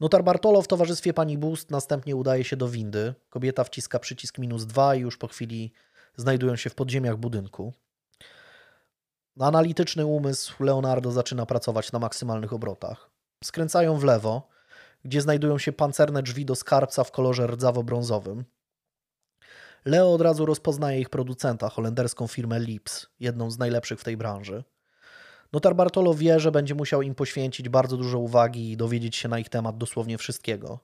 [0.00, 3.14] Notar Bartolo w towarzystwie pani Boost następnie udaje się do windy.
[3.30, 5.72] Kobieta wciska przycisk minus dwa i już po chwili
[6.16, 7.72] znajdują się w podziemiach budynku.
[9.40, 13.10] Analityczny umysł Leonardo zaczyna pracować na maksymalnych obrotach.
[13.44, 14.48] Skręcają w lewo,
[15.04, 18.44] gdzie znajdują się pancerne drzwi do skarbca w kolorze rdzawo-brązowym.
[19.84, 24.64] Leo od razu rozpoznaje ich producenta, holenderską firmę Lips, jedną z najlepszych w tej branży.
[25.52, 29.38] Notar Bartolo wie, że będzie musiał im poświęcić bardzo dużo uwagi i dowiedzieć się na
[29.38, 30.78] ich temat dosłownie wszystkiego.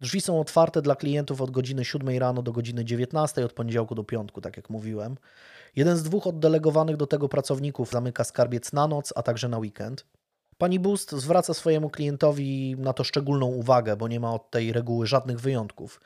[0.00, 4.04] Drzwi są otwarte dla klientów od godziny 7 rano do godziny 19 od poniedziałku do
[4.04, 5.16] piątku, tak jak mówiłem.
[5.76, 10.06] Jeden z dwóch oddelegowanych do tego pracowników zamyka skarbiec na noc, a także na weekend.
[10.58, 15.06] Pani Boost zwraca swojemu klientowi na to szczególną uwagę, bo nie ma od tej reguły
[15.06, 16.00] żadnych wyjątków.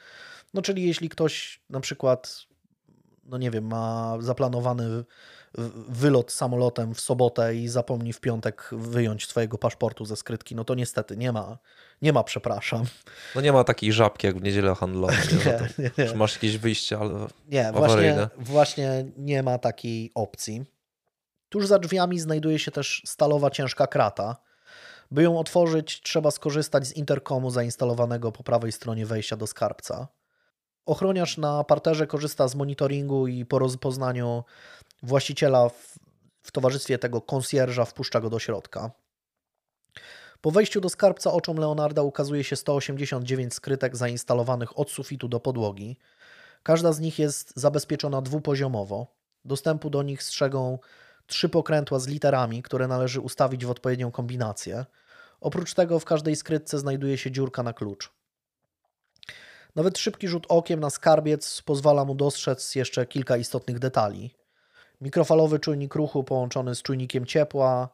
[0.55, 2.47] No czyli jeśli ktoś na przykład,
[3.25, 5.05] no nie wiem, ma zaplanowany
[5.89, 10.75] wylot samolotem w sobotę i zapomni w piątek wyjąć swojego paszportu ze skrytki, no to
[10.75, 11.59] niestety nie ma,
[12.03, 12.85] nie ma przepraszam.
[13.35, 15.15] No nie ma takiej żabki jak w niedzielę handlową,
[15.47, 16.09] nie, nie, nie.
[16.09, 20.65] że masz jakieś wyjście, ale Nie, właśnie, właśnie nie ma takiej opcji.
[21.49, 24.37] Tuż za drzwiami znajduje się też stalowa ciężka krata.
[25.11, 30.09] By ją otworzyć, trzeba skorzystać z interkomu zainstalowanego po prawej stronie wejścia do skarbca.
[30.87, 34.45] Ochroniarz na parterze korzysta z monitoringu i po rozpoznaniu
[35.05, 35.99] właściciela w,
[36.43, 38.91] w towarzystwie tego konsjerża wpuszcza go do środka.
[40.41, 45.97] Po wejściu do skarbca oczom Leonarda ukazuje się 189 skrytek zainstalowanych od sufitu do podłogi.
[46.63, 49.07] Każda z nich jest zabezpieczona dwupoziomowo.
[49.45, 50.79] Dostępu do nich strzegą
[51.27, 54.85] trzy pokrętła z literami, które należy ustawić w odpowiednią kombinację.
[55.41, 58.13] Oprócz tego w każdej skrytce znajduje się dziurka na klucz.
[59.75, 64.35] Nawet szybki rzut okiem na skarbiec pozwala mu dostrzec jeszcze kilka istotnych detali.
[65.01, 67.89] Mikrofalowy czujnik ruchu połączony z czujnikiem ciepła.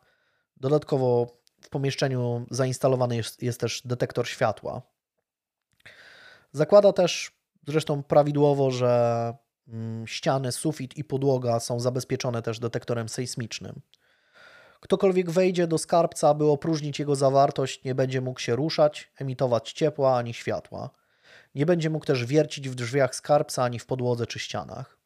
[0.57, 1.26] Dodatkowo
[1.61, 4.82] w pomieszczeniu zainstalowany jest, jest też detektor światła.
[6.53, 7.32] Zakłada też
[7.66, 9.34] zresztą prawidłowo, że
[9.68, 13.80] mm, ściany, sufit i podłoga są zabezpieczone też detektorem sejsmicznym.
[14.80, 20.16] Ktokolwiek wejdzie do skarbca, aby opróżnić jego zawartość, nie będzie mógł się ruszać, emitować ciepła
[20.16, 20.90] ani światła.
[21.55, 24.99] Nie będzie mógł też wiercić w drzwiach skarbca ani w podłodze czy ścianach.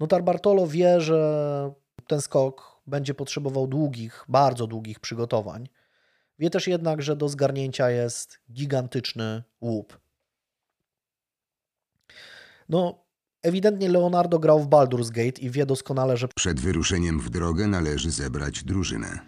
[0.00, 1.72] Notar Bartolo wie, że
[2.06, 5.68] ten skok będzie potrzebował długich, bardzo długich przygotowań.
[6.38, 10.00] Wie też jednak, że do zgarnięcia jest gigantyczny łup.
[12.68, 13.04] No,
[13.42, 18.10] ewidentnie Leonardo grał w Baldur's Gate i wie doskonale, że Przed wyruszeniem w drogę należy
[18.10, 19.18] zebrać drużynę.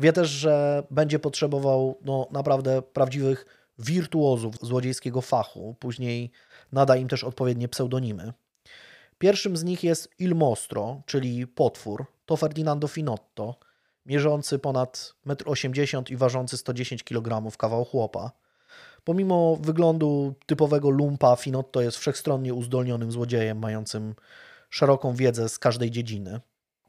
[0.00, 3.46] wie też, że będzie potrzebował no, naprawdę prawdziwych
[3.78, 5.76] wirtuozów złodziejskiego fachu.
[5.78, 6.30] Później
[6.72, 8.32] nada im też odpowiednie pseudonimy.
[9.20, 12.06] Pierwszym z nich jest Il Mostro, czyli potwór.
[12.26, 13.56] To Ferdinando Finotto,
[14.06, 18.32] mierzący ponad 1,80 m i ważący 110 kg kawał chłopa.
[19.04, 24.14] Pomimo wyglądu typowego lumpa, Finotto jest wszechstronnie uzdolnionym złodziejem, mającym
[24.70, 26.40] szeroką wiedzę z każdej dziedziny.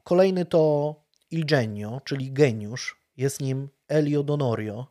[0.04, 0.94] Kolejny to
[1.30, 2.96] Il Genio, czyli geniusz.
[3.16, 4.86] Jest nim Elio Donorio.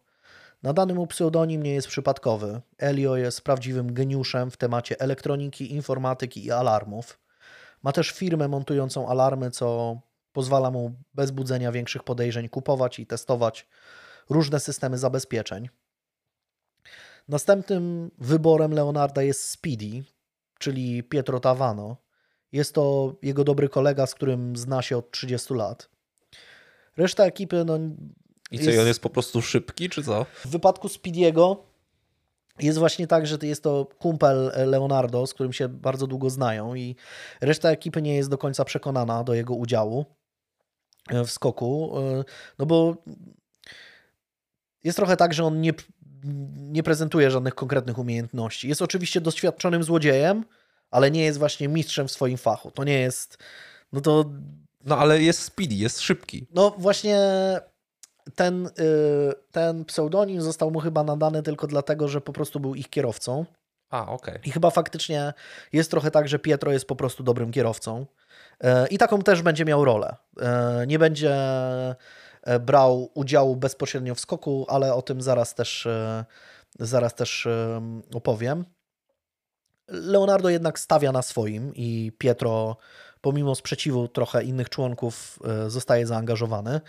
[0.63, 2.61] Nadany mu pseudonim nie jest przypadkowy.
[2.77, 7.21] Elio jest prawdziwym geniuszem w temacie elektroniki, informatyki i alarmów.
[7.83, 9.97] Ma też firmę montującą alarmy, co
[10.33, 13.67] pozwala mu bez budzenia większych podejrzeń kupować i testować
[14.29, 15.69] różne systemy zabezpieczeń.
[17.27, 20.03] Następnym wyborem Leonarda jest Speedy,
[20.59, 21.97] czyli Pietro Tavano.
[22.51, 25.89] Jest to jego dobry kolega, z którym zna się od 30 lat.
[26.97, 27.65] Reszta ekipy.
[27.65, 27.79] No,
[28.51, 28.79] I co, jest...
[28.79, 30.25] on jest po prostu szybki, czy co?
[30.45, 31.70] W wypadku Speediego
[32.59, 36.95] jest właśnie tak, że jest to kumpel Leonardo, z którym się bardzo długo znają i
[37.41, 40.05] reszta ekipy nie jest do końca przekonana do jego udziału
[41.09, 42.23] e, w skoku, e,
[42.59, 42.95] no bo
[44.83, 45.73] jest trochę tak, że on nie,
[46.55, 48.67] nie prezentuje żadnych konkretnych umiejętności.
[48.67, 50.45] Jest oczywiście doświadczonym złodziejem,
[50.91, 52.71] ale nie jest właśnie mistrzem w swoim fachu.
[52.71, 53.37] To nie jest,
[53.93, 54.25] no to...
[54.85, 56.47] No ale jest speedy, jest szybki.
[56.53, 57.19] No właśnie
[58.35, 58.71] ten, y,
[59.51, 63.45] ten pseudonim został mu chyba nadany tylko dlatego, że po prostu był ich kierowcą.
[63.89, 64.33] A, okej.
[64.33, 64.45] Okay.
[64.45, 65.33] I chyba faktycznie
[65.73, 68.05] jest trochę tak, że Pietro jest po prostu dobrym kierowcą.
[68.63, 70.15] Y, I taką też będzie miał rolę.
[70.83, 71.35] Y, nie będzie
[72.59, 75.87] brał udziału bezpośrednio w skoku, ale o tym zaraz też,
[76.79, 77.47] zaraz też
[78.13, 78.65] opowiem.
[79.87, 82.77] Leonardo jednak stawia na swoim i Pietro
[83.21, 86.81] pomimo sprzeciwu trochę innych członków e, zostaje zaangażowany.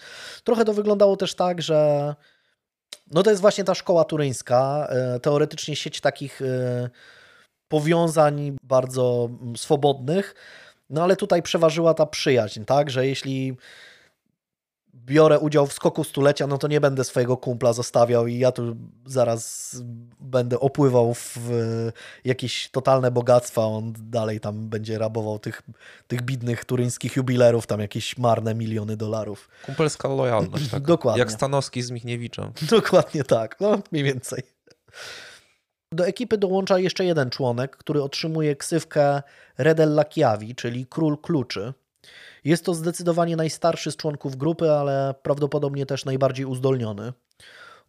[0.44, 2.14] Trochę to wyglądało też tak, że
[3.10, 6.90] no to jest właśnie ta szkoła turyńska, e, teoretycznie sieć takich e,
[7.68, 10.34] powiązań bardzo mm, swobodnych,
[10.90, 13.56] no ale tutaj przeważyła ta przyjaźń, tak, że jeśli
[14.94, 18.76] biorę udział w skoku stulecia, no to nie będę swojego kumpla zostawiał i ja tu
[19.06, 19.76] zaraz
[20.20, 21.38] będę opływał w
[22.24, 25.62] jakieś totalne bogactwa, on dalej tam będzie rabował tych,
[26.06, 29.48] tych bidnych turyńskich jubilerów, tam jakieś marne miliony dolarów.
[29.66, 30.70] Kumpelska lojalność.
[30.70, 30.82] Tak?
[30.82, 31.18] Dokładnie.
[31.20, 32.52] Jak Stanowski z Michniewiczem.
[32.70, 34.42] Dokładnie tak, no mniej więcej.
[35.92, 39.22] Do ekipy dołącza jeszcze jeden członek, który otrzymuje ksywkę
[39.58, 41.72] Redel Lakiavi, czyli Król Kluczy.
[42.44, 47.12] Jest to zdecydowanie najstarszy z członków grupy, ale prawdopodobnie też najbardziej uzdolniony.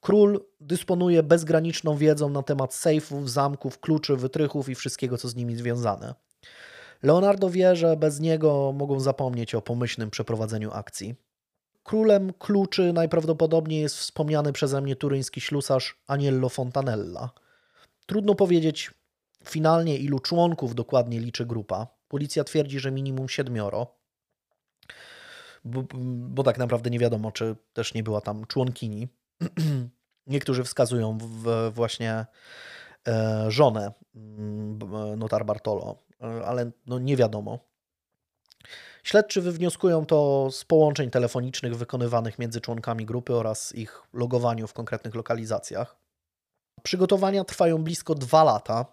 [0.01, 5.55] Król dysponuje bezgraniczną wiedzą na temat sejfów, zamków, kluczy, wytrychów i wszystkiego, co z nimi
[5.55, 6.13] związane.
[7.03, 11.15] Leonardo wie, że bez niego mogą zapomnieć o pomyślnym przeprowadzeniu akcji.
[11.83, 17.29] Królem kluczy najprawdopodobniej jest wspomniany przeze mnie turyński ślusarz Aniello Fontanella.
[18.05, 18.91] Trudno powiedzieć
[19.45, 21.87] finalnie, ilu członków dokładnie liczy grupa.
[22.07, 24.02] Policja twierdzi, że minimum siedmioro
[25.65, 25.83] bo,
[26.29, 29.07] bo tak naprawdę nie wiadomo, czy też nie była tam członkini.
[30.27, 32.25] Niektórzy wskazują w, właśnie
[33.07, 34.79] e, żonę mm,
[35.17, 37.59] notar Bartolo, e, ale no nie wiadomo.
[39.03, 45.15] Śledczy wywnioskują to z połączeń telefonicznych wykonywanych między członkami grupy oraz ich logowaniu w konkretnych
[45.15, 45.95] lokalizacjach.
[46.83, 48.85] Przygotowania trwają blisko dwa lata.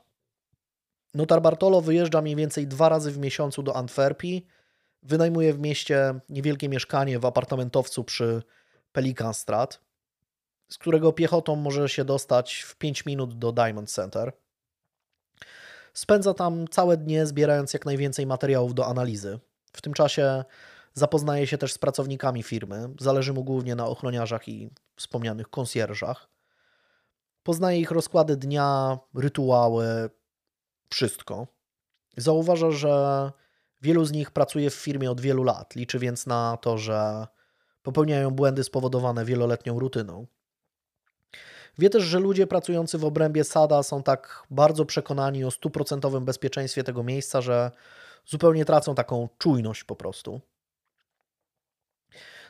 [1.14, 4.46] Notar Bartolo wyjeżdża mniej więcej dwa razy w miesiącu do Antwerpii,
[5.02, 8.42] Wynajmuje w mieście niewielkie mieszkanie w apartamentowcu przy
[8.92, 9.80] Pelikanstrat,
[10.68, 14.32] z którego piechotą może się dostać w 5 minut do Diamond Center.
[15.94, 19.38] Spędza tam całe dnie, zbierając jak najwięcej materiałów do analizy.
[19.72, 20.44] W tym czasie
[20.94, 22.88] zapoznaje się też z pracownikami firmy.
[23.00, 26.28] Zależy mu głównie na ochroniarzach i wspomnianych konsjerżach.
[27.42, 30.10] Poznaje ich rozkłady dnia, rytuały,
[30.90, 31.46] wszystko.
[32.16, 33.32] Zauważa, że
[33.82, 37.26] Wielu z nich pracuje w firmie od wielu lat, liczy więc na to, że
[37.82, 40.26] popełniają błędy spowodowane wieloletnią rutyną.
[41.78, 46.84] Wie też, że ludzie pracujący w obrębie Sada są tak bardzo przekonani o stuprocentowym bezpieczeństwie
[46.84, 47.70] tego miejsca, że
[48.26, 50.40] zupełnie tracą taką czujność po prostu.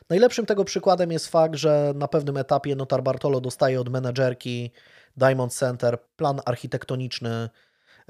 [0.09, 4.71] Najlepszym tego przykładem jest fakt, że na pewnym etapie Notar Bartolo dostaje od menedżerki
[5.17, 7.49] Diamond Center plan architektoniczny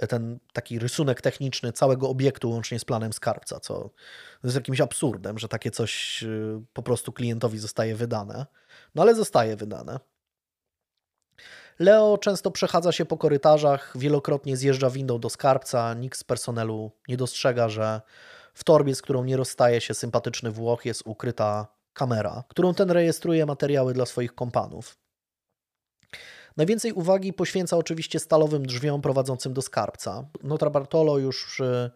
[0.07, 3.89] ten taki rysunek techniczny całego obiektu łącznie z planem skarbca, co
[4.43, 8.45] jest jakimś absurdem, że takie coś y, po prostu klientowi zostaje wydane.
[8.95, 9.99] No ale zostaje wydane.
[11.79, 15.93] Leo często przechadza się po korytarzach, wielokrotnie zjeżdża windą do skarbca.
[15.93, 18.01] Nikt z personelu nie dostrzega, że
[18.53, 23.45] w torbie, z którą nie rozstaje się sympatyczny Włoch, jest ukryta kamera, którą ten rejestruje
[23.45, 25.00] materiały dla swoich kompanów.
[26.61, 30.29] Najwięcej uwagi poświęca oczywiście stalowym drzwiom prowadzącym do skarbca.
[30.43, 31.91] Notra Bartolo już przy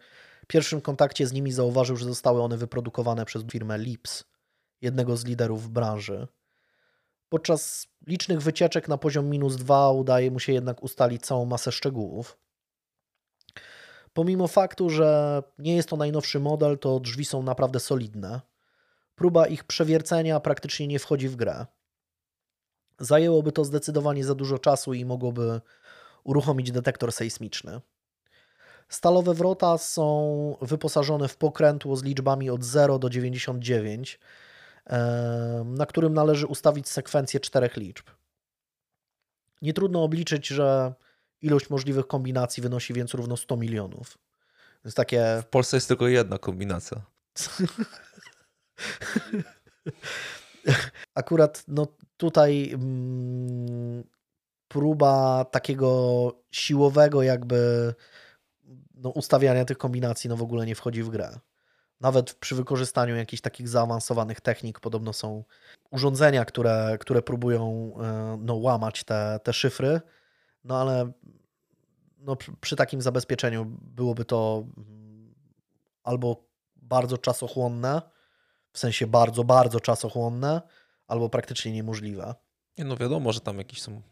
[0.46, 4.24] pierwszym kontakcie z nimi zauważył, że zostały one wyprodukowane przez firmę Lips,
[4.80, 6.28] jednego z liderów branży.
[7.28, 12.38] Podczas licznych wycieczek na poziom minus dwa udaje mu się jednak ustalić całą masę szczegółów.
[14.12, 18.40] Pomimo faktu, że nie jest to najnowszy model, to drzwi są naprawdę solidne.
[19.14, 21.66] Próba ich przewiercenia praktycznie nie wchodzi w grę.
[22.98, 25.60] Zajęłoby to zdecydowanie za dużo czasu i mogłoby
[26.24, 27.80] uruchomić detektor sejsmiczny.
[28.88, 34.20] Stalowe wrota są wyposażone w pokrętło z liczbami od 0 do 99,
[35.64, 38.06] na którym należy ustawić sekwencję czterech liczb.
[39.62, 40.94] Nie trudno obliczyć, że
[41.42, 44.18] ilość możliwych kombinacji wynosi więc równo 100 milionów.
[44.84, 45.42] Więc takie...
[45.42, 47.02] W Polsce jest tylko jedna kombinacja.
[51.14, 51.86] Akurat no,
[52.16, 54.04] tutaj mm,
[54.68, 57.94] próba takiego siłowego jakby
[58.94, 61.38] no, ustawiania tych kombinacji no w ogóle nie wchodzi w grę.
[62.00, 65.44] Nawet przy wykorzystaniu jakichś takich zaawansowanych technik podobno są
[65.90, 70.00] urządzenia, które, które próbują e, no, łamać te, te szyfry,
[70.64, 71.12] no ale
[72.18, 75.34] no, przy takim zabezpieczeniu byłoby to mm,
[76.02, 76.46] albo
[76.76, 78.02] bardzo czasochłonne,
[78.76, 80.62] w sensie bardzo, bardzo czasochłonne,
[81.06, 82.34] albo praktycznie niemożliwe.
[82.78, 84.02] Nie, no wiadomo, że tam jakieś są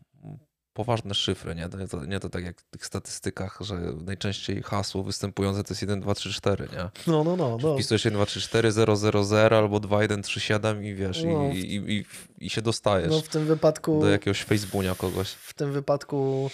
[0.73, 1.69] poważne szyfry, nie?
[1.69, 6.01] To, nie to tak jak w tych statystykach, że najczęściej hasło występujące to jest 1,
[6.01, 6.91] 2, 3, 4, nie?
[7.07, 7.59] No, no, no.
[7.63, 7.75] no.
[7.75, 11.25] Wpisujesz 1, 2, 3, 4, 0, 0, 0 albo 2, 1, 3, 7 i wiesz,
[11.25, 12.05] no, i, i, i,
[12.47, 15.29] i, się dostajesz no, w tym wypadku, do jakiegoś Facebooka kogoś.
[15.31, 16.51] W tym wypadku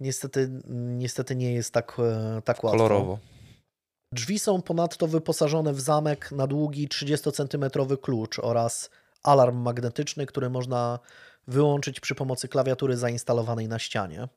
[0.00, 2.78] niestety, niestety nie jest tak, e, tak łatwo.
[2.78, 3.18] Kolorowo.
[4.14, 8.90] Drzwi są ponadto wyposażone w zamek na długi 30-centymetrowy klucz oraz
[9.22, 10.98] alarm magnetyczny, który można
[11.48, 14.28] wyłączyć przy pomocy klawiatury zainstalowanej na ścianie.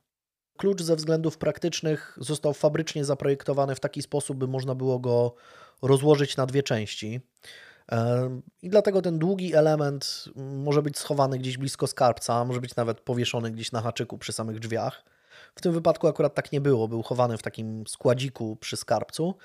[0.57, 5.35] Klucz ze względów praktycznych został fabrycznie zaprojektowany w taki sposób, by można było go
[5.81, 7.21] rozłożyć na dwie części.
[8.61, 13.51] I dlatego ten długi element może być schowany gdzieś blisko skarbca, może być nawet powieszony
[13.51, 15.03] gdzieś na haczyku przy samych drzwiach.
[15.57, 19.35] W tym wypadku akurat tak nie było, był chowany w takim składziku przy skarbcu.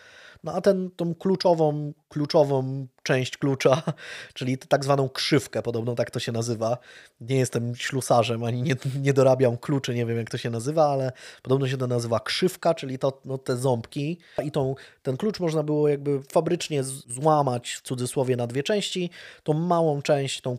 [0.44, 3.82] No a ten, tą kluczową, kluczową część klucza,
[4.34, 6.78] czyli tak zwaną krzywkę, podobno tak to się nazywa.
[7.20, 11.12] Nie jestem ślusarzem, ani nie, nie dorabiam kluczy, nie wiem jak to się nazywa, ale
[11.42, 14.18] podobno się to nazywa krzywka, czyli to, no, te ząbki.
[14.44, 19.10] I tą, ten klucz można było jakby fabrycznie złamać w cudzysłowie na dwie części.
[19.42, 20.58] Tą małą część, tą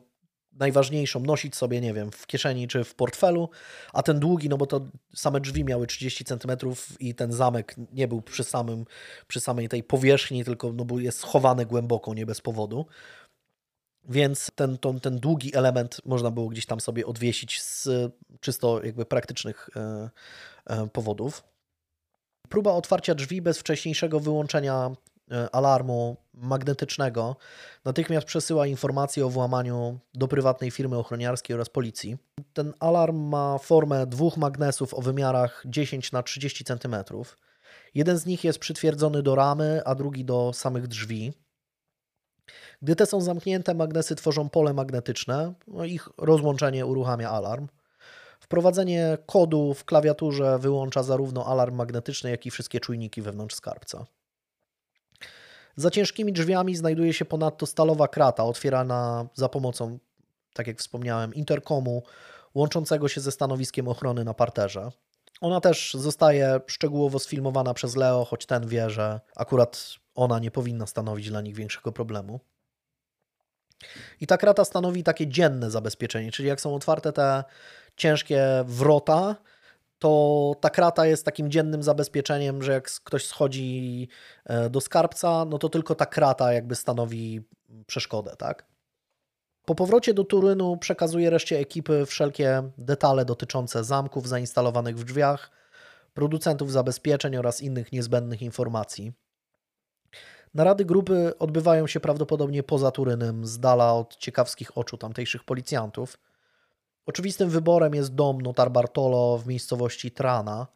[0.60, 3.50] najważniejszą nosić sobie, nie wiem, w kieszeni czy w portfelu,
[3.94, 6.52] a ten długi, no bo to same drzwi miały 30 cm
[7.00, 8.86] i ten zamek nie był przy, samym,
[9.28, 12.86] przy samej tej powierzchni, tylko no, był, jest schowany głęboko, nie bez powodu.
[14.10, 17.90] Więc ten, ten, ten długi element można było gdzieś tam sobie odwiesić z
[18.40, 20.10] czysto jakby praktycznych e,
[20.66, 21.44] e, powodów.
[22.50, 24.92] Próba otwarcia drzwi bez wcześniejszego wyłączenia
[25.52, 27.36] alarmu magnetycznego
[27.86, 32.18] natychmiast przesyła informacje o włamaniu do prywatnej firmy ochroniarskiej oraz policji.
[32.54, 36.96] Ten alarm ma formę dwóch magnesów o wymiarach 10 na 30 cm.
[37.96, 41.34] Jeden z nich jest przytwierdzony do ramy, a drugi do samych drzwi.
[42.82, 45.54] Gdy te są zamknięte, magnesy tworzą pole magnetyczne.
[45.68, 47.68] No ich rozłączenie uruchamia alarm.
[48.40, 54.06] Wprowadzenie kodu w klawiaturze wyłącza zarówno alarm magnetyczny, jak i wszystkie czujniki wewnątrz skarbca.
[55.76, 60.00] Za ciężkimi drzwiami znajduje się ponadto stalowa krata otwierana za pomocą,
[60.54, 62.04] tak jak wspomniałem, interkomu
[62.56, 64.92] łączącego się ze stanowiskiem ochrony na parterze.
[65.42, 70.88] Ona też zostaje szczegółowo sfilmowana przez Leo, choć ten wie, że akurat ona nie powinna
[70.88, 72.40] stanowić dla nich większego problemu.
[74.22, 77.44] I ta krata stanowi takie dzienne zabezpieczenie, czyli jak są otwarte te
[77.96, 79.36] ciężkie wrota,
[80.04, 84.08] to ta krata jest takim dziennym zabezpieczeniem, że jak ktoś schodzi
[84.46, 87.42] e, do skarbca, no to tylko ta krata jakby stanowi
[87.88, 88.66] przeszkodę, tak?
[89.66, 95.52] Po powrocie do Turynu przekazuje reszcie ekipy wszelkie detale dotyczące zamków zainstalowanych w drzwiach,
[96.14, 99.14] producentów zabezpieczeń oraz innych niezbędnych informacji.
[100.54, 106.18] Narady grupy odbywają się prawdopodobnie poza Turynem, z dala od ciekawskich oczu tamtejszych policjantów–
[107.06, 110.68] Oczywistym wyborem jest dom notar Bartolo w miejscowości Trana,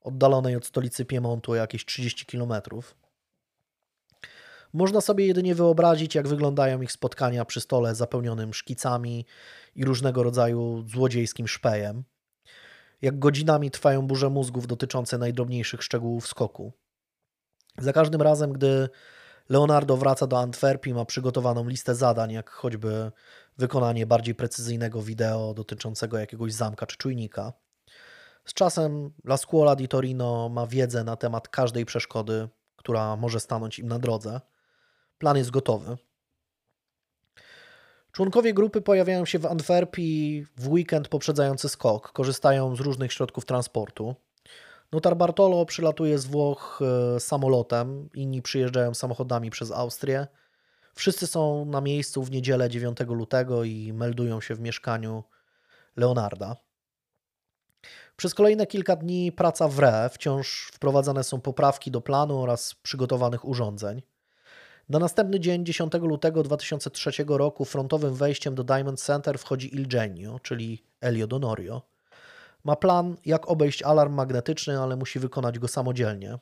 [0.00, 2.52] oddalonej od stolicy Piemontu o jakieś 30 km.
[4.72, 9.26] Można sobie jedynie wyobrazić, jak wyglądają ich spotkania przy stole zapełnionym szkicami
[9.74, 12.04] i różnego rodzaju złodziejskim szpejem.
[13.02, 16.72] Jak godzinami trwają burze mózgów dotyczące najdrobniejszych szczegółów skoku.
[17.78, 18.88] Za każdym razem, gdy
[19.48, 23.12] Leonardo wraca do Antwerpii, ma przygotowaną listę zadań, jak choćby
[23.58, 27.52] wykonanie bardziej precyzyjnego wideo dotyczącego jakiegoś zamka czy czujnika.
[28.44, 33.78] Z czasem La Scuola di Torino ma wiedzę na temat każdej przeszkody, która może stanąć
[33.78, 34.40] im na drodze.
[35.18, 35.96] Plan jest gotowy.
[38.12, 44.14] Członkowie grupy pojawiają się w Antwerpii w weekend poprzedzający skok, korzystają z różnych środków transportu.
[44.92, 46.80] Notar Bartolo przylatuje z Włoch
[47.16, 50.26] e, samolotem, inni przyjeżdżają samochodami przez Austrię.
[50.94, 55.24] Wszyscy są na miejscu w niedzielę 9 lutego i meldują się w mieszkaniu
[55.96, 56.56] Leonarda.
[58.16, 63.44] Przez kolejne kilka dni praca w RE, wciąż wprowadzane są poprawki do planu oraz przygotowanych
[63.44, 64.02] urządzeń.
[64.88, 70.38] Na następny dzień, 10 lutego 2003 roku, frontowym wejściem do Diamond Center wchodzi Il Genio,
[70.38, 71.82] czyli Elio Donorio.
[72.64, 76.38] Ma plan, jak obejść alarm magnetyczny, ale musi wykonać go samodzielnie.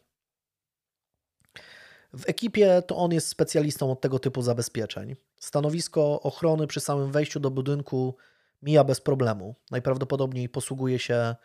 [2.13, 5.17] W ekipie to on jest specjalistą od tego typu zabezpieczeń.
[5.39, 8.17] Stanowisko ochrony przy samym wejściu do budynku
[8.63, 9.55] mija bez problemu.
[9.71, 11.37] Najprawdopodobniej posługuje się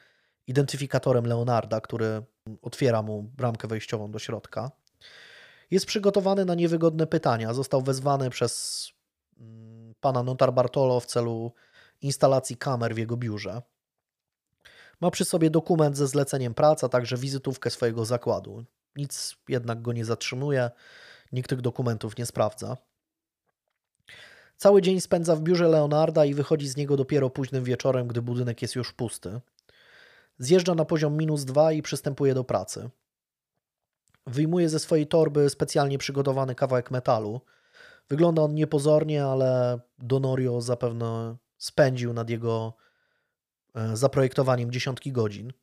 [0.47, 2.23] identyfikatorem Leonarda, który
[2.61, 4.71] otwiera mu bramkę wejściową do środka.
[5.71, 7.53] Jest przygotowany na niewygodne pytania.
[7.53, 8.87] Został wezwany przez
[9.37, 11.51] mm, pana notar Bartolo w celu
[12.01, 13.61] instalacji kamer w jego biurze.
[15.01, 18.65] Ma przy sobie dokument ze zleceniem pracy, a także wizytówkę swojego zakładu.
[18.95, 20.71] Nic jednak go nie zatrzymuje,
[21.31, 22.77] nikt tych dokumentów nie sprawdza.
[24.57, 28.61] Cały dzień spędza w biurze Leonarda i wychodzi z niego dopiero późnym wieczorem, gdy budynek
[28.61, 29.41] jest już pusty.
[30.39, 32.89] Zjeżdża na poziom minus dwa i przystępuje do pracy.
[34.27, 37.41] Wyjmuje ze swojej torby specjalnie przygotowany kawałek metalu.
[38.09, 42.73] Wygląda on niepozornie, ale Donorio zapewne spędził nad jego
[43.75, 45.53] e, zaprojektowaniem dziesiątki godzin.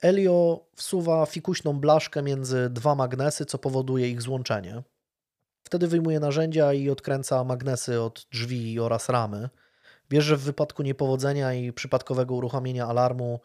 [0.00, 4.82] Elio wsuwa fikuśną blaszkę między dwa magnesy, co powoduje ich złączenie.
[5.62, 9.48] Wtedy wyjmuje narzędzia i odkręca magnesy od drzwi oraz ramy.
[10.10, 13.40] Wie, że w wypadku niepowodzenia i przypadkowego uruchomienia alarmu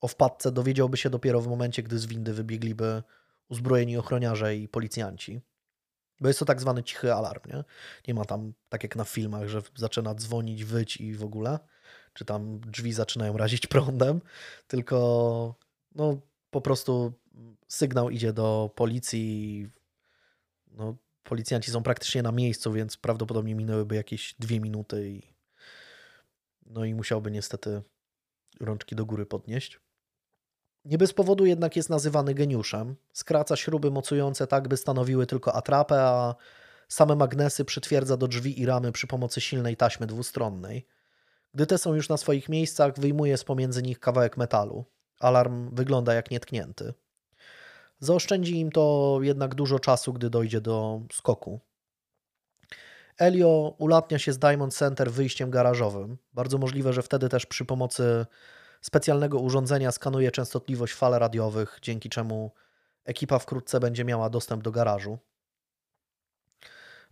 [0.00, 3.02] o wpadce dowiedziałby się dopiero w momencie, gdy z windy wybiegliby
[3.48, 5.40] uzbrojeni ochroniarze i policjanci.
[6.20, 7.64] Bo jest to tak zwany cichy alarm, nie?
[8.08, 11.58] Nie ma tam, tak jak na filmach, że zaczyna dzwonić, wyć i w ogóle,
[12.12, 14.20] czy tam drzwi zaczynają razić prądem,
[14.66, 15.54] tylko
[15.94, 17.12] no, po prostu
[17.68, 19.68] sygnał idzie do policji
[20.66, 25.34] no, policjanci są praktycznie na miejscu, więc prawdopodobnie minęłyby jakieś dwie minuty i
[26.66, 27.82] no i musiałby niestety
[28.60, 29.80] rączki do góry podnieść.
[30.84, 32.96] Nie bez powodu jednak jest nazywany geniuszem.
[33.12, 36.34] Skraca śruby mocujące tak, by stanowiły tylko atrapę, a
[36.88, 40.86] same magnesy przytwierdza do drzwi i ramy przy pomocy silnej taśmy dwustronnej.
[41.54, 44.84] Gdy te są już na swoich miejscach, wyjmuje z pomiędzy nich kawałek metalu.
[45.20, 46.94] Alarm wygląda jak nietknięty.
[48.00, 51.60] Zaoszczędzi im to jednak dużo czasu, gdy dojdzie do skoku.
[53.18, 56.18] Elio ulatnia się z Diamond Center wyjściem garażowym.
[56.32, 58.26] Bardzo możliwe, że wtedy też przy pomocy
[58.80, 62.50] specjalnego urządzenia skanuje częstotliwość fal radiowych, dzięki czemu
[63.04, 65.18] ekipa wkrótce będzie miała dostęp do garażu.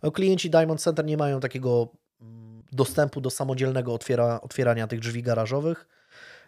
[0.03, 1.87] No, klienci Diamond Center nie mają takiego
[2.21, 5.87] mm, dostępu do samodzielnego otwiera, otwierania tych drzwi garażowych.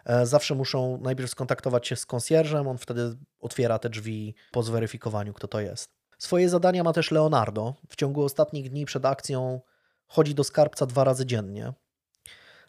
[0.06, 5.32] E, zawsze muszą najpierw skontaktować się z konsjerżem, on wtedy otwiera te drzwi po zweryfikowaniu,
[5.32, 5.90] kto to jest.
[6.18, 7.74] Swoje zadania ma też Leonardo.
[7.88, 9.60] W ciągu ostatnich dni przed akcją
[10.06, 11.72] chodzi do skarbca dwa razy dziennie.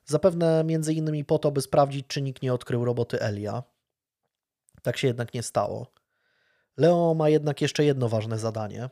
[0.06, 3.64] Zapewne między innymi po to, by sprawdzić, czy nikt nie odkrył roboty Elia.
[4.82, 5.88] Tak się jednak nie stało.
[6.78, 8.90] Leo ma jednak jeszcze jedno ważne zadanie.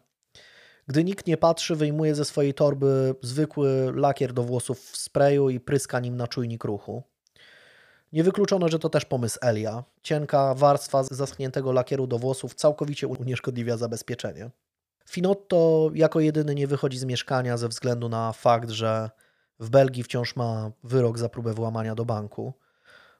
[0.87, 5.59] Gdy nikt nie patrzy, wyjmuje ze swojej torby zwykły lakier do włosów w sprayu i
[5.59, 7.03] pryska nim na czujnik ruchu.
[8.15, 9.83] Nie wykluczono, że to też pomysł Elia.
[10.03, 14.49] Cienka warstwa zaschniętego lakieru do włosów całkowicie unieszkodliwia zabezpieczenie.
[15.09, 19.09] Finotto jako jedyny nie wychodzi z mieszkania ze względu na fakt, że
[19.59, 22.53] w Belgii wciąż ma wyrok za próbę włamania do banku.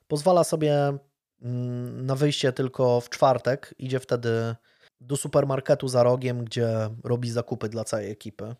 [0.08, 0.98] Pozwala sobie
[1.42, 3.74] mm, na wyjście tylko w czwartek.
[3.78, 4.54] Idzie wtedy
[5.00, 6.68] do supermarketu za rogiem, gdzie
[7.04, 8.54] robi zakupy dla całej ekipy.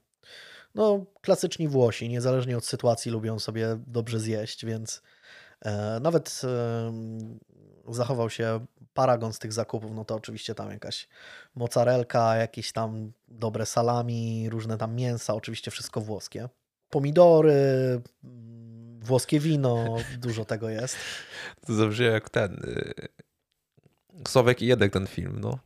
[0.75, 5.03] No, klasyczni Włosi, niezależnie od sytuacji, lubią sobie dobrze zjeść, więc
[6.01, 6.93] nawet e,
[7.89, 9.93] zachował się paragon z tych zakupów.
[9.95, 11.09] No to oczywiście tam jakaś
[11.55, 16.49] mozzarelka, jakieś tam dobre salami, różne tam mięsa, oczywiście wszystko włoskie
[16.91, 18.01] pomidory,
[19.01, 20.97] włoskie wino, dużo tego jest.
[21.67, 23.09] To zabrzmi jak ten y,
[24.29, 25.59] Sławek i Jedek ten film, no.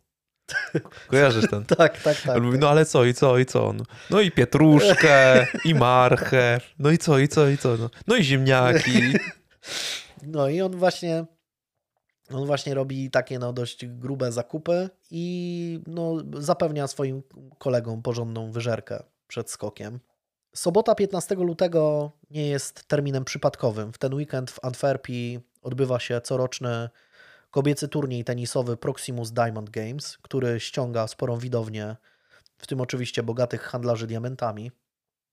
[1.09, 1.65] Kojarzysz ten?
[1.79, 2.43] tak, tak, tak.
[2.43, 3.73] Mówi, no ale co, i co, i co?
[3.73, 7.77] No, no i pietruszkę, i marchew, no i co, i co, i co?
[7.77, 9.03] No, no i ziemniaki.
[10.23, 11.27] No i on właśnie
[12.35, 17.23] on właśnie robi takie no, dość grube zakupy i no, zapewnia swoim
[17.59, 20.01] kolegom porządną wyżerkę przed skokiem.
[20.55, 23.93] Sobota 15 lutego nie jest terminem przypadkowym.
[23.93, 26.89] W ten weekend w Antwerpii odbywa się coroczny
[27.51, 31.97] kobiecy turniej tenisowy Proximus Diamond Games, który ściąga sporą widownię,
[32.59, 34.70] w tym oczywiście bogatych handlarzy diamentami.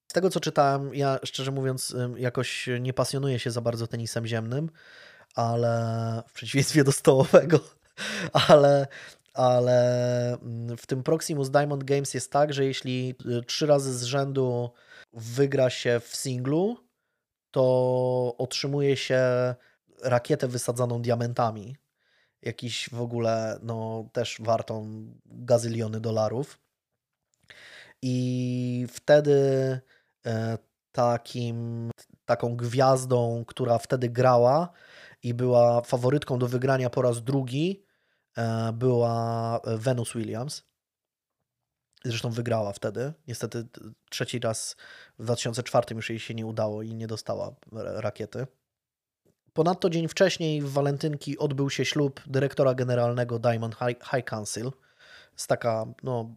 [0.07, 4.69] Z tego co czytałem, ja szczerze mówiąc jakoś nie pasjonuję się za bardzo tenisem ziemnym,
[5.35, 7.59] ale w przeciwieństwie do stołowego,
[8.47, 8.87] ale
[9.37, 14.03] ale mm, w tym Proximus Diamond Games jest tak, że jeśli y, trzy razy z
[14.03, 14.69] rzędu
[15.13, 16.77] wygra się w singlu,
[17.51, 19.21] to otrzymuje się
[20.03, 21.75] rakietę wysadzaną diamentami.
[22.41, 26.59] Jakiś w ogóle, no też wartą gazyliony dolarów.
[28.01, 29.39] I wtedy
[30.91, 31.91] takim,
[32.25, 34.69] taką gwiazdą, która wtedy grała
[35.23, 37.83] i była faworytką do wygrania po raz drugi,
[38.37, 40.63] e, była Venus Williams.
[42.05, 43.13] Zresztą wygrała wtedy.
[43.27, 43.67] Niestety
[44.09, 44.75] trzeci raz
[45.19, 48.47] w 2004 już jej się nie udało i nie dostała rakiety.
[49.53, 53.75] Ponadto dzień wcześniej w walentynki odbył się ślub dyrektora generalnego Diamond
[54.11, 54.71] High Council.
[55.35, 56.35] Z taka, no,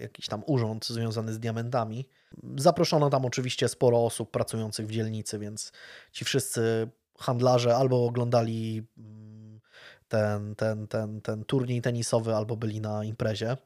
[0.00, 2.08] jakiś tam urząd związany z diamentami.
[2.56, 5.72] Zaproszono tam oczywiście sporo osób pracujących w dzielnicy, więc
[6.12, 6.88] ci wszyscy
[7.18, 9.60] handlarze albo oglądali mm,
[10.08, 13.56] ten, ten, ten, ten turniej tenisowy, albo byli na imprezie.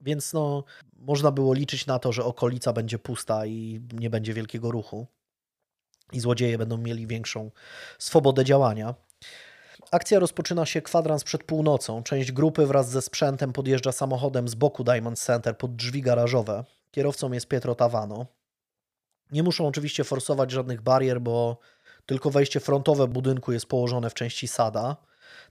[0.00, 0.64] Więc no,
[0.96, 5.06] można było liczyć na to, że okolica będzie pusta i nie będzie wielkiego ruchu.
[6.12, 7.50] I złodzieje będą mieli większą
[7.98, 8.94] swobodę działania.
[9.90, 12.02] Akcja rozpoczyna się kwadrans przed północą.
[12.02, 16.64] Część grupy wraz ze sprzętem podjeżdża samochodem z boku Diamond Center pod drzwi garażowe.
[16.90, 18.26] Kierowcą jest Pietro Tavano.
[19.32, 21.58] Nie muszą oczywiście forsować żadnych barier, bo
[22.06, 24.96] tylko wejście frontowe budynku jest położone w części sada.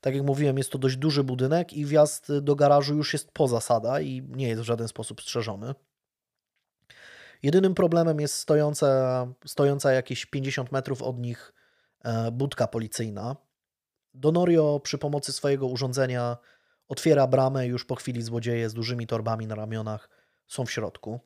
[0.01, 3.61] Tak jak mówiłem, jest to dość duży budynek i wjazd do garażu już jest poza
[3.61, 5.75] sada i nie jest w żaden sposób strzeżony.
[7.43, 11.53] Jedynym problemem jest stojąca, stojąca jakieś 50 metrów od nich
[12.03, 13.46] e, budka policyjna.
[14.17, 16.37] Donorio przy pomocy swojego urządzenia
[16.87, 20.09] otwiera bramę już po chwili złodzieje z dużymi torbami na ramionach
[20.47, 21.19] są w środku.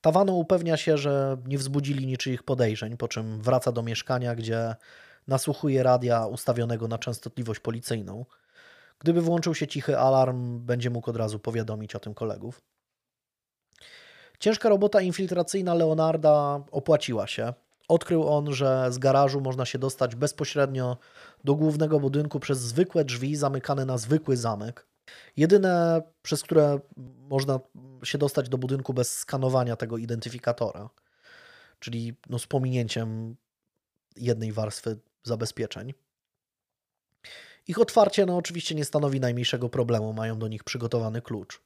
[0.00, 4.74] Tawano upewnia się, że nie wzbudzili niczyich podejrzeń, po czym wraca do mieszkania, gdzie
[5.26, 8.26] nasłuchuje radia ustawionego na częstotliwość policyjną.
[8.98, 12.62] Gdyby włączył się cichy alarm, będzie mógł od razu powiadomić o tym kolegów.
[14.38, 17.52] Ciężka robota infiltracyjna Leonarda opłaciła się.
[17.88, 20.96] Odkrył on, że z garażu można się dostać bezpośrednio
[21.44, 24.86] do głównego budynku przez zwykłe drzwi zamykane na zwykły zamek.
[25.36, 26.80] Jedyne, przez które
[27.28, 27.60] można
[28.04, 30.90] się dostać do budynku bez skanowania tego identyfikatora,
[31.78, 33.36] czyli no, z pominięciem
[34.16, 35.94] jednej warstwy zabezpieczeń.
[37.66, 41.62] Ich otwarcie no, oczywiście nie stanowi najmniejszego problemu, mają do nich przygotowany klucz.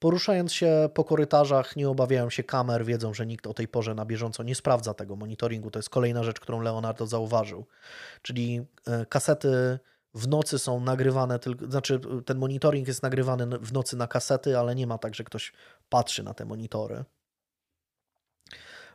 [0.00, 4.04] Poruszając się po korytarzach, nie obawiają się kamer, wiedzą, że nikt o tej porze na
[4.04, 5.70] bieżąco nie sprawdza tego monitoringu.
[5.70, 7.66] To jest kolejna rzecz, którą Leonardo zauważył.
[8.22, 9.78] Czyli e, kasety
[10.14, 14.74] w nocy są nagrywane, tylko, znaczy ten monitoring jest nagrywany w nocy na kasety, ale
[14.74, 15.52] nie ma tak, że ktoś
[15.88, 17.04] patrzy na te monitory.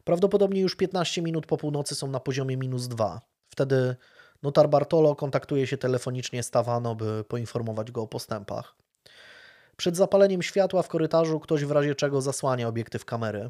[0.04, 3.22] Prawdopodobnie już 15 minut po północy są na poziomie minus 2.
[3.48, 3.96] Wtedy
[4.44, 8.85] notar Bartolo kontaktuje się telefonicznie z Tawano, by poinformować go o postępach.
[9.78, 13.50] Przed zapaleniem światła w korytarzu ktoś w razie czego zasłania obiektyw kamery.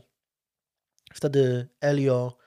[1.14, 2.38] Wtedy Elio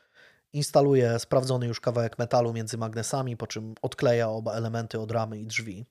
[0.53, 5.47] instaluje sprawdzony już kawałek metalu między magnesami, po czym odkleja oba elementy od ramy i
[5.47, 5.87] drzwi.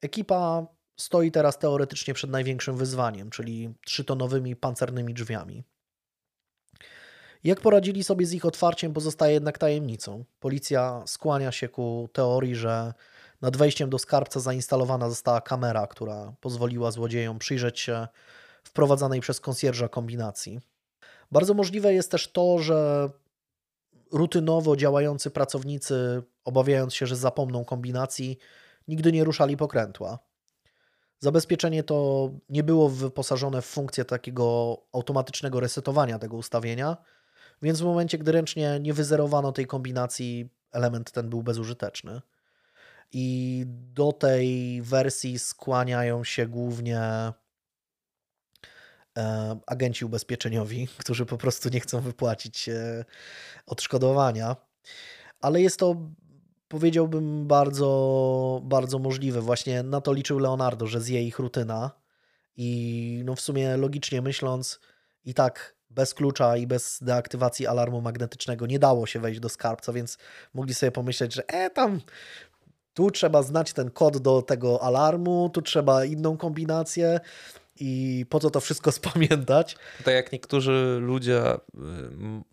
[0.00, 5.64] Ekipa stoi teraz teoretycznie przed największym wyzwaniem, czyli trzytonowymi pancernymi drzwiami.
[7.44, 10.24] Jak poradzili sobie z ich otwarciem, pozostaje jednak tajemnicą.
[10.40, 12.94] Policja skłania się ku teorii, że
[13.44, 18.08] nad wejściem do skarbca zainstalowana została kamera, która pozwoliła złodziejom przyjrzeć się
[18.64, 20.60] wprowadzanej przez konsjerża kombinacji.
[21.32, 23.10] Bardzo możliwe jest też to, że
[24.12, 28.38] rutynowo działający pracownicy, obawiając się, że zapomną kombinacji,
[28.88, 30.18] nigdy nie ruszali pokrętła.
[31.18, 36.96] Zabezpieczenie to nie było wyposażone w funkcję takiego automatycznego resetowania tego ustawienia,
[37.62, 42.20] więc w momencie, gdy ręcznie nie wyzerowano tej kombinacji, element ten był bezużyteczny.
[43.16, 47.32] I do tej wersji skłaniają się głównie e,
[49.66, 53.04] agenci ubezpieczeniowi, którzy po prostu nie chcą wypłacić e,
[53.66, 54.56] odszkodowania.
[55.40, 55.96] Ale jest to,
[56.68, 59.40] powiedziałbym, bardzo, bardzo możliwe.
[59.40, 61.90] Właśnie na to liczył Leonardo, że zje ich rutyna.
[62.56, 64.80] I no w sumie logicznie myśląc,
[65.24, 69.92] i tak bez klucza i bez deaktywacji alarmu magnetycznego nie dało się wejść do skarbca,
[69.92, 70.18] więc
[70.54, 72.00] mogli sobie pomyśleć, że e, tam
[72.94, 77.20] tu trzeba znać ten kod do tego alarmu, tu trzeba inną kombinację
[77.80, 79.76] i po co to wszystko spamiętać.
[80.04, 81.58] Tak jak niektórzy ludzie y,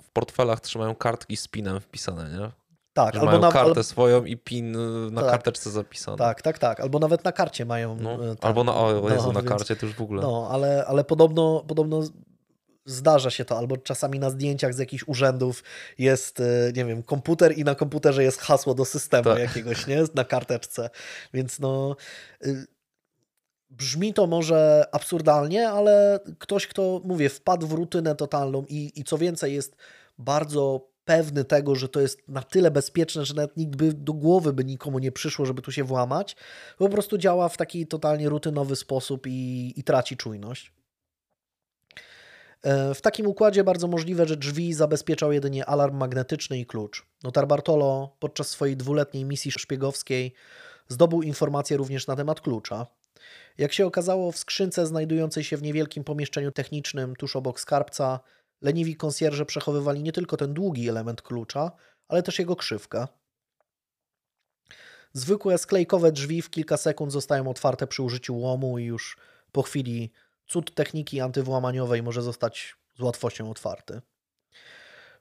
[0.04, 2.52] w portfelach trzymają kartki z pinem wpisane, nie?
[2.94, 5.32] Tak, albo mają na, kartę al, swoją i pin y, na Tak.
[5.32, 6.18] karteczce zapisany.
[6.18, 7.96] tak, tak, tak, albo nawet na karcie mają.
[7.96, 8.46] No, tak.
[8.46, 10.22] albo na, o Jezu, No, na więc- karcie to już w ogóle.
[10.22, 12.02] No, ale, ale podobno, podobno
[12.92, 15.64] zdarza się to, albo czasami na zdjęciach z jakichś urzędów
[15.98, 16.44] jest, e,
[16.76, 19.40] nie wiem, komputer i na komputerze jest hasło do systemu Tak.
[19.40, 20.04] jakiegoś, nie?
[20.16, 20.90] Na karteczce.
[21.34, 21.96] Więc no...
[22.46, 22.66] y,
[23.70, 29.18] Brzmi to może absurdalnie, ale ktoś, kto, mówię, wpadł w rutynę totalną i, i co
[29.18, 29.76] więcej, jest
[30.18, 34.54] bardzo pewny tego, że to jest na tyle bezpieczne, że nawet nikt by do głowy
[34.54, 36.36] by nikomu nie przyszło, żeby tu się włamać,
[36.78, 40.74] po prostu działa w taki totalnie rutynowy sposób i, i traci czujność.
[42.64, 47.06] E, W takim układzie bardzo możliwe, że drzwi zabezpieczał jedynie alarm magnetyczny i klucz.
[47.24, 50.34] Notar Bartolo podczas swojej dwuletniej misji szpiegowskiej
[50.88, 52.88] zdobył informacje również na temat klucza.
[53.58, 58.20] Jak się okazało, w skrzynce znajdującej się w niewielkim pomieszczeniu technicznym tuż obok skarbca,
[58.62, 61.72] leniwi konsjerze przechowywali nie tylko ten długi element klucza,
[62.08, 63.08] ale też jego krzywkę.
[65.14, 69.18] Zwykłe sklejkowe drzwi w kilka sekund zostają otwarte przy użyciu łomu i już
[69.52, 70.12] po chwili
[70.48, 74.02] cud techniki antywłamaniowej może zostać z łatwością otwarty.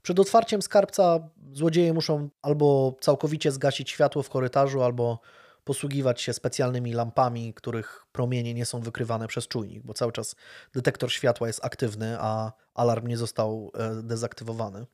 [0.02, 5.20] Przed otwarciem skarbca złodzieje muszą albo całkowicie zgasić światło w korytarzu, albo
[5.64, 10.36] posługiwać się specjalnymi lampami, których promienie nie są wykrywane przez czujnik, bo cały czas
[10.74, 14.86] detektor światła jest aktywny, a alarm nie został e, dezaktywowany.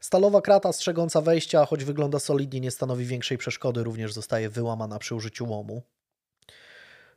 [0.00, 5.14] Stalowa krata strzegąca wejścia, choć wygląda solidnie, nie stanowi większej przeszkody, również zostaje wyłamana przy
[5.14, 5.82] użyciu łomu.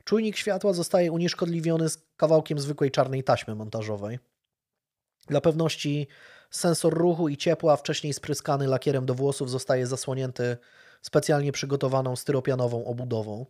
[0.08, 4.18] Czujnik światła zostaje unieszkodliwiony z kawałkiem zwykłej czarnej taśmy montażowej.
[5.26, 6.08] Dla pewności
[6.50, 10.56] sensor ruchu i ciepła, wcześniej spryskany lakierem do włosów, zostaje zasłonięty
[11.02, 13.46] specjalnie przygotowaną styropianową obudową.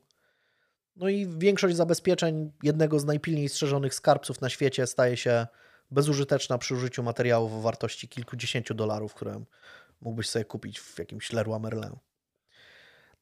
[0.97, 5.47] No i większość zabezpieczeń jednego z najpilniej strzeżonych skarbców na świecie staje się
[5.91, 9.45] bezużyteczna przy użyciu materiałów o wartości kilkudziesięciu dolarów, które
[10.01, 12.08] mógłbyś sobie kupić w jakimś Leroy Merlin.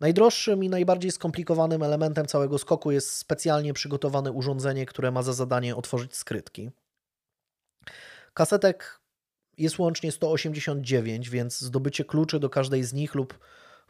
[0.01, 5.77] Najdroższym i najbardziej skomplikowanym elementem całego skoku jest specjalnie przygotowane urządzenie, które ma za zadanie
[5.77, 6.70] otworzyć skrytki.
[8.35, 9.01] Kasetek
[9.59, 13.39] jest łącznie 189, więc zdobycie kluczy do każdej z nich lub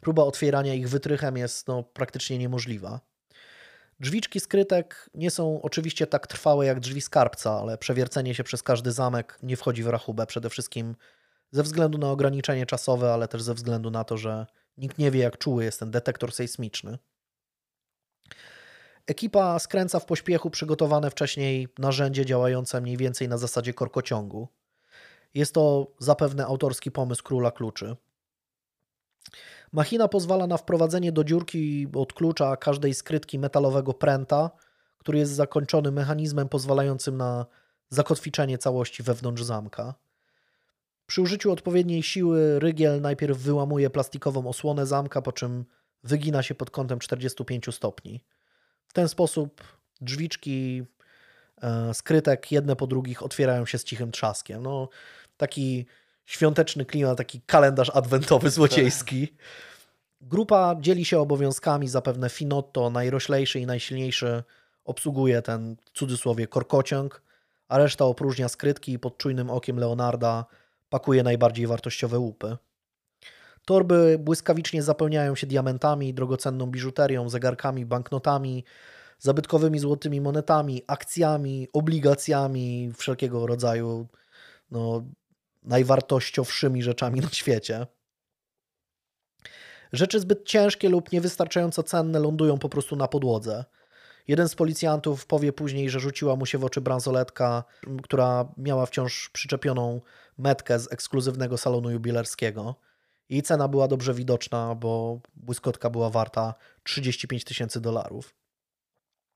[0.01, 2.99] próba otwierania ich wytrychem jest no, praktycznie niemożliwa.
[3.99, 8.91] Drzwiczki skrytek nie są oczywiście tak trwałe jak drzwi skarbca, ale przewiercenie się przez każdy
[8.91, 10.25] zamek nie wchodzi w rachubę.
[10.25, 10.95] Przede wszystkim
[11.51, 14.45] ze względu na ograniczenie czasowe, ale też ze względu na to, że
[14.77, 16.97] nikt nie wie, jak czuły jest ten detektor sejsmiczny.
[19.07, 24.47] Ekipa skręca w pośpiechu przygotowane wcześniej narzędzie działające mniej więcej na zasadzie korkociągu.
[25.33, 27.95] Jest to zapewne autorski pomysł króla kluczy.
[29.71, 34.51] Machina pozwala na wprowadzenie do dziurki od klucza każdej skrytki metalowego pręta,
[34.97, 37.45] który jest zakończony mechanizmem pozwalającym na
[37.89, 39.93] zakotwiczenie całości wewnątrz zamka.
[41.07, 45.65] Przy użyciu odpowiedniej siły rygiel najpierw wyłamuje plastikową osłonę zamka, po czym
[46.03, 48.23] wygina się pod kątem 45 stopni.
[48.87, 49.63] W ten sposób
[50.01, 50.83] drzwiczki
[51.61, 54.63] e, skrytek jedne po drugich otwierają się z cichym trzaskiem.
[54.63, 54.89] No,
[55.37, 55.85] taki
[56.25, 59.27] świąteczny klimat, taki kalendarz adwentowy złodziejski.
[60.21, 64.43] Grupa dzieli się obowiązkami, zapewne Finotto, najroślejszy i najsilniejszy,
[64.85, 67.21] obsługuje ten w cudzysłowie korkociąg,
[67.67, 70.45] a reszta opróżnia skrytki i pod czujnym okiem Leonarda
[70.89, 72.57] pakuje najbardziej wartościowe łupy.
[73.65, 78.63] Torby błyskawicznie zapełniają się diamentami, drogocenną biżuterią, zegarkami, banknotami,
[79.19, 84.07] zabytkowymi złotymi monetami, akcjami, obligacjami, wszelkiego rodzaju
[84.71, 85.03] no,
[85.63, 87.87] najwartościowszymi rzeczami na świecie.
[89.93, 93.65] Rzeczy zbyt ciężkie lub niewystarczająco cenne lądują po prostu na podłodze.
[94.27, 97.63] Jeden z policjantów powie później, że rzuciła mu się w oczy bransoletka,
[98.03, 100.01] która miała wciąż przyczepioną
[100.37, 102.75] metkę z ekskluzywnego salonu jubilerskiego.
[103.29, 106.53] Jej cena była dobrze widoczna, bo błyskotka była warta
[106.83, 108.35] 35 tysięcy dolarów.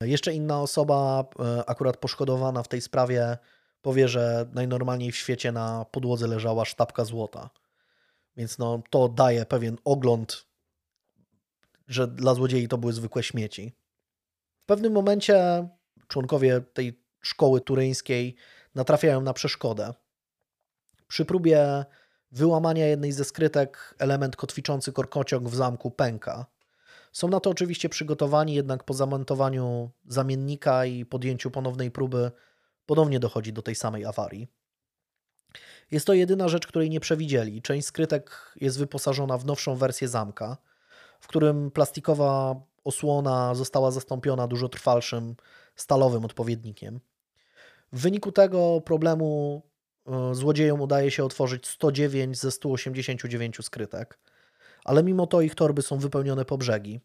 [0.00, 3.38] Jeszcze inna osoba, e, akurat poszkodowana w tej sprawie,
[3.82, 7.50] powie, że najnormalniej w świecie na podłodze leżała sztabka złota.
[8.36, 10.46] Więc no, to daje pewien ogląd,
[11.88, 13.72] że dla złodziei to były zwykłe śmieci.
[14.62, 15.68] W pewnym momencie
[16.08, 18.36] członkowie tej szkoły turyńskiej
[18.74, 19.94] natrafiają na przeszkodę.
[21.12, 21.84] Przy próbie
[22.30, 26.46] wyłamania jednej ze skrytek element kotwiczący korkociąg w zamku pęka.
[27.12, 32.30] Są na to oczywiście przygotowani, jednak po zamontowaniu zamiennika i podjęciu ponownej próby
[32.86, 34.48] ponownie dochodzi do tej samej awarii.
[35.90, 37.62] Jest to jedyna rzecz, której nie przewidzieli.
[37.62, 40.56] Część skrytek jest wyposażona w nowszą wersję zamka,
[41.20, 45.34] w którym plastikowa osłona została zastąpiona dużo trwalszym
[45.76, 47.00] stalowym odpowiednikiem.
[47.92, 49.62] W wyniku tego problemu
[50.32, 54.18] złodziejom udaje się otworzyć 109 ze 189 skrytek,
[54.84, 57.00] ale mimo to ich torby są wypełnione po brzegi.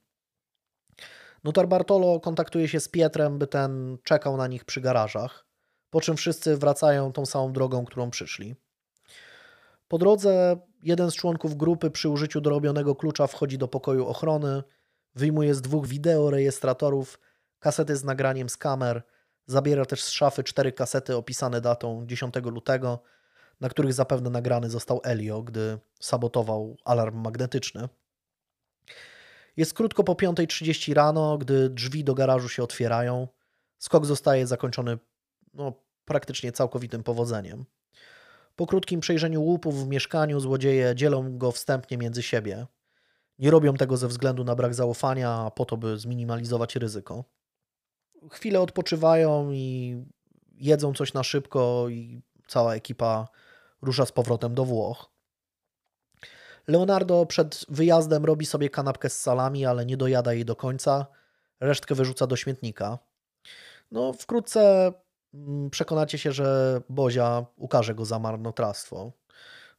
[1.44, 5.46] Notar Bartolo kontaktuje się z Pietrem, by ten czekał na nich przy garażach,
[5.90, 8.56] po czym wszyscy wracają tą samą drogą, którą przyszli.
[9.88, 14.64] Po drodze jeden z członków grupy przy użyciu dorobionego klucza wchodzi do pokoju ochrony,
[15.16, 17.20] wyjmuje z dwóch wideorejestratorów
[17.60, 19.04] kasety z nagraniem z kamer,
[19.48, 23.00] zabiera też z szafy cztery kasety opisane datą 10 lutego,
[23.62, 27.90] na których zapewne nagrany został Elio, gdy sabotował alarm magnetyczny.
[29.58, 33.28] Jest krótko po 5.30 rano, gdy drzwi do garażu się otwierają.
[33.78, 34.98] Skok zostaje zakończony
[35.54, 35.74] no,
[36.06, 37.66] praktycznie całkowitym powodzeniem.
[38.56, 42.68] Po krótkim przejrzeniu łupów w mieszkaniu złodzieje dzielą go wstępnie między siebie.
[43.40, 47.24] Nie robią tego ze względu na brak zaufania, po to, by zminimalizować ryzyko.
[48.32, 49.98] Chwilę odpoczywają i
[50.54, 53.28] jedzą coś na szybko, i cała ekipa
[53.82, 55.12] rusza z powrotem do Włoch.
[56.68, 61.06] Leonardo przed wyjazdem robi sobie kanapkę z salami, ale nie dojada jej do końca.
[61.60, 63.00] Resztkę wyrzuca do śmietnika.
[63.92, 64.92] No, wkrótce
[65.34, 69.12] Mm, przekonacie się, że Bozia ukaże go za marnotrawstwo.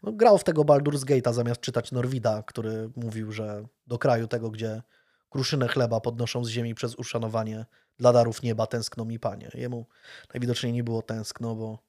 [0.03, 4.51] No, grał w tego Baldur's Gate'a zamiast czytać Norwida, który mówił, że do kraju tego,
[4.51, 4.83] gdzie
[5.31, 7.67] kruszynę chleba podnoszą z ziemi przez uszanowanie
[7.99, 9.51] dla darów nieba tęskno mi panie.
[9.55, 9.87] Jemu
[10.35, 11.89] najwidoczniej nie było tęskno, bo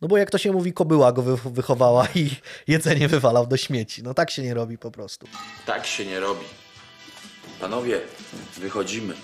[0.00, 2.30] no bo jak to się mówi, kobyła go wychowała i
[2.72, 4.02] jedzenie wywalał do śmieci.
[4.02, 5.26] No tak się nie robi po prostu.
[5.66, 6.44] Tak się nie robi.
[7.60, 8.00] Panowie,
[8.58, 9.14] wychodzimy.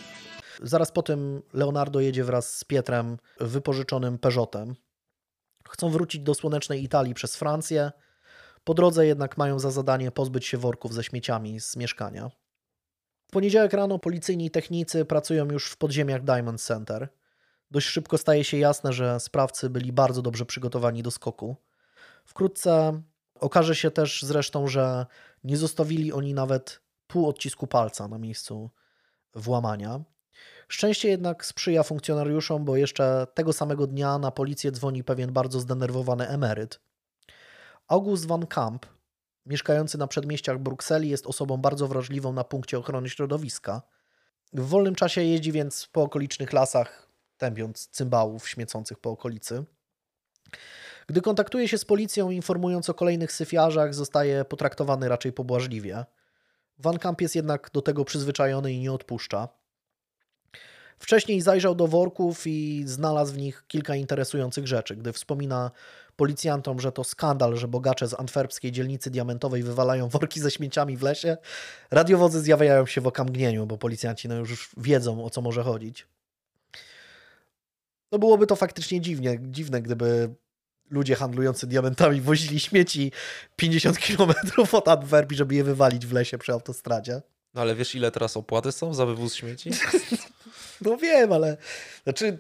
[0.62, 4.74] Zaraz po tym Leonardo jedzie wraz z Pietrem wypożyczonym Peugeotem.
[5.69, 7.93] Chcą wrócić do słonecznej Italii przez Francję.
[8.65, 12.31] Po drodze jednak mają za zadanie pozbyć się worków ze śmieciami z mieszkania.
[13.32, 17.09] Poniedziałek rano policyjni technicy pracują już w podziemiach Diamond Center.
[17.70, 21.56] Dość szybko staje się jasne, że sprawcy byli bardzo dobrze przygotowani do skoku.
[22.24, 23.02] Wkrótce
[23.34, 25.06] okaże się też zresztą, że
[25.44, 28.70] nie zostawili oni nawet pół odcisku palca na miejscu
[29.34, 30.00] włamania.
[30.68, 36.28] Szczęście jednak sprzyja funkcjonariuszom, bo jeszcze tego samego dnia na policję dzwoni pewien bardzo zdenerwowany
[36.28, 36.80] emeryt.
[37.88, 38.86] August van Kamp,
[39.47, 43.82] mieszkający na przedmieściach Brukseli, jest osobą bardzo wrażliwą na punkcie ochrony środowiska.
[44.52, 47.09] W wolnym czasie jeździ więc po okolicznych lasach,
[47.39, 49.64] tępiąc cymbałów śmiecących po okolicy.
[51.06, 56.05] Gdy kontaktuje się z policją, informując o kolejnych syfiarzach, zostaje potraktowany raczej pobłażliwie.
[56.78, 59.48] Van Kamp jest jednak do tego przyzwyczajony i nie odpuszcza.
[61.03, 64.97] Wcześniej zajrzał do worków i znalazł w nich kilka interesujących rzeczy.
[64.97, 65.70] Gdy wspomina
[66.16, 71.03] policjantom, że to skandal, że bogacze z antwerpskiej dzielnicy diamentowej wywalają worki ze śmieciami w
[71.03, 71.37] lesie,
[71.91, 76.07] radiowozy zjawiają się w okamgnieniu, bo policjanci no już wiedzą, o co może chodzić.
[78.12, 80.35] No byłoby to faktycznie dziwnie, dziwne, gdyby
[80.91, 83.12] ludzie handlujący diamentami wozili śmieci
[83.57, 84.33] 50 km
[84.73, 87.23] od Antwerpii, żeby je wywalić w lesie przy autostradzie.
[87.55, 89.70] No ale wiesz, ile teraz opłaty są za wywóz śmieci?
[90.85, 91.57] No wiem, ale
[92.05, 92.39] znaczy,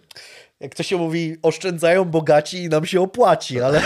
[0.60, 3.82] jak to się mówi, oszczędzają bogaci i nam się opłaci, ale.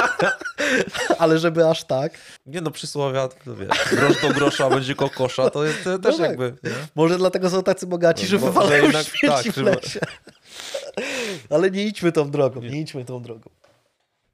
[1.18, 2.12] ale żeby aż tak.
[2.46, 6.26] Nie no, przysłowia, to wiesz, grosz do grosza będzie kokosza, to jest to też tak.
[6.28, 6.54] jakby...
[6.64, 6.70] Nie?
[6.94, 10.00] Może dlatego są tacy bogaci, że No, bo- wywalają że jednak- śmieci tak, w lesie.
[11.50, 13.50] Ale nie idźmy tą drogą, nie idźmy tą drogą.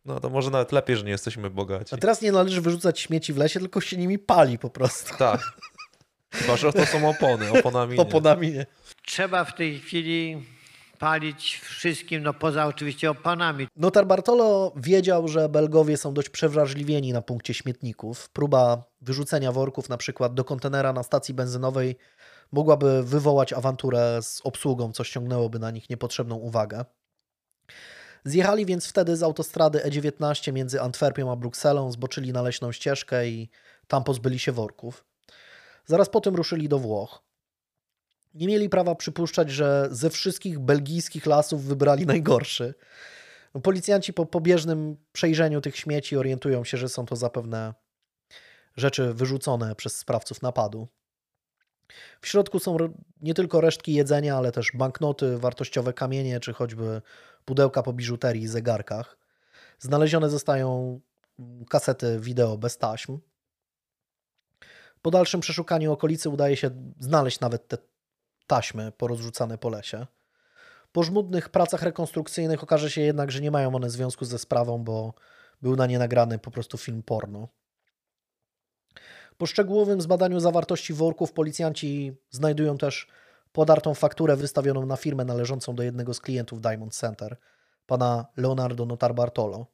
[0.04, 1.94] No to może nawet lepiej, że nie jesteśmy bogaci.
[1.94, 5.16] A teraz nie należy wyrzucać śmieci w lesie, tylko się nimi pali po prostu.
[5.18, 5.40] Tak.
[6.32, 8.02] Chyba, że to są opony, oponami nie.
[8.02, 8.66] Oponami nie.
[9.02, 10.46] Trzeba w tej chwili
[10.98, 13.68] palić wszystkim, no poza oczywiście opanami.
[13.76, 18.28] Notar Bartolo wiedział, że Belgowie są dość przewrażliwieni na punkcie śmietników.
[18.28, 21.96] Próba wyrzucenia worków na przykład do kontenera na stacji benzynowej
[22.52, 26.84] mogłaby wywołać awanturę z obsługą, co ściągnęłoby na nich niepotrzebną uwagę.
[28.24, 33.50] Zjechali więc wtedy z autostrady E19 między Antwerpią a Brukselą, zboczyli na leśną ścieżkę i
[33.88, 35.04] tam pozbyli się worków.
[35.86, 37.22] Zaraz potem ruszyli do Włoch.
[38.34, 42.74] Nie mieli prawa przypuszczać, że ze wszystkich belgijskich lasów wybrali najgorszy.
[43.62, 47.74] Policjanci po pobieżnym przejrzeniu tych śmieci orientują się, że są to zapewne
[48.76, 50.88] rzeczy wyrzucone przez sprawców napadu.
[52.20, 52.76] W środku są
[53.20, 57.02] nie tylko resztki jedzenia, ale też banknoty, wartościowe kamienie, czy choćby
[57.44, 59.18] pudełka po biżuterii i zegarkach.
[59.78, 61.00] Znalezione zostają
[61.68, 63.18] kasety wideo bez taśm.
[65.06, 66.70] Po dalszym przeszukaniu okolicy udaje się
[67.00, 67.78] znaleźć nawet te
[68.46, 70.06] taśmy porozrzucane po lesie.
[70.92, 75.14] Po żmudnych pracach rekonstrukcyjnych okaże się jednak, że nie mają one związku ze sprawą, bo
[75.62, 77.48] był na nie nagrany po prostu film porno.
[79.38, 83.08] Po szczegółowym zbadaniu zawartości worków policjanci znajdują też
[83.52, 87.36] podartą fakturę wystawioną na firmę należącą do jednego z klientów Diamond Center,
[87.86, 89.66] pana Leonardo Notar Bartolo.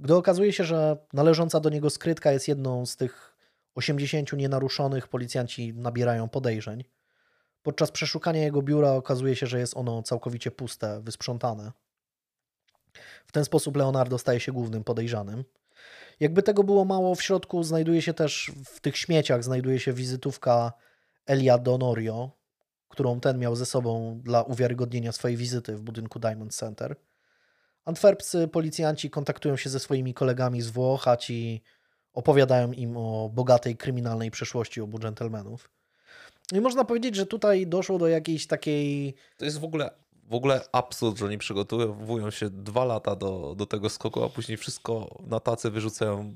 [0.00, 3.29] Gdy okazuje się, że należąca do niego skrytka jest jedną z tych
[3.74, 6.84] 80 nienaruszonych, policjanci nabierają podejrzeń.
[7.62, 11.72] Podczas przeszukania jego biura okazuje się, że jest ono całkowicie puste, wysprzątane.
[13.26, 15.44] W ten sposób Leonardo staje się głównym podejrzanym.
[16.20, 20.72] Jakby tego było mało, w środku znajduje się też, w tych śmieciach znajduje się wizytówka
[21.26, 22.30] Elia Donorio,
[22.88, 26.96] którą ten miał ze sobą dla uwiarygodnienia swojej wizyty w budynku Diamond Center.
[27.84, 31.62] Antwerpscy policjanci kontaktują się ze swoimi kolegami z Włoch, a ci
[32.14, 35.70] opowiadają im o bogatej kryminalnej przeszłości obu dżentelmenów.
[36.52, 39.14] No I można powiedzieć, że tutaj doszło do jakiejś takiej.
[39.36, 39.90] To jest w ogóle,
[40.30, 44.58] w ogóle absurd, że oni przygotowują się dwa lata do, do tego skoku, a później
[44.58, 46.34] wszystko na tacy wyrzucają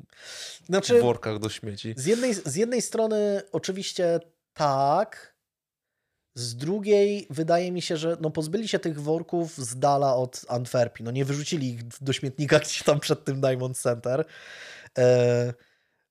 [0.67, 1.95] Znaczy, w workach do śmieci.
[1.97, 4.21] z jednej, z jednej strony, oczywiście
[4.55, 5.35] tak.
[6.37, 11.05] Z drugiej, wydaje mi się, że no pozbyli się tych worków z dala od Antwerpii.
[11.05, 14.25] No nie wyrzucili ich do śmietnika gdzieś tam przed tym Diamond Center.
[14.97, 15.55] E,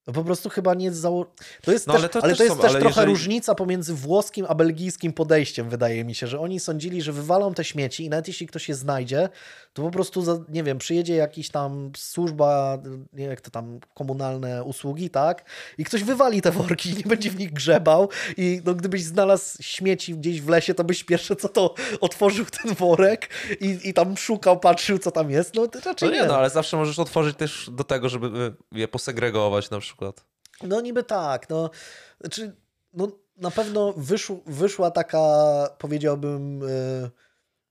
[0.08, 1.26] no po prostu chyba nie zało...
[1.62, 3.56] To jest No, też, ale to ale też to jest są- też trochę jeżeli- różnica
[3.56, 8.06] pomiędzy włoskim a belgijskim podejściem, wydaje mi się, że oni sądzili, że wywalą te śmieci
[8.06, 9.30] i nawet jeśli ktoś je znajdzie,
[9.74, 12.78] to po prostu, za, nie wiem, przyjedzie jakiś tam służba,
[13.14, 15.46] nie wiem, jak to tam, komunalne usługi, tak?
[15.78, 19.58] I ktoś wywali te worki i nie będzie w nich grzebał i no, gdybyś znalazł
[19.64, 24.18] śmieci gdzieś w lesie, to byś pierwsze co to otworzył ten worek i, i tam
[24.18, 27.38] szukał, patrzył co tam jest, no to raczej No nie, no ale zawsze możesz otworzyć
[27.38, 28.28] też do tego, żeby
[28.76, 29.93] y, je posegregować na przykład.
[30.64, 31.70] No niby tak, no.
[32.22, 32.56] Znaczy,
[32.94, 33.07] no
[33.38, 37.11] na pewno wyszł, wyszła taka, powiedziałbym, y,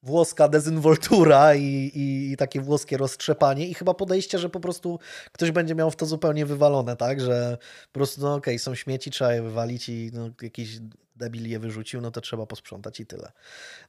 [0.03, 4.99] włoska dezynwoltura i, i, i takie włoskie roztrzepanie i chyba podejście, że po prostu
[5.33, 7.21] ktoś będzie miał w to zupełnie wywalone, tak?
[7.21, 7.59] Że
[7.93, 10.79] po prostu, no okej, są śmieci, trzeba je wywalić i no, jakiś
[11.17, 13.33] debil je wyrzucił, no to trzeba posprzątać i tyle.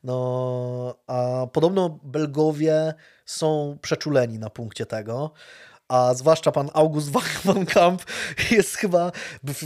[0.03, 2.93] No, a podobno Belgowie
[3.25, 5.31] są przeczuleni na punkcie tego,
[5.93, 7.09] a zwłaszcza pan August
[7.45, 8.03] Van Kamp
[8.51, 9.11] jest chyba,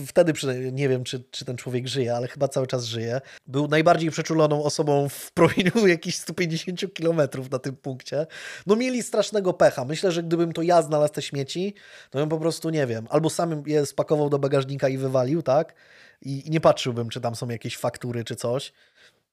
[0.08, 3.22] wtedy przynajmniej, nie wiem, czy, czy ten człowiek żyje, ale chyba cały czas żyje.
[3.48, 8.28] Był najbardziej przeczuloną osobą w promieniu jakichś 150 kilometrów na tym punkcie.
[8.66, 9.86] No mieli strasznego pecha.
[9.86, 11.74] Myślę, że gdybym to ja znalazł te śmieci,
[12.10, 15.74] to bym po prostu, nie wiem, albo sam je spakował do bagażnika i wywalił, tak?
[16.22, 18.74] I, i nie patrzyłbym, czy tam są jakieś faktury, czy coś.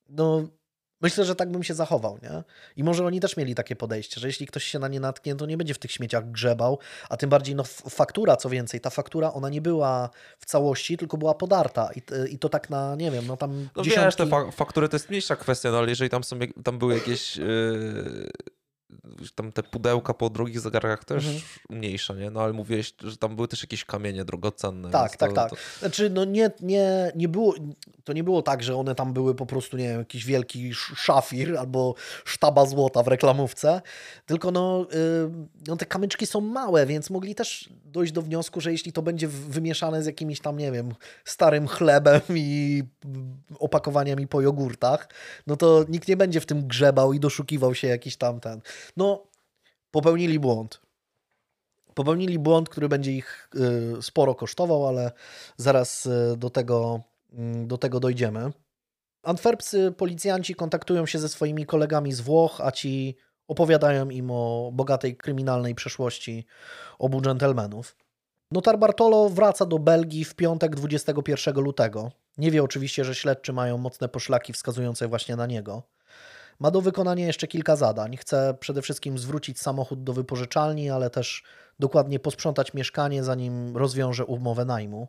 [0.09, 0.49] No,
[1.05, 2.43] Myślę, że tak bym się zachował, nie?
[2.76, 5.47] I może oni też mieli takie podejście, że jeśli ktoś się na nie natknie, to
[5.47, 6.78] nie będzie w tych śmieciach grzebał,
[7.09, 11.16] a tym bardziej no, faktura, co więcej, ta faktura, ona nie była w całości, tylko
[11.16, 12.02] była podarta i,
[12.35, 14.05] i to tak na, nie wiem, no tam No dziesiątki...
[14.05, 16.94] wiesz, te fa faktury to jest mniejsza kwestia, no ale jeżeli tam, są, tam były
[16.94, 17.36] jakieś...
[17.36, 18.32] Yy
[19.35, 21.43] tam te pudełka po drugich zegarach też mhm.
[21.71, 22.31] mniejsze, nie?
[22.31, 24.91] No ale mówiłeś, że tam były też jakieś kamienie drogocenne.
[24.91, 25.51] Tak, tak, to, tak.
[25.51, 25.57] To...
[25.79, 27.55] Znaczy, no nie, nie, nie było,
[28.05, 31.57] to nie było tak, że one tam były po prostu, nie wiem, jakiś wielki szafir
[31.59, 31.95] albo
[32.25, 33.83] sztaba złota w reklamówce,
[34.27, 35.31] tylko no, yy,
[35.66, 39.29] no te kamyczki są małe, więc mogli też dojść do wniosku, że jeśli to będzie
[39.29, 40.95] wymieszane z jakimiś tam, nie wiem,
[41.25, 42.83] starym chlebem i
[43.59, 45.09] opakowaniami po jogurtach,
[45.47, 48.61] no to nikt nie będzie w tym grzebał i doszukiwał się jakiś tam ten.
[48.97, 49.27] No,
[49.90, 50.81] popełnili błąd.
[51.94, 53.48] Popełnili błąd, który będzie ich
[53.98, 55.12] y, sporo kosztował, ale
[55.56, 57.01] zaraz y, do tego,
[57.32, 58.51] mm, do tego dojdziemy.
[59.23, 63.16] Antwerpscy policjanci kontaktują się ze swoimi kolegami z Włoch, a ci
[63.48, 66.47] opowiadają im o bogatej kryminalnej przeszłości
[66.98, 67.97] obu dżentelmenów.
[68.51, 72.12] Notar Bartolo wraca do Belgii w piątek 21 lutego.
[72.39, 75.82] Nie wie oczywiście, że śledczy mają mocne poszlaki wskazujące właśnie na niego.
[76.60, 78.16] Ma do wykonania jeszcze kilka zadań.
[78.16, 81.44] Chce przede wszystkim zwrócić samochód do wypożyczalni, ale też
[81.78, 85.09] dokładnie posprzątać mieszkanie, zanim rozwiąże umowę najmu.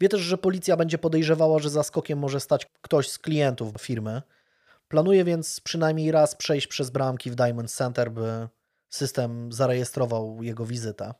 [0.00, 4.22] Wie też, że policja będzie podejrzewała, że za skokiem może stać ktoś z klientów firmy.
[4.88, 8.48] Planuje więc przynajmniej raz przejść przez bramki w Diamond Center, by
[8.88, 11.14] system zarejestrował jego wizytę.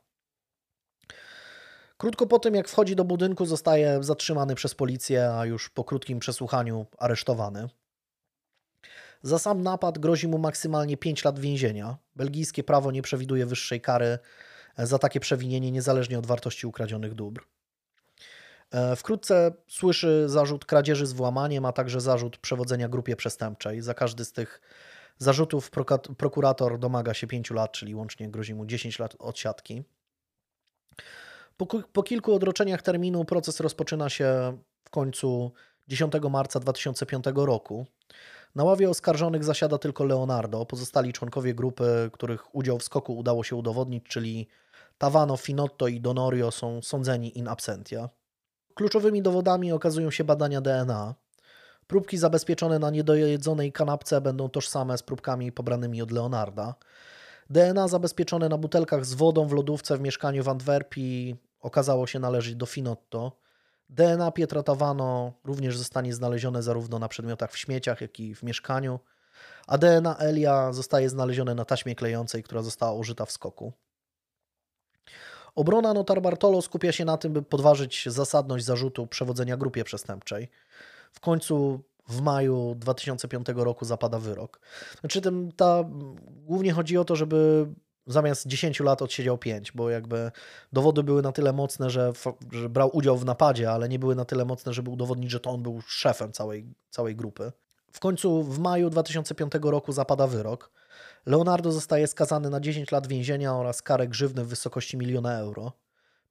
[1.96, 6.18] Krótko po tym, jak wchodzi do budynku, zostaje zatrzymany przez policję, a już po krótkim
[6.18, 7.68] przesłuchaniu aresztowany.
[9.22, 11.96] Za sam napad grozi mu maksymalnie 5 lat więzienia.
[12.16, 14.18] Belgijskie prawo nie przewiduje wyższej kary
[14.76, 17.42] e, za takie przewinienie, niezależnie od wartości ukradzionych dóbr.
[18.70, 23.80] E, wkrótce słyszy zarzut kradzieży z włamaniem, a także zarzut przewodzenia grupie przestępczej.
[23.80, 24.60] Za każdy z tych
[25.18, 25.70] zarzutów
[26.18, 29.82] prokurator domaga się 5 lat, czyli łącznie grozi mu 10 lat odsiadki.
[31.56, 35.52] Po, po kilku odroczeniach terminu proces rozpoczyna się w końcu
[35.88, 37.86] 10 marca 2005 roku.
[38.54, 40.66] Na ławie oskarżonych zasiada tylko Leonardo.
[40.66, 44.48] Pozostali członkowie grupy, których udział w skoku udało się udowodnić, czyli
[44.98, 48.08] Tavano, Finotto i Donorio są sądzeni in absentia.
[48.74, 51.14] Kluczowymi dowodami okazują się badania DNA.
[51.86, 56.74] Próbki zabezpieczone na niedojedzonej kanapce będą tożsame z próbkami pobranymi od Leonarda.
[57.50, 62.56] DNA zabezpieczone na butelkach z wodą w lodówce w mieszkaniu w Antwerpii okazało się należeć
[62.56, 63.41] do Finotto.
[63.92, 69.00] DNA Pietra Tawano również zostanie znalezione zarówno na przedmiotach w śmieciach, jak i w mieszkaniu,
[69.66, 73.72] a DNA Elia zostaje znalezione na taśmie klejącej, która została użyta w skoku.
[75.54, 80.48] Obrona notar Bartolo skupia się na tym, by podważyć zasadność zarzutu przewodzenia grupie przestępczej.
[81.12, 84.60] W końcu w maju 2005 roku zapada wyrok.
[85.00, 85.84] Znaczy, tym, ta,
[86.26, 87.66] głównie chodzi o to, żeby
[88.06, 90.30] zamiast 10 lat odsiedział 5, bo jakby
[90.72, 92.12] dowody były na tyle mocne, że,
[92.52, 95.50] że, brał udział w napadzie, ale nie były na tyle mocne, żeby udowodnić, że to
[95.50, 97.52] on był szefem całej, całej grupy.
[97.92, 100.70] W końcu w maju 2005 roku zapada wyrok.
[101.26, 105.72] Leonardo zostaje skazany na 10 lat więzienia oraz karę grzywny w wysokości miliona euro.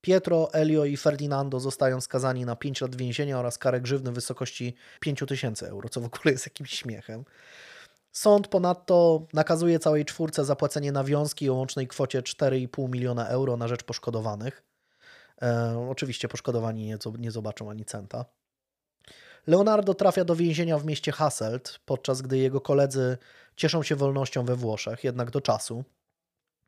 [0.01, 4.75] Pietro, Elio i Ferdinando zostają skazani na 5 lat więzienia oraz karę grzywny w wysokości
[4.99, 7.23] 5000 euro, co w ogóle jest jakimś śmiechem.
[8.11, 13.83] Sąd ponadto nakazuje całej czwórce zapłacenie nawiązki o łącznej kwocie 4,5 miliona euro na rzecz
[13.83, 14.63] poszkodowanych.
[15.41, 18.25] E, oczywiście poszkodowani nie, nie zobaczą ani centa.
[19.47, 23.17] Leonardo trafia do więzienia w mieście Hasselt, podczas gdy jego koledzy
[23.55, 25.83] cieszą się wolnością we Włoszech, jednak do czasu.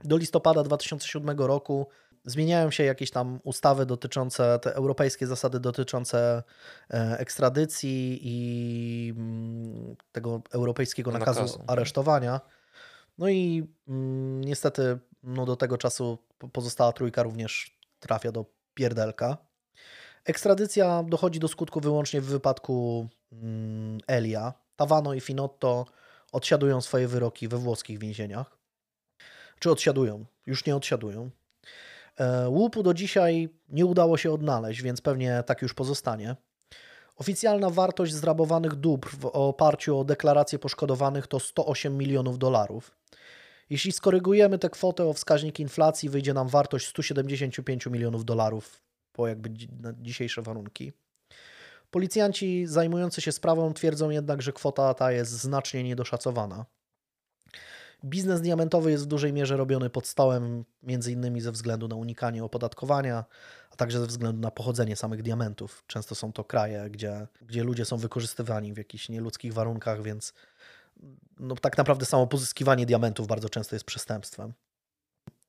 [0.04, 1.88] Do listopada 2007 roku
[2.26, 6.44] zmieniają się jakieś tam ustawy dotyczące, te europejskie zasady dotyczące
[6.90, 11.64] e, ekstradycji i mm, tego europejskiego nakazu, nakazu.
[11.68, 12.42] aresztowania.
[13.18, 16.18] No i mm, niestety no do tego czasu
[16.54, 19.38] pozostała trójka również trafia do pierdelka.
[20.26, 24.54] Ekstradycja dochodzi do skutku wyłącznie w wypadku mm, Elia.
[24.76, 25.86] Tawano i Finotto
[26.32, 28.58] odsiadują swoje wyroki we włoskich więzieniach.
[29.60, 30.26] Czy odsiadują?
[30.46, 31.30] Już nie odsiadują.
[32.18, 36.36] E, łupu do dzisiaj nie udało się odnaleźć, więc pewnie tak już pozostanie.
[37.16, 42.96] Oficjalna wartość zrabowanych dóbr w oparciu o deklarację poszkodowanych to 108 milionów dolarów.
[43.70, 48.82] Jeśli skorygujemy tę kwotę o wskaźnik inflacji, wyjdzie nam wartość 175 milionów dolarów
[49.12, 49.50] po jakby
[50.02, 50.94] dzisiejsze warunki.
[51.92, 56.66] Policjanci zajmujący się sprawą twierdzą jednak, że kwota ta jest znacznie niedoszacowana.
[58.06, 62.44] Biznes diamentowy jest w dużej mierze robiony pod stołem, między innymi ze względu na unikanie
[62.44, 63.26] opodatkowania,
[63.72, 65.84] a także ze względu na pochodzenie samych diamentów.
[65.88, 70.34] Często są to kraje, gdzie, gdzie ludzie są wykorzystywani w jakichś nieludzkich warunkach, więc
[71.40, 74.54] no, tak naprawdę samo pozyskiwanie diamentów bardzo często jest przestępstwem.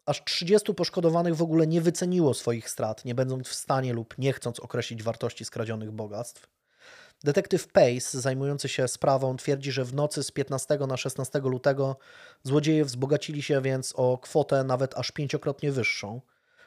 [0.06, 4.32] Aż 30 poszkodowanych w ogóle nie wyceniło swoich strat, nie będąc w stanie lub nie
[4.32, 6.53] chcąc określić wartości skradzionych bogactw.
[7.24, 11.96] Detektyw Pace, zajmujący się sprawą, twierdzi, że w nocy z 15 na 16 lutego
[12.42, 16.20] złodzieje wzbogacili się więc o kwotę nawet aż pięciokrotnie wyższą,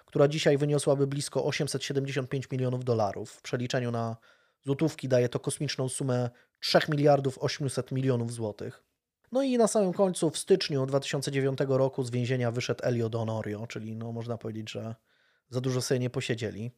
[0.05, 3.31] która dzisiaj wyniosłaby blisko 875 milionów dolarów.
[3.31, 4.17] W przeliczeniu na
[4.65, 6.29] złotówki daje to kosmiczną sumę
[6.59, 8.83] 3 miliardów 800 milionów złotych.
[9.31, 13.95] No i na samym końcu, w styczniu 2009 roku z więzienia wyszedł Elio Donorio, czyli
[13.95, 14.95] no, można powiedzieć, że
[15.49, 16.71] za dużo sobie nie posiedzieli.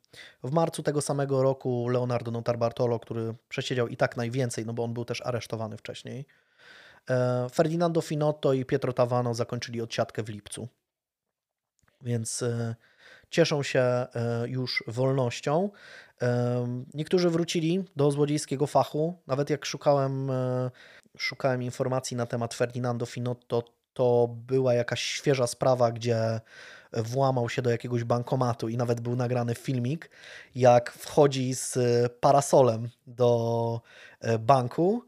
[0.43, 4.93] W marcu tego samego roku Leonardo Notarbartolo, który przesiedział i tak najwięcej, no bo on
[4.93, 6.25] był też aresztowany wcześniej,
[7.09, 10.67] e, Ferdinando Finotto i Pietro Tavano zakończyli odsiadkę w lipcu.
[12.01, 12.75] Więc e,
[13.29, 14.07] cieszą się e,
[14.47, 15.69] już wolnością.
[16.93, 19.21] Niektórzy wrócili do złodziejskiego fachu.
[19.27, 20.31] Nawet jak szukałem,
[21.17, 23.63] szukałem informacji na temat Ferdinando Finotto,
[23.93, 26.41] to była jakaś świeża sprawa, gdzie
[26.93, 30.09] włamał się do jakiegoś bankomatu i nawet był nagrany filmik,
[30.55, 31.77] jak wchodzi z
[32.19, 33.81] parasolem do
[34.21, 35.03] e, banku.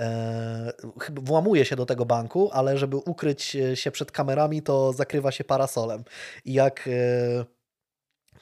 [0.00, 0.72] E,
[1.12, 6.04] włamuje się do tego banku, ale żeby ukryć się przed kamerami, to zakrywa się parasolem.
[6.44, 7.44] I jak e,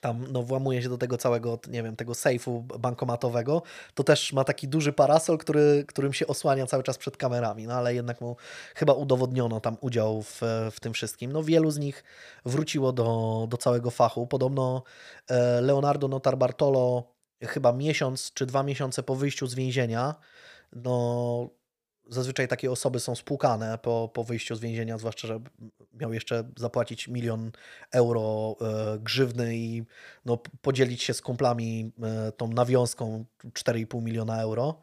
[0.03, 3.63] tam no, włamuje się do tego całego, nie wiem, tego sejfu bankomatowego,
[3.95, 7.75] to też ma taki duży parasol, który, którym się osłania cały czas przed kamerami, no
[7.75, 8.37] ale jednak mu
[8.75, 10.41] chyba udowodniono tam udział w,
[10.73, 11.33] w tym wszystkim.
[11.33, 12.05] No wielu z nich
[12.45, 14.27] wróciło do, do całego fachu.
[14.27, 14.83] Podobno
[15.29, 17.03] e, Leonardo Notarbartolo
[17.43, 20.15] chyba miesiąc czy dwa miesiące po wyjściu z więzienia,
[20.73, 21.62] no
[22.09, 25.41] zazwyczaj takie osoby są spłukane po, po wyjściu z więzienia, zwłaszcza, że
[25.95, 27.51] miał jeszcze zapłacić milion
[27.93, 29.83] euro e, grzywny i
[30.25, 34.81] no, podzielić się z kumplami e, tą nawiązką 4,5 miliona euro.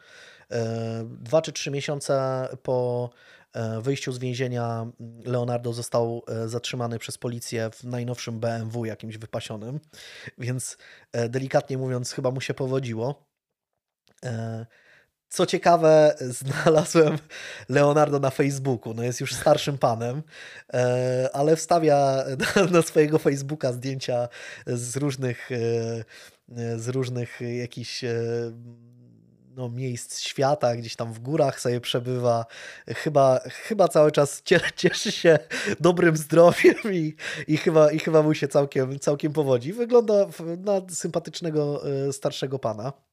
[0.51, 3.09] E, Dwa czy trzy miesiące po
[3.53, 4.87] e, wyjściu z więzienia
[5.25, 9.79] Leonardo został e, zatrzymany przez policję w najnowszym BMW jakimś wypasionym,
[10.37, 10.77] więc
[11.11, 13.29] e, delikatnie mówiąc chyba mu się powodziło.
[15.29, 17.17] E, Co ciekawe, znalazłem
[17.69, 18.93] Leonardo na Facebooku.
[18.93, 20.23] No jest już starszym panem,
[20.73, 22.23] e, ale wstawia
[22.71, 24.27] na, swojego Facebooka zdjęcia
[24.67, 28.15] z różnych, e, z różnych jakichś e,
[29.55, 32.45] no, miejsc świata, gdzieś tam w górach sobie przebywa.
[32.87, 35.39] Chyba, chyba cały czas cie- cieszy się
[35.79, 37.15] dobrym zdrowiem i,
[37.47, 39.73] i, chyba, i chyba mu się całkiem, całkiem powodzi.
[39.73, 40.25] Wygląda
[40.57, 43.08] na sympatycznego e, starszego pana.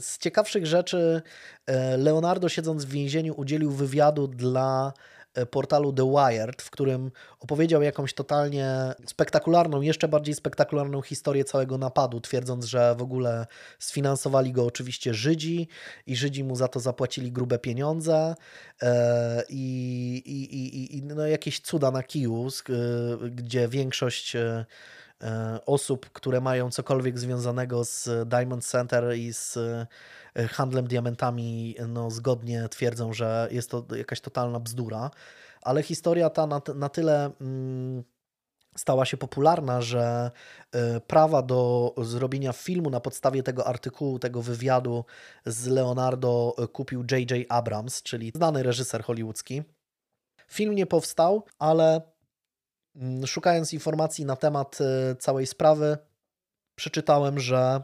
[0.00, 1.22] Z ciekawszych rzeczy
[1.66, 4.92] e, Leonardo siedząc w więzieniu udzielił wywiadu dla
[5.34, 7.10] e, portalu The Wired, w którym
[7.40, 13.46] opowiedział jakąś totalnie spektakularną, jeszcze bardziej spektakularną historię całego napadu, twierdząc, że w ogóle
[13.78, 15.68] sfinansowali go oczywiście Żydzi
[16.06, 18.34] i Żydzi mu za to zapłacili grube pieniądze
[18.82, 22.48] e, i, i, i, i no jakieś cuda na kiju,
[23.30, 24.36] gdzie większość
[25.66, 32.68] osób, które mają cokolwiek związanego z Diamond Center i z e, handlem diamentami, no zgodnie
[32.68, 35.10] twierdzą, że jest to jakaś totalna bzdura,
[35.62, 38.04] ale historia ta na, na tyle mm,
[38.76, 40.30] stała się popularna, że
[40.72, 45.04] e, prawa do zrobienia filmu na podstawie tego artykułu, tego wywiadu
[45.46, 47.46] z Leonardo e, kupił J.J.
[47.48, 49.62] Abrams, czyli znany reżyser hollywoodzki.
[50.48, 52.11] Film nie powstał, ale
[53.26, 55.98] Szukając informacji na temat e, całej sprawy,
[56.74, 57.82] przeczytałem, że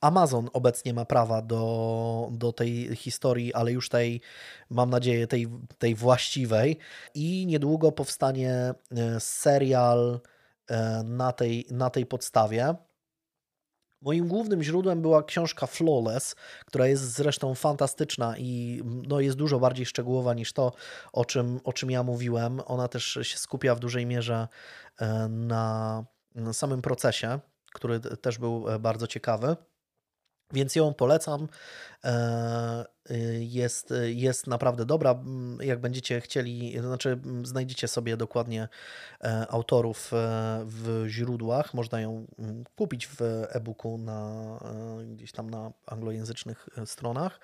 [0.00, 4.20] Amazon obecnie ma prawa do, do tej historii, ale już tej,
[4.70, 5.48] mam nadzieję, tej,
[5.78, 6.78] tej właściwej.
[7.14, 8.74] I niedługo powstanie e,
[9.20, 10.20] serial
[10.70, 12.74] e, na tej, na tej podstawie.
[14.02, 16.36] Moim głównym źródłem była książka Flawless,
[16.66, 20.72] która jest zresztą fantastyczna i no, jest dużo bardziej szczegółowa niż to,
[21.12, 22.60] o czym, o czym ja mówiłem.
[22.66, 24.48] Ona też się skupia w dużej mierze
[25.00, 26.04] e, na,
[26.52, 27.38] samym procesie,
[27.72, 29.56] który też był e, bardzo ciekawy.
[30.52, 31.48] Więc ją polecam.
[32.04, 35.22] E, y, Jest, jest naprawdę dobra.
[35.60, 38.68] Jak będziecie chcieli, znaczy znajdziecie sobie dokładnie
[39.20, 40.16] e, autorów e,
[40.66, 41.74] w źródłach.
[41.74, 42.26] Można ją
[42.76, 44.58] kupić w e-booku na,
[45.06, 47.40] gdzieś tam na anglojęzycznych stronach.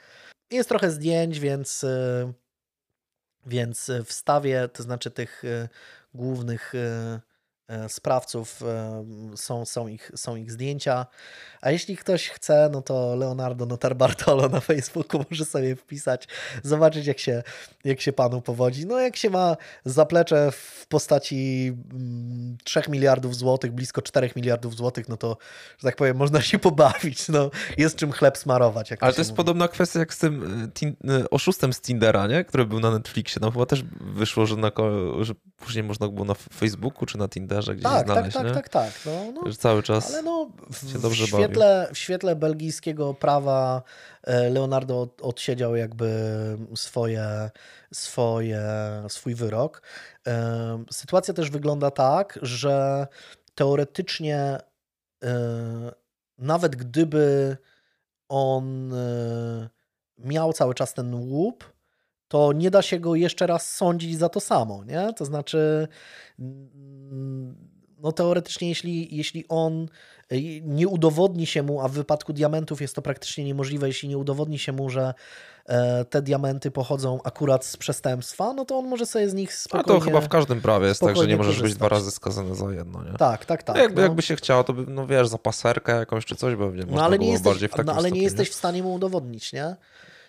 [0.50, 1.86] Jest trochę zdjęć, więc,
[3.46, 5.42] Więc wstawię, to znaczy tych
[6.14, 6.72] głównych
[7.88, 9.04] sprawców e,
[9.36, 11.06] są, są, ich, są ich zdjęcia.
[11.60, 16.28] A jeśli ktoś chce, no to Leonardo Notar Bartolo na Facebooku może sobie wpisać,
[16.62, 17.42] zobaczyć jak się,
[17.84, 18.86] jak się panu powodzi.
[18.86, 25.08] No jak się ma zaplecze w postaci mm, 3 miliardów złotych, blisko 4 miliardów złotych,
[25.08, 25.36] no to,
[25.78, 27.28] że tak powiem, można się pobawić.
[27.28, 28.92] No, jest czym chleb smarować.
[29.00, 29.36] Ale to jest mówi.
[29.36, 30.70] podobna kwestia jak z tym
[31.10, 32.44] y, oszustem z Tindera, nie?
[32.44, 33.38] który był na Netflixie.
[33.42, 34.72] No chyba też wyszło, że, na,
[35.20, 38.54] że później można było na Facebooku czy na Tinderze Tak, tak, znaleźć, tak, nie?
[38.54, 38.92] tak, tak.
[39.06, 39.52] No, no.
[39.54, 43.82] Cały czas Ale no, w, świetle, w świetle belgijskiego prawa
[44.22, 46.08] e, Leonardo od- odsiedział jakby
[46.74, 47.50] swoje,
[47.92, 48.62] swoje,
[49.08, 49.82] swój wyrok.
[50.26, 53.06] E, Sytuacja też wygląda tak, że
[53.54, 54.58] teoretycznie
[55.24, 55.30] e,
[56.38, 57.56] nawet gdyby
[58.28, 58.94] on
[60.18, 61.75] miał cały czas ten łup,
[62.28, 65.12] to nie da się go jeszcze raz sądzić za to samo, nie?
[65.16, 65.88] To znaczy,
[66.38, 67.56] mm,
[67.98, 69.88] no teoretycznie, jeśli, jeśli on
[70.32, 74.18] y, nie udowodni się mu, a w wypadku diamentów jest to praktycznie niemożliwe, jeśli nie
[74.18, 75.14] udowodni się mu, że
[75.66, 79.56] e, te diamenty pochodzą akurat z przestępstwa, no to on może sobie z nich A
[79.56, 80.00] spokojnie...
[80.00, 81.78] to chyba w każdym prawie jest tak, że nie możesz być korzystać.
[81.78, 83.12] dwa razy skazany za jedno, nie?
[83.12, 83.76] Tak, tak, tak.
[83.76, 84.02] no jakby, no.
[84.02, 87.04] jakby się chciało, to by, no wiesz, za paserkę jakąś czy coś pewnie No można
[87.04, 89.52] ale, nie jesteś, bardziej w takim no, ale nie stopniu, jesteś w stanie mu udowodnić,
[89.52, 89.76] nie?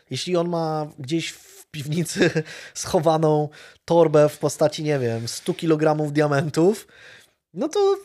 [0.10, 1.32] Jeśli on ma gdzieś
[1.72, 3.50] piwnicy schowaną
[3.86, 6.88] torbę w postaci, nie wiem, 100 kg diamentów,
[7.54, 7.98] no to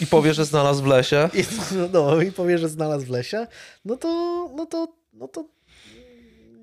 [0.00, 1.30] I powie, że znalazł w lesie.
[1.34, 1.44] i,
[1.92, 3.46] no, i powie, że znalazł w lesie,
[3.84, 4.08] no to,
[4.56, 5.44] no to, no to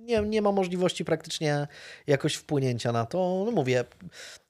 [0.10, 1.68] nie, nie ma możliwości praktycznie
[2.08, 3.44] jakoś wpłynięcia na to.
[3.46, 3.86] No mówię,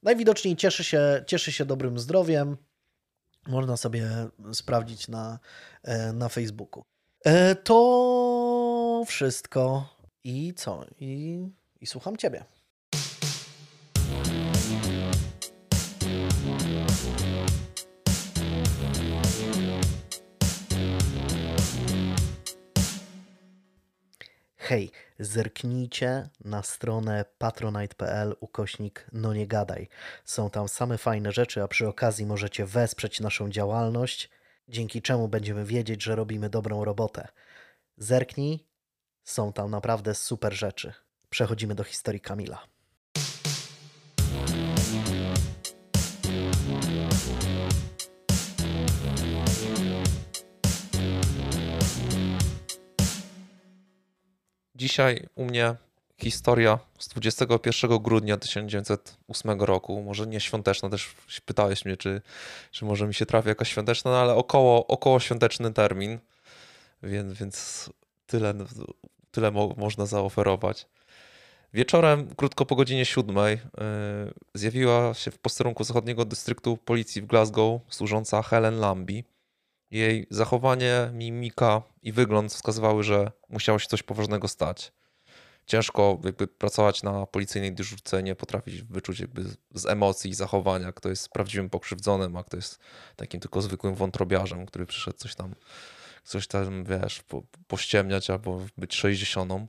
[0.03, 2.57] najwidoczniej cieszy się, cieszy się dobrym zdrowiem.
[3.48, 4.10] Można sobie
[4.53, 5.40] sprawdzić na,
[5.84, 6.84] e, na Facebooku.
[7.26, 9.90] E, To wszystko.
[10.24, 10.86] I co?
[10.99, 11.40] I,
[11.81, 12.45] i słucham Ciebie.
[24.69, 29.88] Hej, zerknijcie na stronę patronite.pl ukośnik no nie gadaj.
[30.26, 34.30] Są tam same fajne rzeczy, a przy okazji możecie wesprzeć naszą działalność,
[34.68, 37.27] dzięki czemu będziemy wiedzieć, że robimy dobrą robotę.
[37.97, 38.68] Zerknij,
[39.23, 40.93] są tam naprawdę super rzeczy.
[41.30, 42.68] Przechodzimy do historii Kamila.
[54.76, 55.76] Dzisiaj u mnie
[56.18, 60.03] historia z 21 grudnia 1908 roku.
[60.03, 61.15] Może nie świąteczna, też
[61.45, 62.22] pytałeś mnie, czy,
[62.72, 66.19] czy może mi się trafi jakaś świąteczna, no ale około, około świąteczny termin,
[67.03, 67.89] więc, więc
[68.27, 68.53] tyle,
[69.31, 70.88] tyle mo można zaoferować.
[71.73, 77.81] Wieczorem, krótko po godzinie siódmej, yy, zjawiła się w posterunku zachodniego dystryktu policji w Glasgow
[77.89, 79.23] służąca Helen Lambie.
[79.91, 84.91] Jej zachowanie, mimika i wygląd wskazywały, że musiało się coś poważnego stać.
[85.65, 89.43] Ciężko jakby pracować na policyjnej dyżurce, nie potrafić wyczuć jakby
[89.73, 92.79] z emocji i zachowania, kto jest prawdziwym pokrzywdzonym, a kto jest
[93.15, 95.55] takim tylko zwykłym wątrobiarzem, który przyszedł coś tam,
[96.23, 99.67] coś tam, wiesz, po, pościemniać albo być sześćdziesiątą.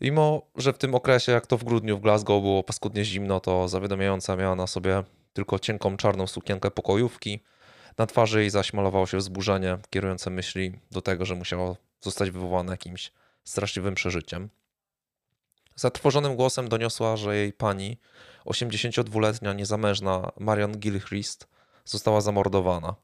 [0.00, 3.68] Mimo, że w tym okresie, jak to w grudniu w Glasgow było paskudnie zimno, to
[3.68, 7.40] zawiadamiająca miała na sobie tylko cienką czarną sukienkę pokojówki,
[7.98, 12.72] na twarzy jej zaś malowało się wzburzenie, kierujące myśli do tego, że musiało zostać wywołane
[12.72, 13.12] jakimś
[13.44, 14.48] straszliwym przeżyciem.
[15.76, 17.98] Zatrwożonym głosem doniosła, że jej pani,
[18.46, 21.48] 82-letnia niezamężna Marion Gilchrist,
[21.84, 22.94] została zamordowana.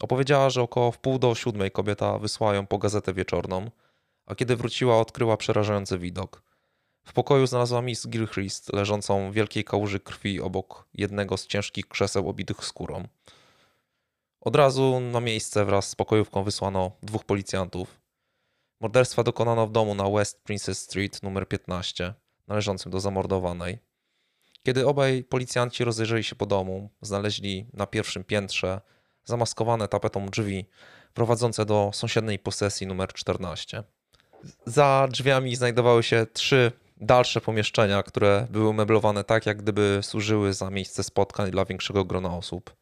[0.00, 3.70] Opowiedziała, że około wpół do siódmej kobieta wysłała ją po gazetę wieczorną,
[4.28, 6.42] a kiedy wróciła, odkryła przerażający widok.
[7.04, 12.28] W pokoju znalazła Miss Gilchrist leżącą w wielkiej kałuży krwi obok jednego z ciężkich krzeseł
[12.28, 13.08] obitych skórą.
[14.40, 18.00] Od razu na miejsce wraz z pokojówką wysłano dwóch policjantów.
[18.80, 22.14] Morderstwa dokonano w domu na West Princess Street numer 15,
[22.46, 23.78] należącym do zamordowanej.
[24.62, 28.80] Kiedy obaj policjanci rozejrzeli się po domu, znaleźli na pierwszym piętrze
[29.24, 30.66] zamaskowane tapetą drzwi
[31.14, 33.84] prowadzące do sąsiedniej posesji numer 14.
[34.66, 40.70] Za drzwiami znajdowały się trzy dalsze pomieszczenia, które były umeblowane tak, jak gdyby służyły za
[40.70, 42.76] miejsce spotkań dla większego grona osób.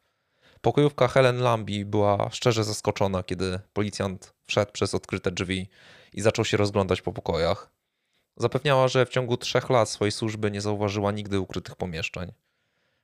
[0.60, 5.68] Pokojówka Helen Lambie była szczerze zaskoczona, kiedy policjant wszedł przez odkryte drzwi
[6.12, 7.70] i zaczął się rozglądać po pokojach.
[8.36, 12.32] Zapewniała, że w ciągu trzech lat swojej służby nie zauważyła nigdy ukrytych pomieszczeń.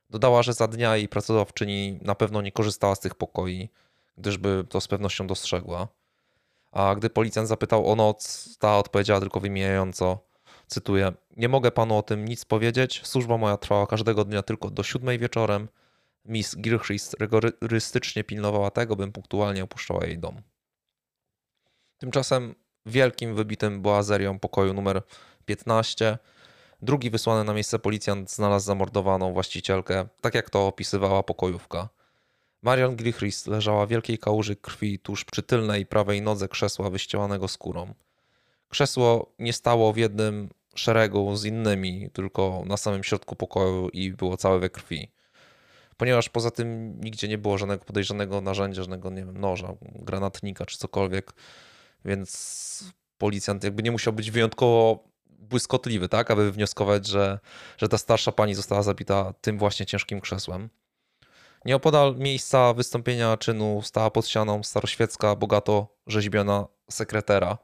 [0.09, 3.69] Dodała, że za dnia jej pracodawczyni na pewno nie korzystała z tych pokoi,
[4.17, 5.87] gdyżby to z pewnością dostrzegła.
[6.73, 10.19] A gdy policjant zapytał o noc, ta odpowiedziała tylko wymijająco:
[10.67, 13.01] Cytuję: Nie mogę panu o tym nic powiedzieć.
[13.03, 15.67] Służba moja trwała każdego dnia tylko do siódmej wieczorem.
[16.25, 20.41] Miss Gilchrist rygorystycznie pilnowała tego, bym punktualnie opuszczała jej dom.
[21.97, 22.55] Tymczasem
[22.85, 25.01] wielkim, wybitym boazerią pokoju numer
[25.45, 26.17] 15
[26.81, 31.89] drugi wysłany na miejsce policjant znalazł zamordowaną właścicielkę, tak jak to opisywała pokojówka.
[32.63, 37.93] Marion Gilchrist leżała w wielkiej kałuży krwi tuż przy tylnej prawej nodze krzesła wyścielanego skórą.
[38.69, 44.37] Krzesło nie stało w jednym szeregu z innymi, tylko na samym środku pokoju i było
[44.37, 45.11] całe we krwi.
[45.97, 50.77] Ponieważ poza tym nigdzie nie było żadnego podejrzanego narzędzia, żadnego nie wiem, noża, granatnika czy
[50.77, 51.33] cokolwiek,
[52.05, 57.39] więc policjant jakby nie musiał być wyjątkowo błyskotliwy, tak, aby wnioskować, że,
[57.77, 60.69] że ta starsza pani została zabita tym właśnie ciężkim krzesłem.
[61.65, 67.57] Nieopodal miejsca wystąpienia czynu stała pod ścianą staroświecka, bogato rzeźbiona sekretera.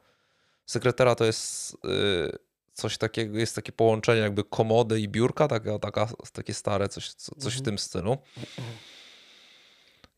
[0.66, 2.38] Sekretera to jest yy,
[2.72, 7.34] coś takiego, jest takie połączenie jakby komody i biurka, taka, taka, takie stare, coś, coś
[7.42, 7.64] w Mhm.
[7.64, 8.18] tym stylu.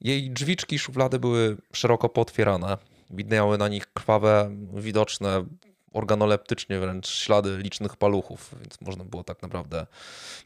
[0.01, 2.79] Jej drzwiczki i szuflady były szeroko pootwierane.
[3.11, 5.45] Widniały na nich krwawe, widoczne
[5.93, 9.87] organoleptycznie wręcz ślady licznych paluchów, więc można było tak naprawdę,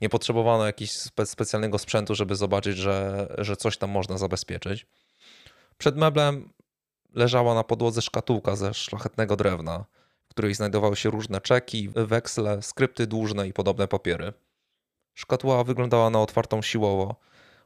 [0.01, 4.87] nie potrzebowano jakiegoś spe specjalnego sprzętu, żeby zobaczyć, że, że coś tam można zabezpieczyć.
[5.79, 6.51] Przed meblem
[7.15, 9.85] leżała na podłodze szkatułka ze szlachetnego drewna,
[10.27, 14.33] w której znajdowały się różne czeki, weksle, skrypty dłużne i podobne papiery.
[15.15, 17.17] Szkatuła wyglądała na otwartą siłowo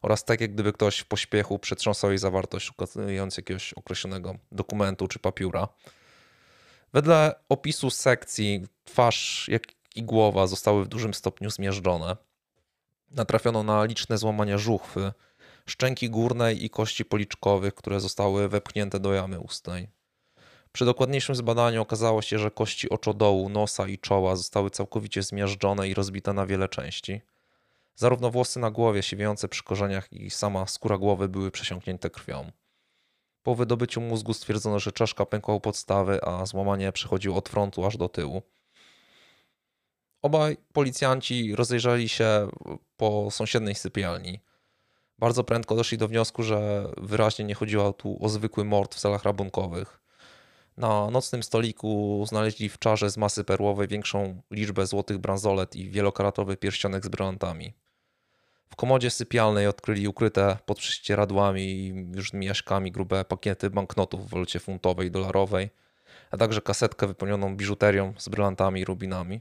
[0.03, 5.19] oraz tak, jak gdyby ktoś w pośpiechu przetrząsał jej zawartość, szukając jakiegoś określonego dokumentu czy
[5.19, 5.69] papiura.
[6.93, 9.63] Wedle opisu sekcji, twarz jak
[9.97, 12.17] i głowa zostały w dużym stopniu zmierzczone.
[13.11, 15.13] Natrafiono na liczne złamania żuchwy,
[15.67, 19.89] szczęki górnej i kości policzkowych, które zostały wepchnięte do jamy ustnej.
[20.73, 25.95] Przy dokładniejszym zbadaniu okazało się, że kości oczodołu, nosa i czoła zostały całkowicie zmiażdżone i
[25.95, 27.21] rozbite na wiele części.
[27.95, 32.53] Zarówno włosy na głowie siwiejące przy korzeniach i sama skóra głowy były przesiąknięte krwią.
[33.43, 37.97] Po wydobyciu mózgu stwierdzono, że czaszka pękła u podstawy, a złamanie przechodziło od frontu aż
[37.97, 38.43] do tyłu.
[40.23, 42.49] Obaj policjanci rozejrzeli się
[42.97, 44.41] po sąsiedniej sypialni.
[45.19, 49.25] Bardzo prędko doszli do wniosku, że wyraźnie nie chodziło tu o zwykły mord w celach
[49.25, 50.01] rabunkowych.
[50.77, 56.57] Na nocnym stoliku znaleźli w czarze z masy perłowej większą liczbę złotych bransolet i wielokaratowy
[56.57, 57.73] pierścionek z brylantami.
[58.73, 64.61] W komodzie sypialnej odkryli ukryte pod prześcieradłami i różnymi jaśkami grube pakiety banknotów w walucie
[64.61, 65.71] funtowej i dolarowej,
[66.31, 69.41] a także kasetkę wypełnioną biżuterią z brylantami i rubinami.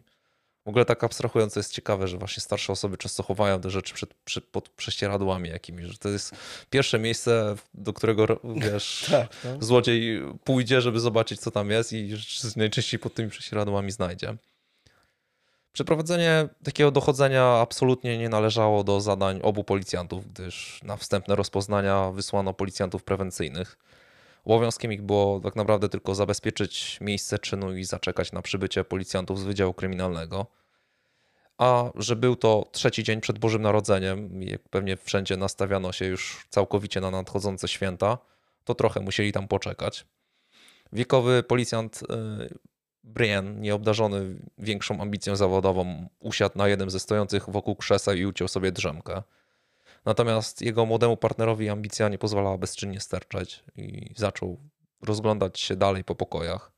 [0.66, 3.94] W ogóle tak abstrahując, to jest ciekawe, że właśnie starsze osoby często chowają te rzeczy
[3.94, 6.36] przed, przy, pod prześcieradłami jakimiś, że to jest
[6.70, 8.28] pierwsze miejsce, do którego
[8.72, 9.58] wiesz, Tak, no.
[9.60, 12.14] złodziej pójdzie, żeby zobaczyć, co tam jest i
[12.56, 14.36] najczęściej pod tymi prześcieradłami znajdzie.
[15.74, 22.54] Przeprowadzenie takiego dochodzenia absolutnie nie należało do zadań obu policjantów, gdyż na wstępne rozpoznania wysłano
[22.54, 23.78] policjantów prewencyjnych.
[24.46, 29.44] Obowiązkiem ich było tak naprawdę tylko zabezpieczyć miejsce czynu i zaczekać na przybycie policjantów z
[29.44, 30.46] Wydziału Kryminalnego.
[31.58, 36.48] A że był to trzeci dzień przed Bożym Narodzeniem, jak pewnie wszędzie nastawiano się już
[36.50, 38.18] całkowicie na nadchodzące święta,
[38.64, 40.06] to trochę musieli tam poczekać.
[40.94, 42.04] Wiekowy policjant
[43.14, 48.72] Brian, nieobdarzony większą ambicją zawodową, usiadł na jednym ze stojących wokół krzeseł i uciął sobie
[48.72, 49.24] drzemkę.
[50.06, 54.58] Natomiast jego młodemu partnerowi ambicja nie pozwalała bezczynnie sterczeć i zaczął
[55.02, 56.72] rozglądać się dalej po pokojach.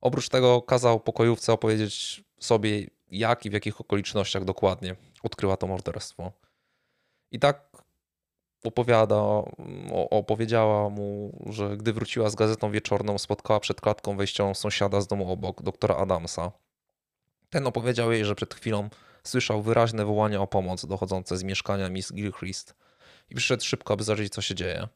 [0.00, 6.32] Oprócz tego kazał pokojówce opowiedzieć sobie, jak i w jakich okolicznościach dokładnie odkryła to morderstwo.
[7.32, 7.69] I tak
[8.64, 9.22] opowiada,
[10.10, 15.32] opowiedziała mu, że gdy wróciła z gazetą wieczorną, spotkała przed klatką wejściową sąsiada z domu
[15.32, 16.52] obok, doktora Adamsa.
[17.50, 18.88] Ten opowiedział jej, że przed chwilą
[19.24, 22.74] słyszał wyraźne wołania o pomoc dochodzące z mieszkania Miss Gilchrist
[23.30, 24.88] i przyszedł szybko, aby zobaczyć, co się dzieje.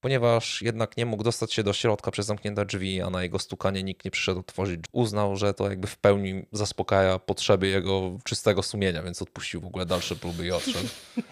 [0.00, 3.82] Ponieważ jednak nie mógł dostać się do środka przez zamknięte drzwi, a na jego stukanie
[3.82, 9.02] nikt nie przyszedł otworzyć, uznał, że to jakby w pełni zaspokaja potrzeby jego czystego sumienia,
[9.02, 10.88] więc odpuścił w ogóle dalsze próby i odszedł.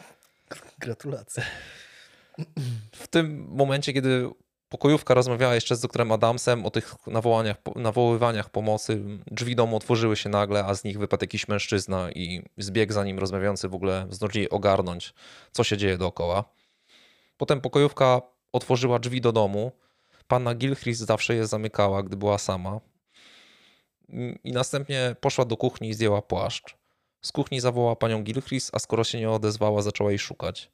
[0.80, 1.42] Gratulacje.
[2.92, 4.30] W tym momencie, kiedy
[4.68, 10.28] pokojówka rozmawiała jeszcze z doktorem Adamsem o tych nawołaniach, nawoływaniach pomocy, drzwi domu otworzyły się
[10.28, 14.50] nagle, a z nich wypadł jakiś mężczyzna i zbiegł za nim rozmawiający w ogóle zdążyli
[14.50, 15.14] ogarnąć,
[15.52, 16.44] co się dzieje dookoła.
[17.36, 19.72] Potem pokojówka otworzyła drzwi do domu.
[20.28, 22.80] Panna Gilchrist zawsze je zamykała, gdy była sama.
[24.44, 26.79] I następnie poszła do kuchni i zdjęła płaszcz.
[27.22, 30.70] Z kuchni zawołała panią Gilchrist, a skoro się nie odezwała, zaczęła jej szukać.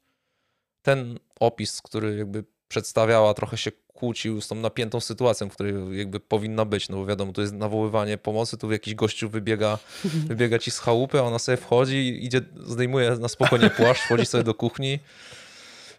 [0.81, 6.19] Ten opis, który jakby przedstawiała, trochę się kłócił z tą napiętą sytuacją, w której jakby
[6.19, 9.79] powinna być, no bo wiadomo, tu jest nawoływanie pomocy, tu jakiś gościu wybiega,
[10.29, 14.43] wybiega ci z chałupy, a ona sobie wchodzi, idzie, zdejmuje na spokojnie płaszcz, wchodzi sobie
[14.43, 14.99] do kuchni,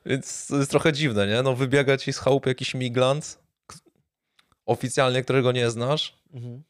[0.07, 1.43] więc to jest trochę dziwne, nie?
[1.43, 3.39] No wybiega ci z chałupy jakiś miglant,
[4.67, 6.63] oficjalnie, którego nie znasz, Mhm.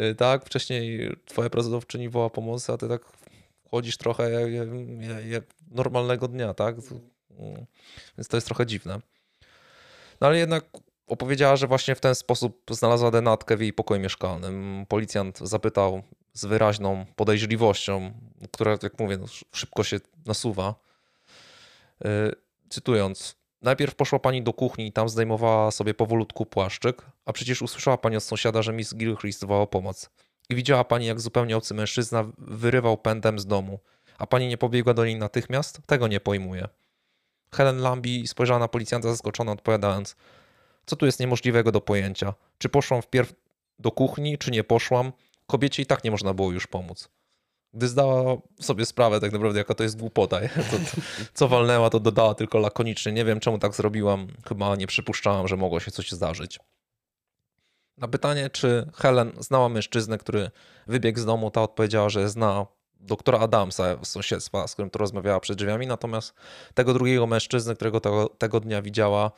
[0.00, 3.02] Y, tak, wcześniej twoja pracodawczyni woła pomocy, a ty tak
[3.70, 4.68] chodzisz trochę jak, jak,
[5.26, 6.76] jak, normalnego dnia, tak?
[7.38, 7.66] Mm.
[8.18, 9.00] Więc to jest trochę dziwne.
[10.20, 10.64] No ale jednak
[11.06, 14.86] opowiedziała, że właśnie w ten sposób znalazła denatkę w jej pokoju mieszkalnym.
[14.88, 16.02] Policjant zapytał
[16.32, 18.12] z wyraźną podejrzliwością,
[18.52, 20.74] która, jak mówię, no, sz- szybko się nasuwa.
[22.04, 22.06] Y,
[22.68, 27.98] Cytując, najpierw poszła pani do kuchni i tam zdejmowała sobie powolutku płaszczyk, a przecież usłyszała
[27.98, 30.10] pani od sąsiada, że Miss Gilchrist woła o pomoc.
[30.48, 33.78] I widziała pani, jak zupełnie obcy mężczyzna wyrywał pędem z domu.
[34.18, 35.80] A pani nie pobiegła do niej natychmiast?
[35.86, 36.68] Tego nie pojmuję.
[37.54, 40.16] Helen Lambi spojrzała na policjanta zaskoczona, odpowiadając:
[40.86, 42.34] Co tu jest niemożliwego do pojęcia?
[42.58, 43.34] Czy poszłam wpierw
[43.78, 45.12] do kuchni, czy nie poszłam?
[45.46, 47.08] Kobiecie i tak nie można było już pomóc.
[47.74, 51.00] Gdy zdała sobie sprawę, tak naprawdę, jaka to jest głupota, to, to,
[51.34, 53.12] co walnęła, to dodała tylko lakonicznie.
[53.12, 54.26] Nie wiem, czemu tak zrobiłam.
[54.48, 56.58] Chyba nie przypuszczałam, że mogło się coś zdarzyć.
[57.98, 60.50] Na pytanie, czy Helen znała mężczyznę, który
[60.86, 62.66] wybiegł z domu, ta odpowiedziała, że zna
[63.00, 66.34] doktora Adamsa z sąsiedztwa, z którym to rozmawiała przed drzwiami, natomiast
[66.74, 69.30] tego drugiego mężczyzny, którego tego, tego dnia widziała,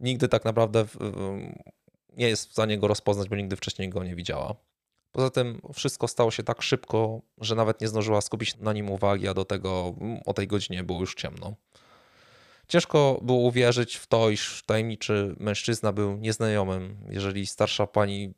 [0.00, 0.84] nigdy tak naprawdę
[2.16, 4.54] nie jest w stanie go rozpoznać, bo nigdy wcześniej go nie widziała.
[5.14, 9.28] Poza tym wszystko stało się tak szybko, że nawet nie zdążyła skupić na nim uwagi,
[9.28, 11.54] a do tego mm, o tej godzinie było już ciemno.
[12.68, 18.34] Ciężko było uwierzyć w to, iż tajemniczy mężczyzna był nieznajomym, jeżeli starsza pani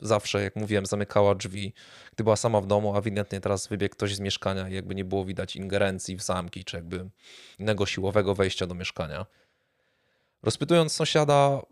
[0.00, 1.72] zawsze, jak mówiłem, zamykała drzwi,
[2.12, 5.04] gdy była sama w domu, a ewidentnie teraz wybiegł ktoś z mieszkania i jakby nie
[5.04, 7.10] było widać ingerencji w zamki, czy jakby
[7.58, 9.26] innego siłowego wejścia do mieszkania.
[10.42, 11.62] Rozpytując sąsiada,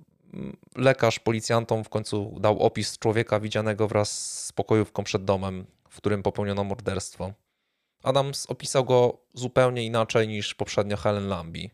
[0.77, 6.23] lekarz policjantom w końcu dał opis człowieka widzianego wraz z pokojówką przed domem, w którym
[6.23, 7.33] popełniono morderstwo.
[8.03, 11.71] Adams opisał go zupełnie inaczej niż poprzednio Helen Lambi.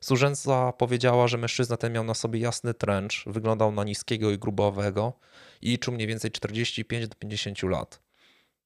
[0.00, 5.12] Służęca powiedziała, że mężczyzna ten miał na sobie jasny trench, wyglądał na niskiego i grubowego
[5.62, 8.07] i liczył mniej więcej 45 do 50 lat.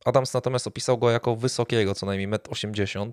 [0.05, 3.11] Adams natomiast opisał go jako wysokiego, co najmniej 1,80 m,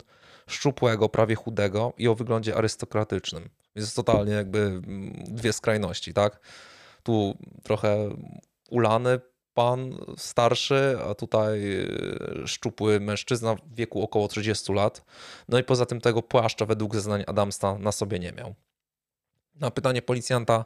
[0.47, 3.49] szczupłego, prawie chudego i o wyglądzie arystokratycznym.
[3.75, 6.39] Więc totalnie jakby mm, dwie skrajności, tak?
[7.03, 8.09] Tu trochę
[8.69, 9.19] ulany
[9.53, 11.59] pan starszy, a tutaj
[12.43, 15.05] y, szczupły mężczyzna w wieku około 30 lat.
[15.49, 18.55] No i poza tym tego płaszcza według zeznań Adamsa na sobie nie miał.
[19.55, 20.65] Na pytanie policjanta,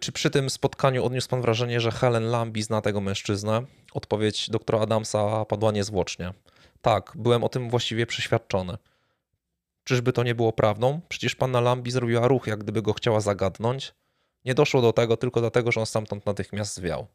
[0.00, 3.62] czy przy tym spotkaniu odniósł pan wrażenie, że Helen Lambi zna tego mężczyznę?
[3.92, 6.32] Odpowiedź doktora Adamsa padła niezwłocznie.
[6.82, 8.78] Tak, byłem o tym właściwie przeświadczony.
[9.84, 11.00] Czyżby to nie było prawdą?
[11.08, 13.94] Przecież panna Lambi zrobiła ruch, jak gdyby go chciała zagadnąć.
[14.44, 17.06] Nie doszło do tego tylko dlatego, że on stamtąd natychmiast zwiał.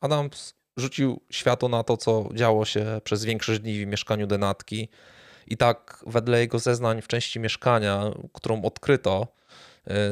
[0.00, 4.88] Adams rzucił światło na to, co działo się przez większość dni w mieszkaniu denatki.
[5.46, 9.28] I tak, wedle jego zeznań w części mieszkania, którą odkryto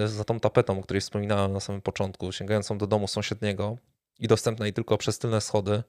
[0.07, 3.77] za tą tapetą, o której wspominałem na samym początku, sięgającą do domu sąsiedniego
[4.19, 5.83] i dostępnej tylko przez tylne schody,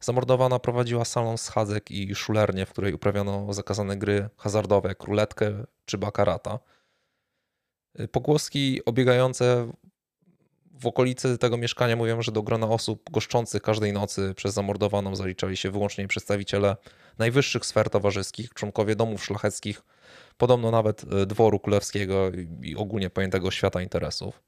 [0.00, 5.98] zamordowana prowadziła salon schadzek i szulernię, w której uprawiano zakazane gry hazardowe, jak ruletkę czy
[5.98, 6.58] bakarata.
[8.00, 9.72] Y, Pogłoski obiegające
[10.80, 15.56] w okolicy tego mieszkania mówią, że do grona osób goszczących każdej nocy przez zamordowaną zaliczali
[15.56, 16.76] się wyłącznie przedstawiciele
[17.18, 19.82] najwyższych sfer towarzyskich, członkowie domów szlacheckich,
[20.36, 22.30] podobno nawet e, dworu królewskiego
[22.62, 24.42] i- ogólnie pojętego świata interesów.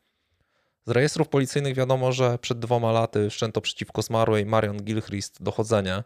[0.86, 6.02] Z rejestrów policyjnych wiadomo, że przed dwoma laty wszczęto przeciwko zmarłej Marion Gilchrist dochodzenie,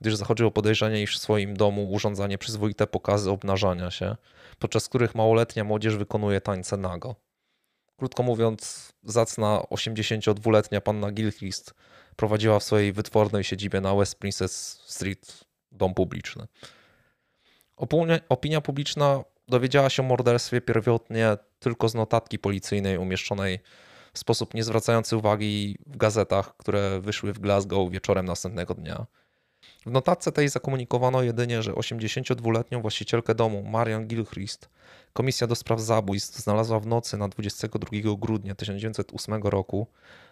[0.00, 4.16] gdyż zachodziło podejrzenie, iż w swoim domu urządza nieprzyzwoite pokazy obnażania się,
[4.58, 7.27] podczas których małoletnia młodzież wykonuje tańce nago.
[7.98, 11.74] Krótko mówiąc, zacna 82-letnia panna Gilchrist
[12.16, 16.46] prowadziła w swojej wytwornej siedzibie na West Princess Street dom publiczny.
[18.28, 23.58] Opinia, publiczna dowiedziała się o morderstwie pierwotnie tylko z notatki policyjnej umieszczonej
[24.12, 29.06] w sposób nie zwracający uwagi w gazetach, które wyszły w Glasgow wieczorem następnego dnia.
[29.88, 34.68] W notatce tej zakomunikowano jedynie, że 82-letnią właścicielkę domu, Marian Gilchrist,
[35.12, 37.88] Komisja do spraw zabójstw znalazła w nocy na 22
[38.18, 39.86] grudnia 1908 roku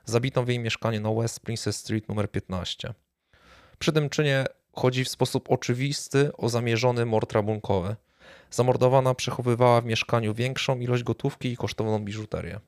[0.04, 2.94] zabitą w jej mieszkaniu na West Princess Street nr 15.
[3.78, 7.96] Przy tym czynie chodzi w sposób oczywisty o zamierzony mord rabunkowy.
[8.50, 12.60] Zamordowana przechowywała w mieszkaniu większą ilość gotówki i kosztowną biżuterię.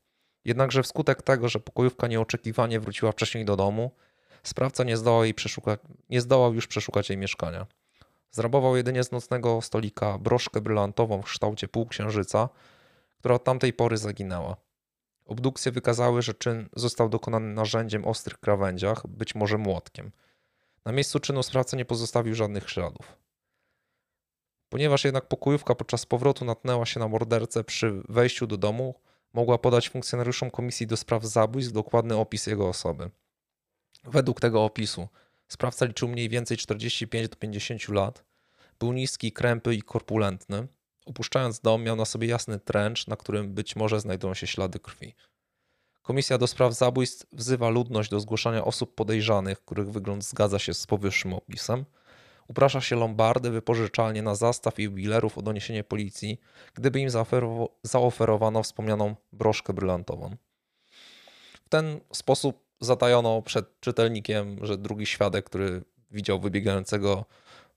[0.45, 3.91] Jednakże wskutek tego, że pokojówka nieoczekiwanie wróciła wcześniej do domu,
[4.43, 5.35] sprawca nie zdołał, jej
[6.11, 7.67] nie zdołał już przeszukać jej mieszkania.
[8.31, 12.49] Zrabował jedynie z nocnego stolika broszkę brylantową w kształcie półksiężyca,
[13.19, 14.57] która od tamtej pory zaginęła.
[15.27, 20.13] Obdukcje wykazały, że czyn został dokonany narzędziem ostrych krawędziach, być może młotkiem.
[20.85, 23.17] Na miejscu czynu sprawca nie pozostawił żadnych śladów.
[24.69, 28.95] Ponieważ jednak pokojówka podczas powrotu natknęła się na mordercę przy wejściu do domu,
[29.33, 33.11] mogła podać funkcjonariuszom Komisji do Spraw Zabójstw dokładny opis jego osoby.
[34.05, 35.09] Według tego opisu
[35.49, 38.25] sprawca liczył mniej więcej 45 do 50 lat,
[38.79, 40.69] był niski, krępy i korpulentny.
[41.07, 45.15] Opuszczając dom, miał na sobie jasny trench, na którym być może znajdują się ślady krwi.
[46.03, 50.87] Komisja do spraw zabójstw wzywa ludność do zgłaszania osób podejrzanych, których wygląd zgadza się z
[50.87, 51.85] powyższym opisem.
[52.49, 56.41] Uprasza się lombardy, wypożyczalnie na zastaw i jubilerów o doniesienie policji,
[56.75, 60.37] gdyby im zaoferow- zaoferowano wspomnianą broszkę brylantową.
[61.65, 67.25] W ten sposób zatajono przed czytelnikiem, że drugi świadek, który widział wybiegającego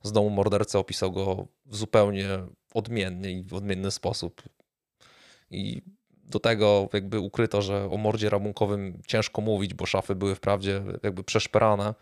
[0.04, 2.28] z domu mordercę, opisał go w zupełnie
[2.74, 4.42] odmienny i w odmienny sposób.
[5.52, 10.84] I do tego jakby ukryto, że o mordzie rabunkowym ciężko mówić, bo szafy były wprawdzie
[11.04, 11.96] jakby przeszperane,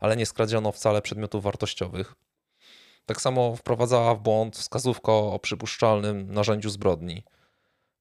[0.00, 2.14] ale nie skradziono wcale przedmiotów wartościowych.
[3.06, 7.24] Tak samo wprowadzała w błąd wskazówka o przypuszczalnym narzędziu zbrodni.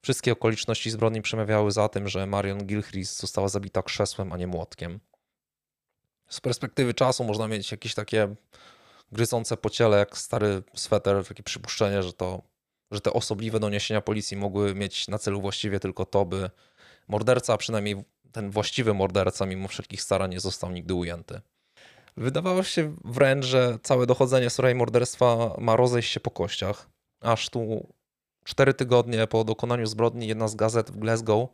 [0.02, 5.00] Wszystkie okoliczności zbrodni przemawiały za tym, że Marion Gilchrist została zabita krzesłem, a nie młotkiem.
[6.30, 8.36] Z perspektywy czasu można mieć jakieś takie
[9.12, 12.42] gryzące po ciele, jak stary sweter, takie przypuszczenie, że to,
[12.92, 16.50] że te osobliwe doniesienia policji mogły mieć na celu właściwie tylko to, by
[17.08, 21.42] morderca, a przynajmniej ten właściwy morderca, mimo wszelkich starań, nie został nigdy ujęty.
[22.18, 26.90] Wydawało się wręcz, że całe dochodzenie sprawie morderstwa ma rozejść się po kościach,
[27.22, 27.88] aż tu
[28.48, 31.50] cztery tygodnie po dokonaniu zbrodni jedna z gazet w Glasgow,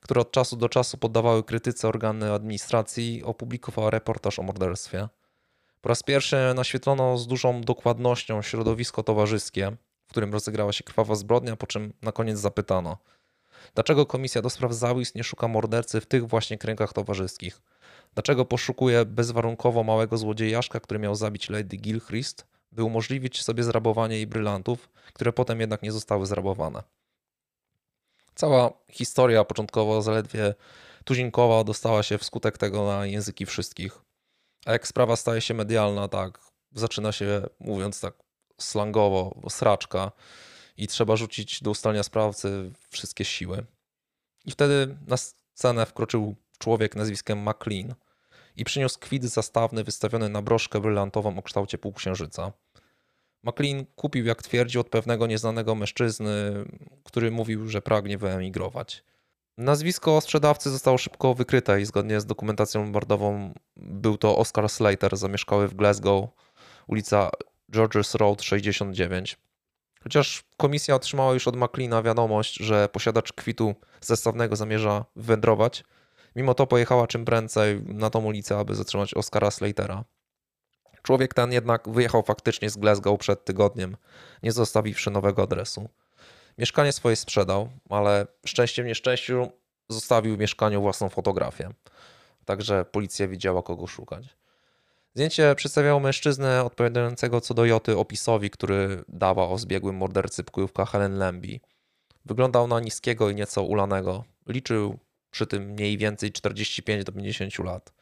[0.00, 5.08] które od czasu do czasu poddawały krytyce organy administracji, opublikowała reportaż o morderstwie.
[5.80, 11.56] Po raz pierwszy naświetlono z dużą dokładnością środowisko towarzyskie, w którym rozegrała się krwawa zbrodnia,
[11.56, 12.98] po czym na koniec zapytano,
[13.74, 17.60] dlaczego Komisja do Spraw Zabójstw nie szuka mordercy w tych właśnie kręgach towarzyskich?
[18.14, 24.26] Dlaczego poszukuje bezwarunkowo małego złodziejaszka, który miał zabić Lady Gilchrist, by umożliwić sobie zrabowanie jej
[24.26, 26.82] brylantów, które potem jednak nie zostały zrabowane?
[28.34, 30.54] Cała historia początkowo zaledwie
[31.04, 33.98] tuzinkowa dostała się wskutek tego na języki wszystkich.
[34.66, 36.40] A jak sprawa staje się medialna, tak,
[36.72, 38.14] zaczyna się, mówiąc tak
[38.60, 40.12] slangowo, sraczka
[40.76, 43.64] i trzeba rzucić do ustalenia sprawcy wszystkie siły.
[44.44, 47.94] I wtedy na scenę wkroczył człowiek nazwiskiem McLean
[48.56, 52.52] i przyniósł kwit zastawny wystawiony na broszkę brylantową o kształcie półksiężyca.
[53.42, 56.64] McLean kupił, jak twierdził, od pewnego nieznanego mężczyzny,
[57.04, 59.04] który mówił, że pragnie wyemigrować.
[59.58, 65.68] Nazwisko sprzedawcy zostało szybko wykryte i zgodnie z dokumentacją lombardową był to Oscar Slater, zamieszkały
[65.68, 66.28] w Glasgow,
[66.86, 67.30] ulica
[67.72, 69.38] Georges Road 69.
[70.02, 75.84] Chociaż komisja otrzymała już od McLeana wiadomość, że posiadacz kwitu zestawnego zamierza wędrować,
[76.36, 80.04] mimo to pojechała czym prędzej na tą ulicę, aby zatrzymać Oscara Slatera.
[81.02, 83.96] Człowiek ten jednak wyjechał faktycznie z Glasgow przed tygodniem,
[84.42, 85.88] nie zostawiwszy nowego adresu.
[86.58, 89.52] Mieszkanie swoje sprzedał, ale szczęściem nieszczęściu
[89.88, 91.70] zostawił w mieszkaniu własną fotografię.
[92.44, 94.36] Także policja wiedziała, kogo szukać.
[95.14, 101.18] Zdjęcie przedstawiało mężczyznę odpowiadającego co do Joty opisowi, który dawał o zbiegłym mordercy pokojówka Helen
[101.18, 101.60] Lemby.
[102.24, 104.24] Wyglądał na niskiego i nieco ulanego.
[104.46, 104.98] Liczył
[105.32, 107.92] przy tym mniej więcej 45 do 50 lat.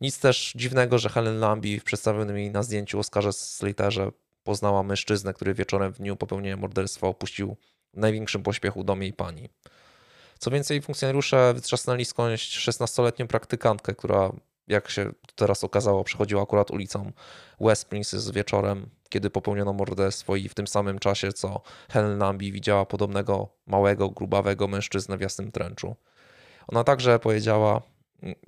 [0.00, 4.10] Nic też dziwnego, że Helen Lambi w przedstawionym jej na zdjęciu Oscarze Slaterze
[4.44, 7.56] poznała mężczyznę, który wieczorem w dniu popełnienia morderstwa opuścił
[7.94, 9.48] w największym pośpiechu dom jej pani.
[10.38, 14.32] Co więcej, funkcjonariusze wytrzasnęli skądś 16-letnią praktykantkę, która,
[14.68, 17.12] jak się teraz okazało, przechodziła akurat ulicą
[17.60, 21.60] West Princess wieczorem, kiedy popełniono morderstwo i w tym samym czasie, co
[21.90, 25.96] Helen Lambi widziała podobnego małego, grubawego mężczyznę w jasnym tręczu.
[26.68, 27.82] Ona także powiedziała,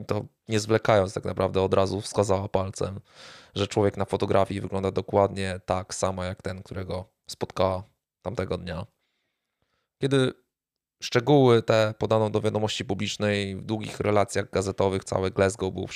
[0.07, 3.01] to nie zwlekając tak naprawdę od razu wskazała palcem,
[3.55, 7.83] że człowiek na fotografii wygląda dokładnie tak samo jak ten, którego spotkała
[8.23, 8.87] tamtego dnia.
[10.03, 10.33] Kiedy
[11.03, 15.87] szczegóły te podano do wiadomości publicznej w długich relacjach gazetowych, całe Glasgow był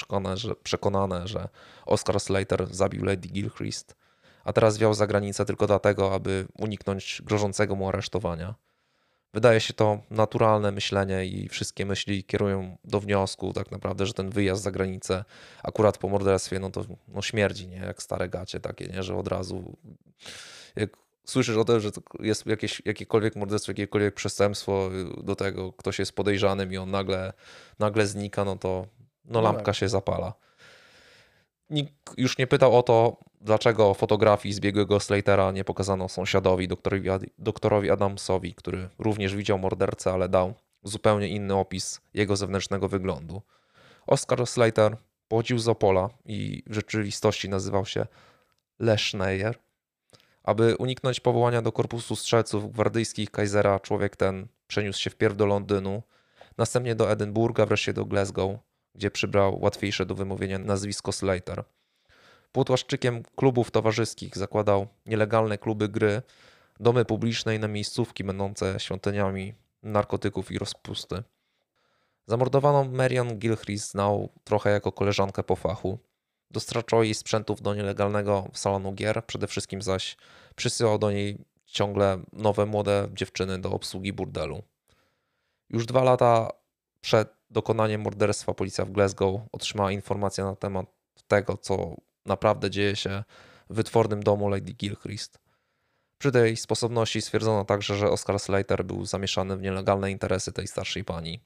[0.63, 1.49] przekonane, że, że
[1.87, 3.97] Oscar Slater zabił Lady Gilchrist,
[4.45, 8.55] a teraz wiał za granicę tylko dlatego, aby uniknąć grożącego mu aresztowania.
[9.35, 14.31] Wydaje się to naturalne myślenie i wszystkie myśli kierują do wniosku tak naprawdę, że ten
[14.31, 15.25] wyjazd za granicę
[15.63, 17.77] akurat po morderstwie, no to no śmierdzi, nie?
[17.77, 19.03] Jak stare gacie takie, nie?
[19.03, 19.77] Że od razu
[20.77, 21.91] jak słyszysz o tym, że
[22.21, 24.91] jest jakieś, jakiekolwiek morderstwo, jakiekolwiek przestępstwo
[25.25, 27.33] do tego, ktoś jest podejrzanym i on nagle,
[27.79, 28.87] nagle znika, no to
[29.25, 30.35] no lampka się zapala.
[31.71, 37.09] Nikt już nie pytał o to, dlaczego fotografii zbiegłego Slatera nie pokazano sąsiadowi, doktorowi,
[37.39, 43.43] doktorowi Adamsowi, który również widział mordercę, ale dał zupełnie inny opis jego zewnętrznego wyglądu.
[44.07, 44.97] Oscar Slater
[45.29, 48.07] pochodził z Opola i w rzeczywistości nazywał się
[48.79, 49.59] Leschneier.
[50.43, 56.03] Aby uniknąć powołania do korpusu strzelców gwardyjskich Kaisera, człowiek ten przeniósł się wpierw do Londynu,
[56.59, 58.51] następnie do Edynburga, wreszcie do Glasgow,
[58.95, 61.65] gdzie przybrał łatwiejsze do wymówienia nazwisko Slater.
[62.53, 66.23] Pod łaszczykiem klubów towarzyskich zakładał nielegalne kluby gry,
[66.81, 71.23] domy publiczne i na miejscówki będące świątyniami narkotyków i rozpusty.
[72.27, 75.99] Zamordowaną Marion Gilchrist znał trochę jako koleżankę po fachu.
[76.51, 80.17] Dostarczał jej sprzętów do nielegalnego salonu gier, przede wszystkim zaś
[80.57, 84.63] przysyłał do niej ciągle nowe młode dziewczyny do obsługi burdelu.
[85.71, 86.51] Już dwa lata
[87.01, 90.87] przed dokonaniem morderstwa policja w Glasgow otrzymała informację na temat
[91.29, 91.97] tego, co
[92.27, 93.25] naprawdę dzieje się
[93.71, 95.39] w wytwornym domu Lady Gilchrist.
[96.19, 101.05] Przy tej sposobności stwierdzono także, że Oscar Slater był zamieszany w nielegalne interesy tej starszej
[101.05, 101.41] pani.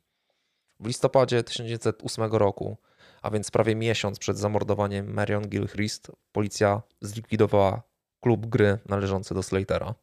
[0.80, 2.76] W listopadzie 1908 roku,
[3.22, 7.82] a więc prawie miesiąc przed zamordowaniem Marion Gilchrist, policja zlikwidowała
[8.20, 9.94] klub gry należący do Slatera.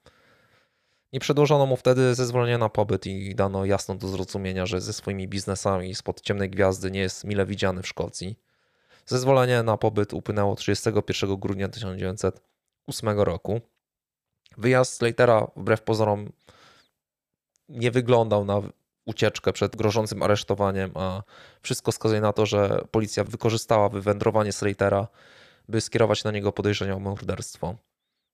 [1.14, 5.28] Nie przedłożono mu wtedy zezwolenia na pobyt i dano jasno do zrozumienia, że ze swoimi
[5.28, 8.40] biznesami spod ciemnej gwiazdy nie jest mile widziany w Szkocji.
[9.06, 13.62] Zezwolenie na pobyt upłynęło 31 grudnia 1908 roku.
[14.58, 16.32] Wyjazd Slatera wbrew pozorom
[17.70, 18.62] nie wyglądał na
[19.06, 21.24] ucieczkę przed grożącym aresztowaniem, a
[21.62, 25.08] wszystko wskazuje na to, że policja wykorzystała wywędrowanie Slatera,
[25.70, 27.76] by skierować na niego podejrzenia o morderstwo.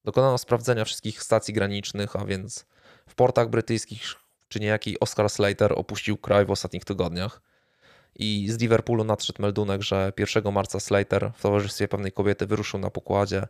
[0.04, 2.66] Dokonano sprawdzenia wszystkich stacji granicznych, a więc
[3.08, 4.16] w portach brytyjskich
[4.48, 7.42] czy niejaki Oscar Slater opuścił kraj w ostatnich tygodniach.
[8.16, 12.90] I z Liverpoolu nadszedł meldunek, że 1 marca Slater w towarzystwie pewnej kobiety wyruszył na
[12.90, 13.48] pokładzie,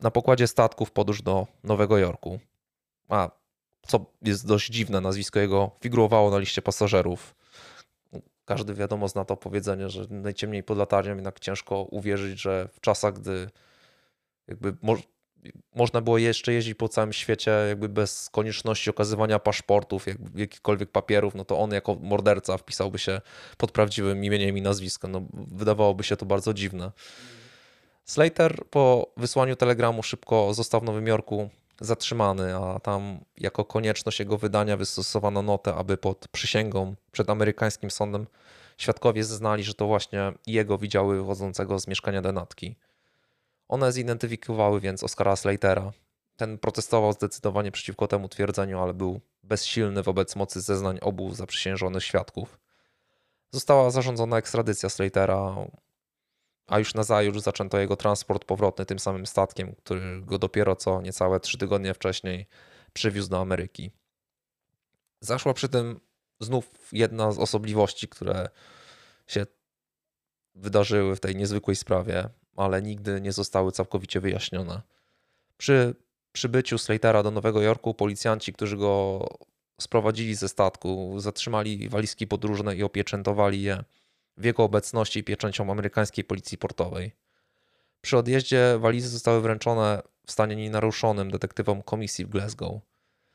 [0.00, 2.40] na pokładzie statków podróż do Nowego Jorku.
[3.08, 3.30] A
[3.86, 7.34] co jest dość dziwne, nazwisko jego figurowało na liście pasażerów.
[8.44, 13.14] Każdy wiadomo zna to powiedzenie, że najciemniej pod latarnią jednak ciężko uwierzyć, że w czasach,
[13.14, 13.50] gdy
[14.48, 14.76] jakby
[15.74, 21.34] można było jeszcze jeździć po całym świecie jakby bez konieczności okazywania paszportów, jak, jakichkolwiek papierów,
[21.34, 23.20] no to on jako morderca wpisałby się
[23.56, 25.12] pod prawdziwym imieniem i nazwiskiem.
[25.12, 26.92] No, wydawałoby się to bardzo dziwne.
[28.04, 31.48] Slater po wysłaniu telegramu szybko został w Nowym Jorku
[31.80, 38.26] zatrzymany, a tam jako konieczność jego wydania wystosowano notę, aby pod przysięgą przed amerykańskim sądem
[38.78, 42.74] świadkowie zeznali, że to właśnie jego widziały wychodzącego z mieszkania denatki.
[43.72, 45.92] One zidentyfikowały więc Oscara Slatera.
[46.36, 52.60] Ten protestował zdecydowanie przeciwko temu twierdzeniu, ale był bezsilny wobec mocy zeznań obu zaprzysiężonych świadków.
[53.50, 55.54] Została zarządzona ekstradycja Slatera,
[56.66, 61.00] a już na zajutrz zaczęto jego transport powrotny tym samym statkiem, który go dopiero co
[61.00, 62.46] niecałe trzy tygodnie wcześniej
[62.92, 63.90] przywiózł do Ameryki.
[65.20, 66.00] Zaszła przy tym
[66.40, 68.48] znów jedna z osobliwości, które
[69.26, 69.46] się
[70.54, 74.82] wydarzyły w tej niezwykłej sprawie, ale nigdy nie zostały całkowicie wyjaśnione.
[75.56, 75.94] Przy
[76.32, 79.26] przybyciu Slatera do Nowego Jorku policjanci, którzy go
[79.80, 83.84] sprowadzili ze statku, zatrzymali walizki podróżne i opieczętowali je
[84.36, 87.12] w jego obecności pieczęcią amerykańskiej policji portowej.
[88.00, 92.80] Przy odjeździe walizy zostały wręczone w stanie nienaruszonym detektywom komisji w Glasgow.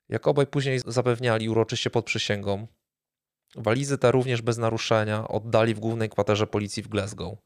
[0.10, 2.68] Jak obaj później zapewniali uroczyście pod przysięgą,
[3.56, 7.38] walizy te również bez naruszenia oddali w głównej kwaterze policji w Glasgow.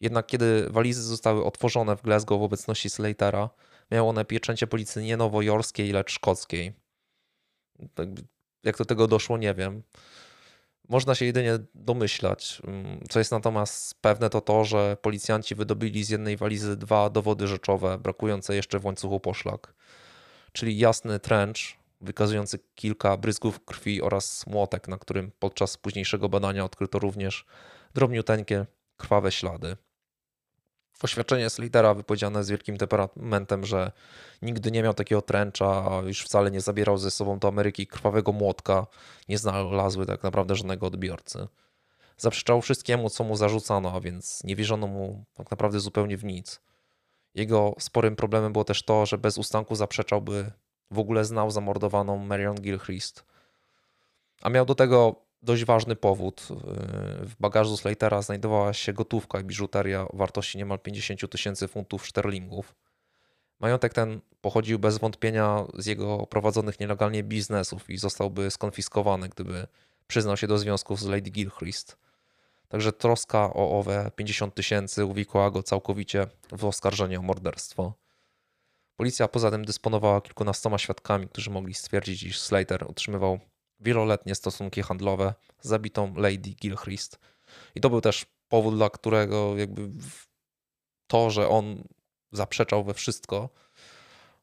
[0.00, 3.50] Jednak kiedy walizy zostały otworzone w Glasgow w obecności Slatera,
[3.90, 6.72] miały one pieczęcie policji nie nowojorskiej, lecz szkockiej.
[7.94, 8.08] Tak,
[8.64, 9.82] jak do tego doszło, nie wiem.
[10.88, 12.62] Można się jedynie domyślać.
[12.64, 17.46] Mm, co jest natomiast pewne, to to, że policjanci wydobili z jednej walizy dwa dowody
[17.46, 19.74] rzeczowe, brakujące jeszcze w łańcuchu poszlak.
[20.52, 21.56] Czyli jasny trench,
[22.00, 27.44] wykazujący kilka bryzgów krwi oraz młotek, na którym podczas późniejszego badania odkryto również
[27.94, 28.66] drobniuteńkie
[28.96, 29.76] krwawe ślady.
[31.02, 33.92] Oświadczenie Slidera wypowiedziane z wielkim temperamentem, że
[34.42, 38.86] nigdy nie miał takiego tręcza, już wcale nie zabierał ze sobą do Ameryki krwawego młotka,
[39.28, 41.48] nie znalazły tak naprawdę żadnego odbiorcy.
[42.16, 46.60] Zaprzeczał wszystkiemu, co mu zarzucano, a więc nie wierzono mu tak naprawdę zupełnie w nic.
[47.34, 50.52] Jego sporym problemem było też to, że bez ustanku zaprzeczał, by
[50.90, 53.24] w ogóle znał zamordowaną Marion Gilchrist.
[54.42, 56.48] A miał do tego dość ważny powód.
[57.20, 62.74] W bagażu Slatera znajdowała się gotówka i biżuteria o wartości niemal 50 tysięcy funtów sterlingów.
[63.60, 69.66] Majątek ten pochodził bez wątpienia z jego prowadzonych nielegalnie biznesów i zostałby skonfiskowany, gdyby
[70.06, 71.96] przyznał się do związków z Lady Gilchrist.
[72.68, 77.92] Także troska o owe 50 tysięcy uwikłała go całkowicie w oskarżenie o morderstwo.
[78.96, 83.40] Policja poza tym dysponowała kilkunastoma świadkami, którzy mogli stwierdzić, iż Slater utrzymywał
[83.80, 87.18] wieloletnie stosunki handlowe z zabitą Lady Gilchrist.
[87.74, 89.90] I to był też powód, dla którego jakby
[91.06, 91.84] to, że on
[92.32, 93.48] zaprzeczał we wszystko,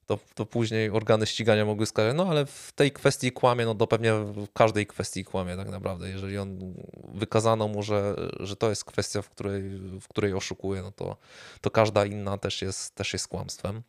[0.08, 3.88] to, to później organy ścigania mogły skazać, no ale w tej kwestii kłamie, no to
[3.88, 6.10] pewnie w każdej kwestii kłamie tak naprawdę.
[6.10, 6.74] Jeżeli on
[7.14, 9.62] wykazano mu, że, że to jest kwestia, w której,
[10.02, 11.18] w której oszukuje, no to,
[11.62, 13.84] to każda inna też jest, też jest kłamstwem.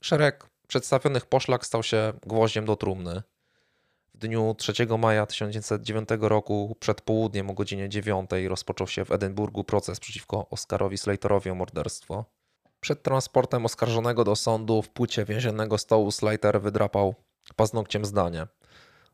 [0.00, 3.22] Szereg przedstawionych poszlak stał się gwoździem do trumny.
[4.14, 9.64] W dniu 3 maja 1909 roku przed południem o godzinie 9 rozpoczął się w Edynburgu
[9.64, 12.24] proces przeciwko Oscarowi Slaterowi o morderstwo.
[12.80, 17.14] Przed transportem oskarżonego do sądu w płycie więziennego stołu Slater wydrapał
[17.56, 18.46] paznokciem zdanie.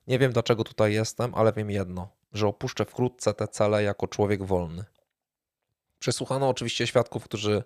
[0.06, 4.44] Nie wiem dlaczego tutaj jestem, ale wiem jedno, że opuszczę wkrótce te cele jako człowiek
[4.44, 4.84] wolny.
[5.98, 7.62] Przesłuchano oczywiście świadków, którzy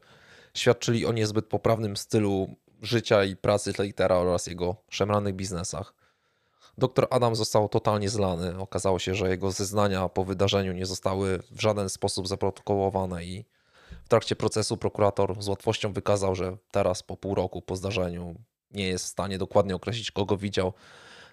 [0.54, 5.94] świadczyli o niezbyt poprawnym stylu życia i pracy Slatera oraz jego szemranych biznesach.
[6.78, 8.58] Doktor Adam został totalnie zlany.
[8.58, 13.44] Okazało się, że jego zeznania po wydarzeniu nie zostały w żaden sposób zaprotokołowane i
[14.04, 18.34] w trakcie procesu prokurator z łatwością wykazał, że teraz po pół roku po zdarzeniu
[18.70, 20.72] nie jest w stanie dokładnie określić, kogo widział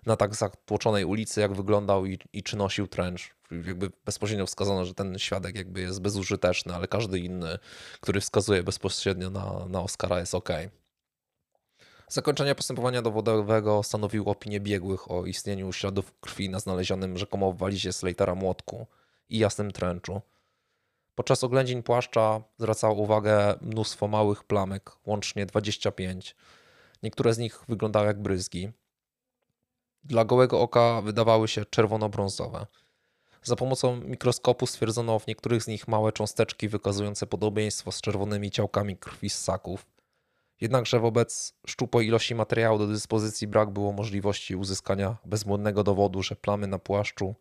[0.05, 3.21] na tak zatłoczonej ulicy, jak wyglądał i, i czy nosił trench.
[3.51, 7.59] Jakby bezpośrednio wskazano, że ten świadek jakby jest bezużyteczny, ale każdy inny,
[8.01, 10.49] który wskazuje bezpośrednio na, na Oscara jest ok.
[12.09, 17.93] Zakończenie postępowania dowodowego stanowiło opinię biegłych o istnieniu śladów krwi na znalezionym rzekomo w walizie
[17.93, 18.87] Slatera młotku
[19.29, 20.21] i jasnym tręczu.
[21.15, 26.35] Podczas oględzin płaszcza zwracało uwagę mnóstwo małych plamek, łącznie 25.
[27.03, 28.71] Niektóre z nich wyglądały jak bryzgi.
[30.03, 32.65] Dla gołego oka wydawały się czerwono-brązowe.
[33.43, 38.97] Za pomocą mikroskopu stwierdzono w niektórych z nich małe cząsteczki wykazujące podobieństwo z czerwonymi ciałkami
[38.97, 39.98] krwi ssaków.
[40.61, 46.67] Jednakże wobec szczupłej ilości materiału do dyspozycji brak było możliwości uzyskania bezmłodnego dowodu, że plamy
[46.67, 47.35] na płaszczu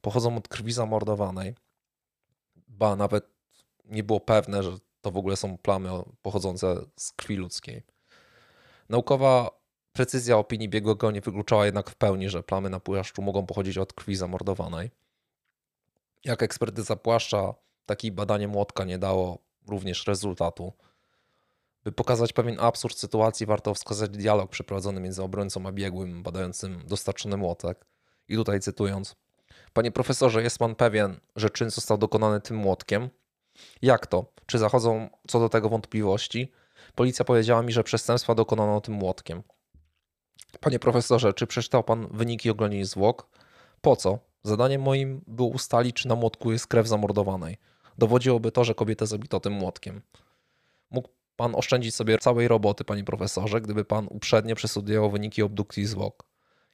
[0.00, 1.54] pochodzą od krwi zamordowanej.
[2.68, 3.26] Ba, nawet
[3.84, 4.70] nie było pewne, że
[5.00, 5.90] to w ogóle są plamy
[6.22, 7.82] pochodzące z krwi ludzkiej.
[8.88, 9.50] Naukowa
[9.92, 13.92] precyzja opinii biegłego nie wykluczała jednak w pełni, że plamy na płaszczu mogą pochodzić od
[13.92, 14.90] krwi zamordowanej.
[16.24, 17.54] Jak ekspertyza płaszcza,
[17.86, 20.72] takie badanie młotka nie dało również rezultatu.
[21.84, 27.36] By pokazać pewien absurd sytuacji, warto wskazać dialog przeprowadzony między obrońcą a biegłym badającym dostarczony
[27.36, 27.84] młotek.
[28.28, 29.16] I tutaj cytując:
[29.72, 33.10] Panie profesorze, jest pan pewien, że czyn został dokonany tym młotkiem?
[33.82, 34.32] Jak to?
[34.46, 36.52] Czy zachodzą co do tego wątpliwości?
[36.94, 39.42] Policja powiedziała mi, że przestępstwa dokonano tym młotkiem.
[40.60, 43.28] Panie profesorze, czy przeczytał pan wyniki oględzin zwłok?
[43.80, 44.18] Po co?
[44.42, 47.58] Zadaniem moim było ustalić, czy na młotku jest krew zamordowanej.
[47.98, 50.02] Dowodziłoby to, że kobietę zabito tym młotkiem.
[50.90, 51.08] Mógł
[51.40, 56.24] pan oszczędzić sobie całej roboty, panie profesorze, gdyby pan uprzednio przestudiował wyniki obdukcji zwłok.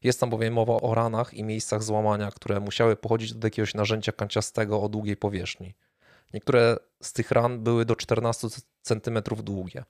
[0.03, 4.13] Jest tam bowiem mowa o ranach i miejscach złamania, które musiały pochodzić od jakiegoś narzędzia
[4.13, 5.75] kanciastego o długiej powierzchni.
[6.35, 8.49] Niektóre z tych ran były do 14
[8.83, 9.85] cm długie,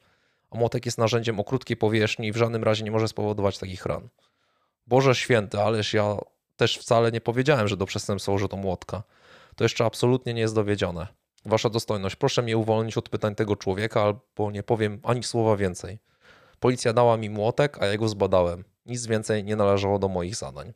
[0.51, 3.87] a młotek jest narzędziem o krótkiej powierzchni i w żadnym razie nie może spowodować takich
[3.87, 4.09] ran.
[4.87, 6.17] Boże święty, ależ ja
[6.57, 9.03] też wcale nie powiedziałem, że do przestępstwa użyto młotka.
[9.55, 11.07] To jeszcze absolutnie nie jest dowiedzione.
[11.47, 15.99] Wasza dostojność, proszę mnie uwolnić od pytań tego człowieka, albo nie powiem ani słowa więcej.
[16.61, 18.65] Policja dała mi młotek, a ja go zbadałem.
[18.87, 20.73] Nic więcej nie należało do moich zadań.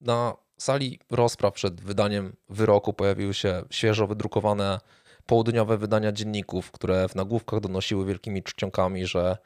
[0.00, 4.80] Na sali rozpraw przed wydaniem wyroku pojawiły się świeżo wydrukowane
[5.26, 9.36] południowe wydania dzienników, które w nagłówkach donosiły wielkimi czcionkami, że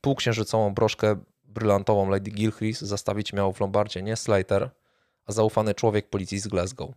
[0.00, 4.70] półksiężycową broszkę brylantową Lady Gilchrist zastawić miał w Lombardzie nie Slater,
[5.26, 6.90] a zaufany człowiek policji z Glasgow.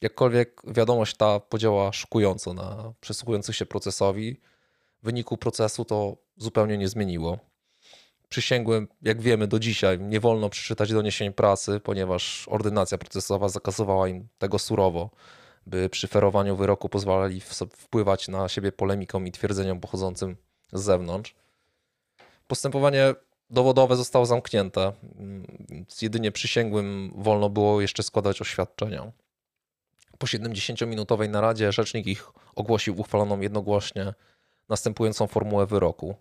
[0.00, 4.40] Jakkolwiek wiadomość ta podziała szokująco na przysłuchujących się procesowi,
[5.02, 7.38] wyniku procesu to zupełnie nie zmieniło.
[8.28, 14.28] Przysięgłem, jak wiemy do dzisiaj, nie wolno przeczytać doniesień pracy, ponieważ ordynacja procesowa zakazywała im
[14.38, 15.10] tego surowo,
[15.66, 17.40] by przy ferowaniu wyroku pozwalali
[17.76, 20.36] wpływać na siebie polemiką i twierdzeniom pochodzącym
[20.72, 21.34] z zewnątrz.
[22.46, 23.14] Postępowanie
[23.50, 24.92] dowodowe zostało zamknięte.
[25.88, 29.12] Z jedynie przysięgłym wolno było jeszcze składać oświadczenia.
[30.20, 34.14] Po 70-minutowej naradzie rzecznik ich ogłosił uchwaloną jednogłośnie
[34.68, 36.14] następującą formułę wyroku.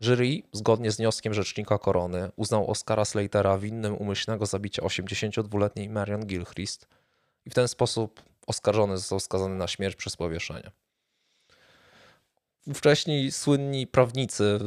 [0.00, 6.88] Jury, zgodnie z wnioskiem rzecznika korony, uznał Oscara Slatera winnym umyślnego zabicia 82-letniej Marion Gilchrist
[7.46, 10.70] i w ten sposób oskarżony został skazany na śmierć przez powieszenie.
[12.74, 14.58] Wcześniej słynni prawnicy,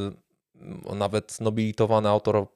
[0.96, 2.48] nawet nobilitowany autor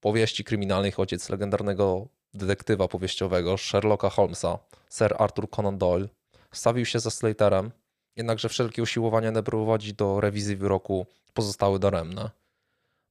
[0.00, 4.58] powieści kryminalnych, ojciec legendarnego detektywa powieściowego Sherlocka Holmesa,
[4.90, 6.08] Sir Arthur Conan Doyle,
[6.52, 7.70] stawił się za Slaterem,
[8.16, 12.30] jednakże wszelkie usiłowania doprowadzić do rewizji wyroku pozostały daremne.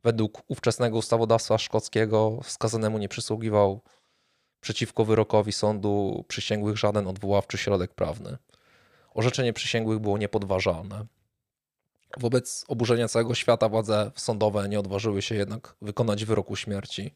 [0.04, 3.82] Według ówczesnego ustawodawstwa szkockiego skazanemu nie przysługiwał
[4.62, 8.38] przeciwko wyrokowi sądu przysięgłych żaden odwoławczy środek prawny.
[9.14, 11.06] Orzeczenie przysięgłych było niepodważalne.
[12.18, 17.16] Wobec oburzenia całego świata władze sądowe nie odważyły się jednak wykonać wyroku śmierci.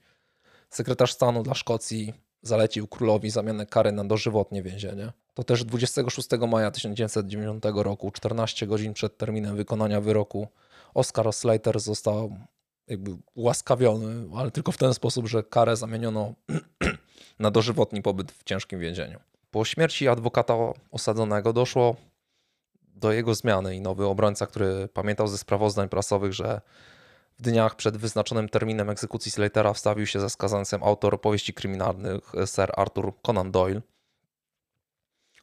[0.70, 5.12] Sekretarz stanu dla Szkocji zalecił królowi zamianę kary na dożywotnie więzienie.
[5.34, 10.48] To też 26 maja 1990 roku, 14 godzin przed terminem wykonania wyroku,
[10.94, 12.36] Oscar Slater został
[12.88, 16.34] jakby ułaskawiony, ale tylko w ten sposób, że karę zamieniono
[17.40, 19.20] na dożywotni pobyt w ciężkim więzieniu.
[19.52, 20.54] Po śmierci adwokata
[20.92, 21.96] osadzonego doszło
[22.96, 26.62] do jego zmiany i nowy obrońca, który pamiętał ze sprawozdań prasowych, że
[27.38, 32.72] w dniach przed wyznaczonym terminem egzekucji Slatera wstawił się za skazancem autor powieści kryminalnych Sir
[32.76, 33.82] Arthur Conan Doyle.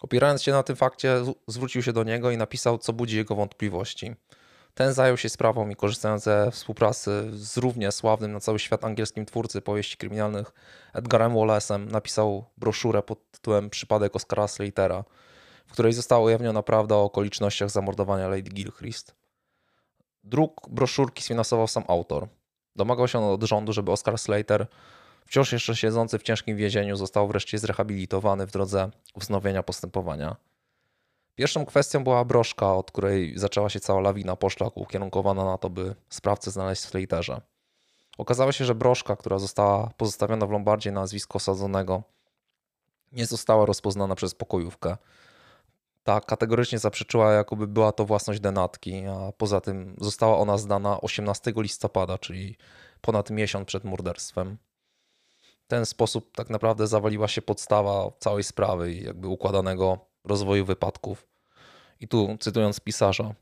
[0.01, 4.15] Opierając się na tym fakcie, zwrócił się do niego i napisał, co budzi jego wątpliwości.
[4.75, 9.27] Ten zajął się sprawą i korzystając ze współpracy z równie sławnym na cały świat angielskim
[9.27, 10.53] twórcy powieści kryminalnych
[10.93, 15.05] Edgarem Wallace'em napisał broszurę pod tytułem Przypadek Oscara Slatera,
[15.67, 19.15] w której została ujawniona prawda o okolicznościach zamordowania Lady Gilchrist.
[20.25, 22.29] Druk broszurki sfinansował sam autor.
[22.77, 24.67] Domagał się on od rządu, żeby Oscar Slater,
[25.27, 30.37] wciąż jeszcze siedzący w ciężkim więzieniu, został wreszcie zrehabilitowany w drodze wznowienia postępowania.
[31.35, 35.95] Pierwszą kwestią była broszka, od której zaczęła się cała lawina poszlaku ukierunkowana na to, by
[36.09, 37.41] sprawcę znaleźć w Slaterze.
[38.19, 42.03] Okazało się, że broszka, która została pozostawiona w Lombardzie na nazwisko osadzonego,
[43.13, 44.97] nie została rozpoznana przez pokojówkę.
[46.05, 51.53] Ta kategorycznie zaprzeczyła, jakoby była to własność denatki, a poza tym została ona zdana 18
[51.57, 52.57] listopada, czyli
[53.01, 54.57] ponad miesiąc przed morderstwem.
[55.65, 61.27] W ten sposób tak naprawdę zawaliła się podstawa całej sprawy i jakby układanego rozwoju wypadków.
[62.01, 63.35] I tu cytując pisarza,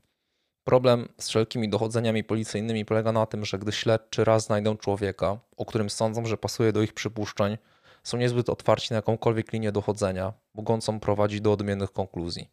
[0.63, 5.65] problem z wszelkimi dochodzeniami policyjnymi polega na tym, że gdy śledczy raz znajdą człowieka, o
[5.65, 7.57] którym sądzą, że pasuje do ich przypuszczeń,
[8.03, 12.49] są niezbyt otwarci na jakąkolwiek linię dochodzenia, mogącą prowadzić do odmiennych konkluzji.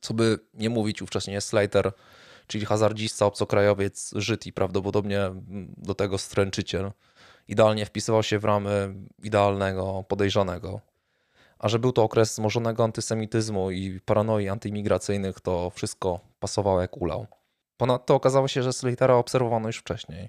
[0.00, 1.92] Co by nie mówić, ówcześnie Slater,
[2.46, 5.20] czyli hazardzista, obcokrajowiec, Żyd i prawdopodobnie
[5.76, 6.92] do tego stręczyciel,
[7.48, 10.80] idealnie wpisywał się w ramy idealnego podejrzanego.
[11.58, 17.26] A że był to okres zmożonego antysemityzmu i paranoi antyimigracyjnych, to wszystko pasowało jak ulał.
[17.76, 20.28] Ponadto okazało się, że Slatera obserwowano już wcześniej.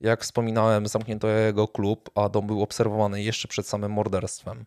[0.00, 4.64] Jak wspominałem, zamknięto jego klub, a dom był obserwowany jeszcze przed samym morderstwem.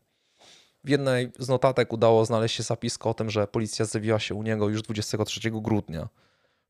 [0.84, 4.44] W jednej z notatek udało znaleźć się zapiska o tym, że policja zjawiła się u
[4.44, 6.10] niego już 23 grudnia,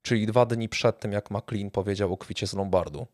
[0.02, 3.08] czyli dwa dni przed tym, jak McLean powiedział o kwicie z Lombardu.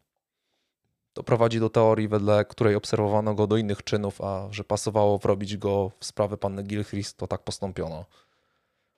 [1.13, 5.57] To prowadzi do teorii, wedle której obserwowano go do innych czynów, a że pasowało wrobić
[5.57, 8.05] go w sprawę panny Gilchrist, to tak postąpiono.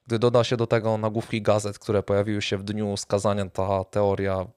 [0.08, 4.48] Gdy doda się do tego nagłówki gazet, które pojawiły się w dniu skazania, ta teoria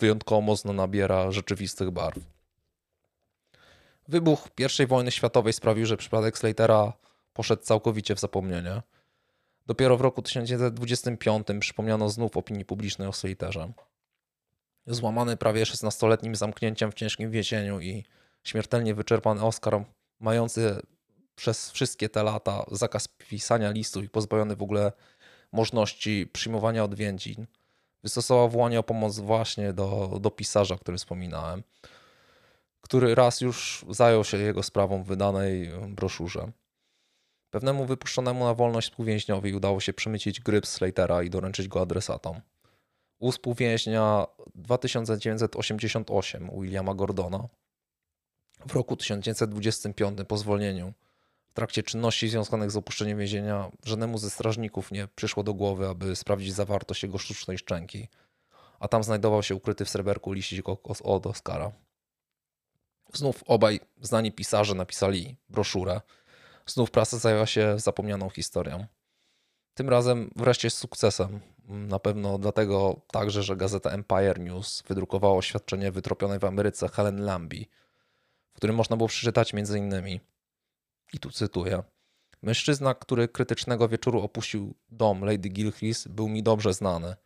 [0.00, 2.18] wyjątkowo mocno nabiera rzeczywistych barw.
[4.08, 4.48] Wybuch
[4.78, 6.92] I wojny światowej sprawił, że przypadek Slatera
[7.32, 8.82] poszedł całkowicie w zapomnienie.
[9.66, 13.72] Dopiero w roku 1925 przypomniano znów opinii publicznej o Slaterze.
[14.86, 18.04] Złamany prawie 16-letnim zamknięciem w ciężkim więzieniu i
[18.44, 19.84] śmiertelnie wyczerpany Oscar,
[20.20, 20.82] mający
[21.34, 24.92] przez wszystkie te lata zakaz pisania listów i pozbawiony w ogóle
[25.52, 27.46] możliwości przyjmowania odwiedzin,
[28.02, 31.62] wystosował wołanie o pomoc właśnie do, do pisarza, o którym wspominałem,
[32.80, 36.52] który raz już zajął się jego sprawą w wydanej broszurze.
[37.50, 42.40] Pewnemu wypuszczonemu na wolność współwięźniowi udało się przemycić gryp Slatera i doręczyć go adresatom.
[43.18, 47.48] U współwięźnia 2988 Williama Gordona
[48.66, 50.92] w roku 1925 po zwolnieniu
[51.50, 56.16] w trakcie czynności związanych z opuszczeniem więzienia żadnemu ze strażników nie przyszło do głowy, aby
[56.16, 58.08] sprawdzić zawartość jego sztucznej szczęki,
[58.80, 60.66] a tam znajdował się ukryty w sreberku liścik
[61.04, 61.72] od Oscara.
[63.12, 66.00] Znów obaj znani pisarze napisali broszurę.
[66.66, 68.86] Znów prasa zajęła się zapomnianą historią.
[69.74, 71.40] Tym razem wreszcie z sukcesem.
[71.68, 77.64] Na pewno dlatego także, że gazeta Empire News wydrukowała oświadczenie wytropionej w Ameryce Helen Lambie,
[78.52, 80.20] w którym można było przeczytać m.in.
[81.12, 81.82] i tu cytuję.
[82.42, 87.16] Mężczyzna, który krytycznego wieczoru opuścił dom Lady Gilchrist, był mi dobrze znany.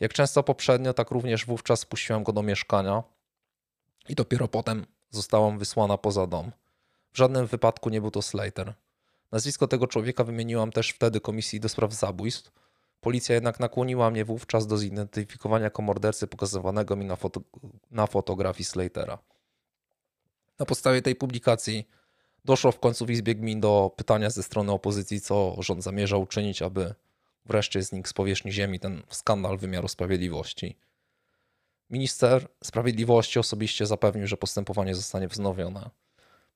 [0.00, 3.02] Jak często poprzednio, tak również wówczas spuściłem go do mieszkania
[4.08, 6.52] i dopiero potem zostałam wysłana poza dom.
[7.12, 8.74] W żadnym wypadku nie był to Slater.
[9.32, 12.52] Nazwisko tego człowieka wymieniłam też wtedy komisji do spraw zabójstw.
[13.00, 17.40] Policja jednak nakłoniła mnie wówczas do zidentyfikowania jako mordercy pokazywanego mi na, foto
[17.90, 19.18] na fotografii Slatera.
[20.58, 21.88] Na podstawie tej publikacji
[22.44, 26.62] Doszło w końcu w Izbie Gmin do pytania ze strony opozycji, co rząd zamierza uczynić,
[26.62, 26.94] aby
[27.46, 30.76] wreszcie znikł z powierzchni ziemi ten skandal wymiaru sprawiedliwości.
[31.90, 35.90] Minister Sprawiedliwości osobiście zapewnił, że postępowanie zostanie wznowione.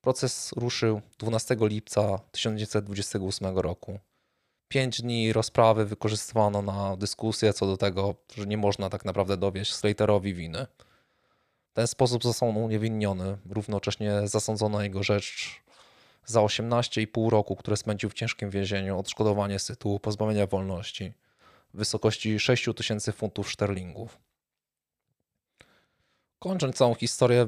[0.00, 3.98] Proces ruszył 12 lipca 1928 roku.
[4.68, 9.74] Pięć dni rozprawy wykorzystywano na dyskusję co do tego, że nie można tak naprawdę dowieść
[9.74, 10.66] Slaterowi winy.
[11.70, 15.62] W ten sposób został on uniewinniony, równocześnie zasądzono jego rzecz
[16.26, 21.12] za 18,5 roku, które spędził w ciężkim więzieniu, odszkodowanie z tytułu pozbawienia wolności
[21.74, 24.18] w wysokości 6 tysięcy funtów szterlingów.
[26.38, 27.46] Kończąc całą historię,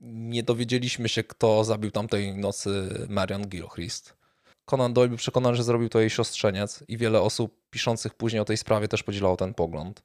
[0.00, 4.18] nie dowiedzieliśmy się, kto zabił tamtej nocy Marian Gilchrist.
[4.64, 8.44] Conan Doyle był przekonany, że zrobił to jej siostrzeniec i wiele osób piszących później o
[8.44, 10.02] tej sprawie też podzielało ten pogląd.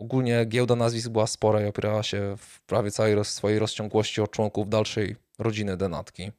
[0.00, 4.68] Ogólnie giełda nazwisk była spora i opierała się w prawie całej swojej rozciągłości od członków
[4.68, 6.32] dalszej rodziny Denatki.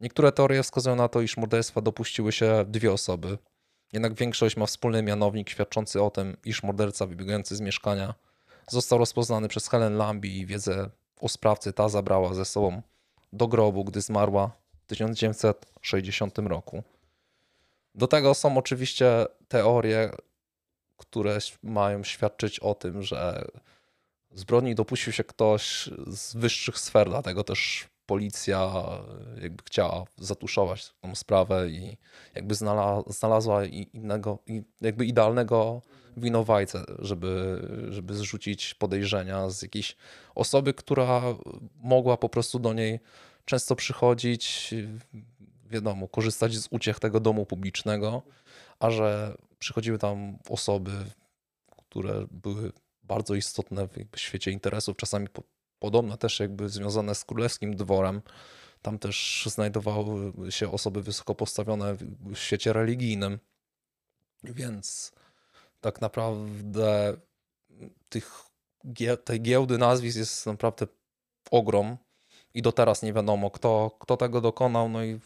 [0.00, 3.38] Niektóre teorie wskazują na to, iż morderstwa dopuściły się dwie osoby.
[3.92, 8.14] Jednak większość ma wspólny mianownik świadczący o tym, iż morderca wybiegający z mieszkania
[8.68, 10.90] został rozpoznany przez Helen Lambi i wiedzę
[11.20, 12.82] o sprawcy ta zabrała ze sobą
[13.32, 14.50] do grobu, gdy zmarła
[14.82, 16.82] w 1960 roku.
[17.94, 20.10] Do tego są oczywiście teorie,
[21.02, 23.44] które mają świadczyć o tym, że
[24.34, 28.72] zbrodni dopuścił się ktoś z wyższych sfer, dlatego też policja
[29.42, 31.96] jakby chciała zatuszować tą sprawę i
[32.34, 32.54] jakby
[33.06, 34.38] znalazła innego,
[34.80, 35.82] jakby idealnego
[36.16, 39.96] winowajcę, żeby, żeby zrzucić podejrzenia z jakiejś
[40.34, 41.22] osoby, która
[41.76, 43.00] mogła po prostu do niej
[43.44, 44.74] często przychodzić,
[45.70, 48.22] wiadomo, korzystać z uciech tego domu publicznego,
[48.78, 50.90] a że przychodziły tam osoby,
[51.76, 52.72] które były
[53.02, 55.42] bardzo istotne w świecie interesów, czasami po,
[55.78, 58.22] podobno też jakby związane z królewskim dworem.
[58.82, 63.38] Tam też znajdowały się osoby wysoko postawione w świecie religijnym.
[64.44, 65.12] Więc
[65.80, 67.16] tak naprawdę
[68.08, 68.32] tych,
[69.24, 70.86] tej giełdy nazwisk jest naprawdę
[71.50, 71.96] ogrom
[72.54, 74.88] i do teraz nie wiadomo, kto, kto tego dokonał.
[74.88, 75.20] No i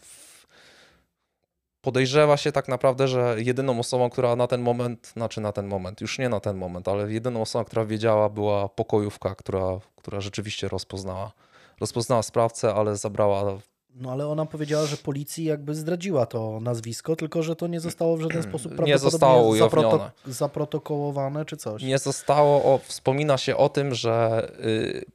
[1.87, 6.01] podejrzewa się tak naprawdę, że jedyną osobą, która na ten moment, znaczy na ten moment,
[6.01, 10.67] już nie na ten moment, ale jedyną osobą, która wiedziała, była pokojówka, która, która rzeczywiście
[10.67, 11.31] rozpoznała,
[11.79, 13.57] rozpoznała sprawcę, ale zabrała
[13.95, 18.17] no ale ona powiedziała, że policji jakby zdradziła to nazwisko, tylko że to nie zostało
[18.17, 21.83] w żaden sposób nie zostało zaproto zaprotokołowane czy coś.
[21.83, 25.05] Nie zostało, o, wspomina się o tym, że y,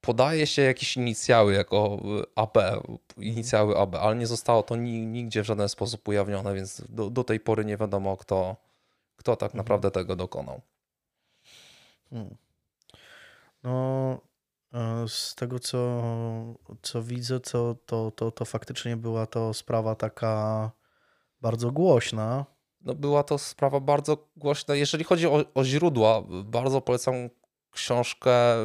[0.00, 1.98] podaje się jakieś inicjały jako
[2.34, 2.58] AB,
[3.16, 7.24] inicjały AB, ale nie zostało to ni nigdzie w żaden sposób ujawnione, więc do, do
[7.24, 8.56] tej pory nie wiadomo kto,
[9.16, 9.58] kto tak mhm.
[9.58, 10.60] naprawdę tego dokonał.
[12.10, 12.36] Hmm.
[13.62, 14.18] No,
[14.74, 16.02] E, z tego, co,
[16.82, 20.70] co widzę, to, to, to, to faktycznie była to sprawa taka
[21.40, 22.46] bardzo głośna.
[22.80, 24.74] No była to sprawa bardzo głośna.
[24.74, 27.14] Jeżeli chodzi o, o źródła, bardzo polecam
[27.70, 28.64] książkę e,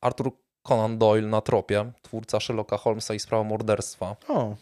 [0.00, 0.32] Arthur
[0.66, 4.16] Conan Doyle na tropie, twórca Sherlocka Holmesa i sprawa morderstwa.
[4.28, 4.56] O.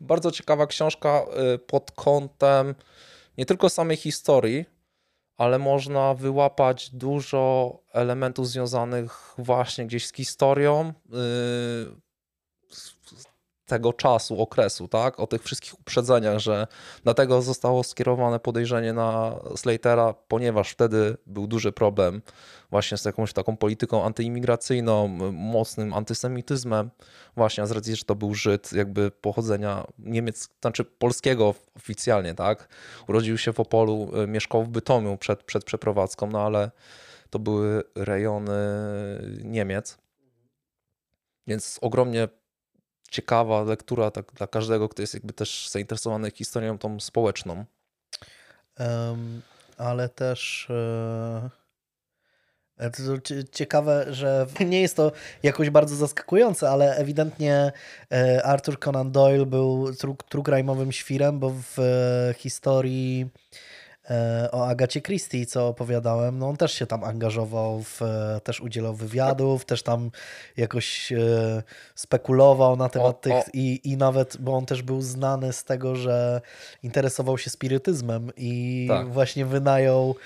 [0.00, 2.74] Bardzo ciekawa książka e, pod kątem
[3.38, 4.64] nie tylko samej historii,
[5.36, 11.20] ale można wyłapać dużo elementów związanych właśnie gdzieś z historią yy,
[13.70, 15.20] tego czasu, okresu, tak?
[15.20, 16.66] O tych wszystkich uprzedzeniach, że
[17.04, 22.22] dlatego zostało skierowane podejrzenie na Slatera, ponieważ wtedy był duży problem
[22.70, 26.90] właśnie z jakąś taką polityką antyimigracyjną, mocnym antysemityzmem,
[27.36, 32.68] właśnie z racji, że to był Żyd jakby pochodzenia niemieckiego, znaczy polskiego oficjalnie, tak?
[33.08, 36.70] Urodził się w Opolu, y, mieszkał w Bytomiu przed, przed przeprowadzką, no ale
[37.30, 38.58] to były rejony
[39.44, 39.98] Niemiec.
[41.46, 42.28] Więc ogromnie
[43.10, 47.64] ciekawa lektura tak, dla każdego, kto jest jakby też zainteresowany historią tą społeczną.
[48.78, 49.42] Um,
[49.76, 51.50] ale też e,
[52.76, 53.18] to
[53.52, 57.72] ciekawe, że nie jest to jakoś bardzo zaskakujące, ale ewidentnie
[58.12, 60.42] e, Arthur Conan Doyle był true, true
[60.92, 63.69] świrem, bo w e, historii E,
[64.52, 68.94] o Agacie Christie, co opowiadałem, no on też się tam angażował, w, e, też udzielał
[68.94, 70.10] wywiadów, też tam
[70.56, 71.62] jakoś e,
[71.94, 73.44] spekulował na temat o, tych o.
[73.52, 76.40] I, i nawet, bo on też był znany z tego, że
[76.82, 79.08] interesował się spirytyzmem i tak.
[79.08, 80.16] właśnie wynajął,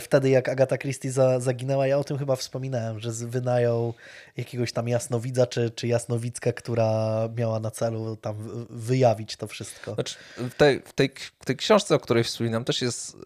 [0.00, 3.94] wtedy jak Agata Christie za, zaginęła, ja o tym chyba wspominałem, że wynajął
[4.36, 8.36] jakiegoś tam jasnowidza czy, czy jasnowickę, która miała na celu tam
[8.70, 9.94] wyjawić to wszystko.
[9.94, 11.10] Znaczy, w, tej, w, tej,
[11.44, 13.16] tej książce, o której wspominam, też jest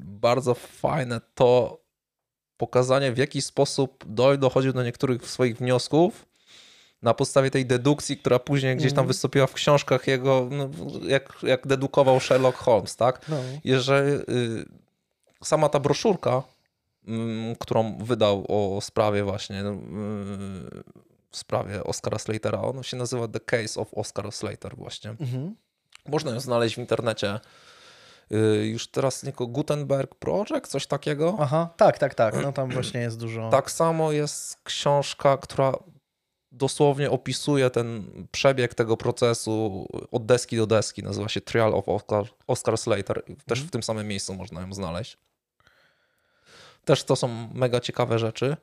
[0.00, 1.80] bardzo fajne to
[2.56, 6.26] pokazanie, w jaki sposób Doyle dochodził do niektórych swoich wniosków
[7.02, 10.70] na podstawie tej dedukcji, która później gdzieś tam wystąpiła w książkach jego, no,
[11.02, 13.28] jak, jak dedukował Sherlock Holmes, tak?
[13.28, 13.36] No.
[13.64, 14.64] I że y,
[15.44, 16.42] sama ta broszurka,
[17.06, 19.64] mm, którą wydał o sprawie właśnie, y,
[21.30, 25.10] w sprawie Oscara Slatera, ona się nazywa The Case of Oscar Slater właśnie.
[25.10, 25.54] Mhm.
[26.08, 27.40] Można ją znaleźć w internecie.
[28.32, 31.36] Y, Już teraz tylko Gutenberg Project, coś takiego.
[31.40, 32.42] Aha, tak, tak, tak.
[32.42, 33.50] No tam właśnie jest dużo.
[33.50, 35.72] Tak samo jest książka, która
[36.52, 41.02] dosłownie opisuje ten przebieg tego procesu od deski do deski.
[41.02, 43.22] Nazywa się Trial of Oscar, Oscar Slater.
[43.46, 45.18] Też w tym samym miejscu można ją znaleźć.
[46.84, 48.56] Też to są mega ciekawe rzeczy.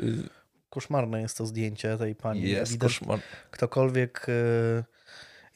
[0.00, 0.28] Y,
[0.70, 2.42] Koszmarne jest to zdjęcie tej pani.
[2.48, 3.20] Jest Ewident- koszmar.
[3.50, 4.84] Ktokolwiek y,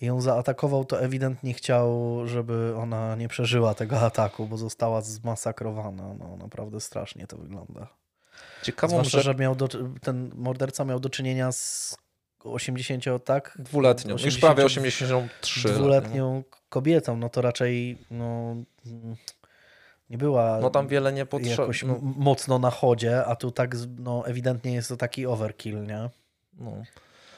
[0.02, 6.14] ją zaatakował, to ewidentnie chciał, żeby ona nie przeżyła tego ataku, bo została zmasakrowana.
[6.18, 7.86] No naprawdę strasznie to wygląda.
[8.62, 9.68] Ciekawą Zwłaszcza, rzecz, że miał do,
[10.02, 11.96] ten morderca miał do czynienia z
[12.44, 13.58] 80, tak?
[13.58, 15.68] dwuletnią, już 80 prawie 83.
[15.68, 15.80] lat, nie?
[15.80, 18.56] Dwuletnią kobietą, no to raczej no,
[20.10, 21.62] nie była No tam wiele nie potrzeba.
[21.62, 26.10] jakoś No, mocno na chodzie, a tu tak no, ewidentnie jest to taki overkill, nie?
[26.58, 26.72] No.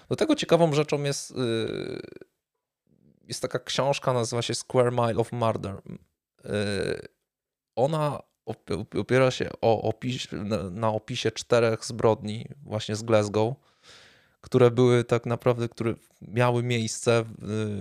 [0.09, 2.03] Do tego ciekawą rzeczą jest, yy,
[3.29, 5.75] jest taka książka, nazywa się Square Mile of Murder.
[6.45, 6.51] Yy,
[7.77, 10.29] ona op- opiera się o opis,
[10.71, 13.55] na, opisie czterech zbrodni właśnie z Glasgow,
[14.41, 17.25] które były tak naprawdę, które miały miejsce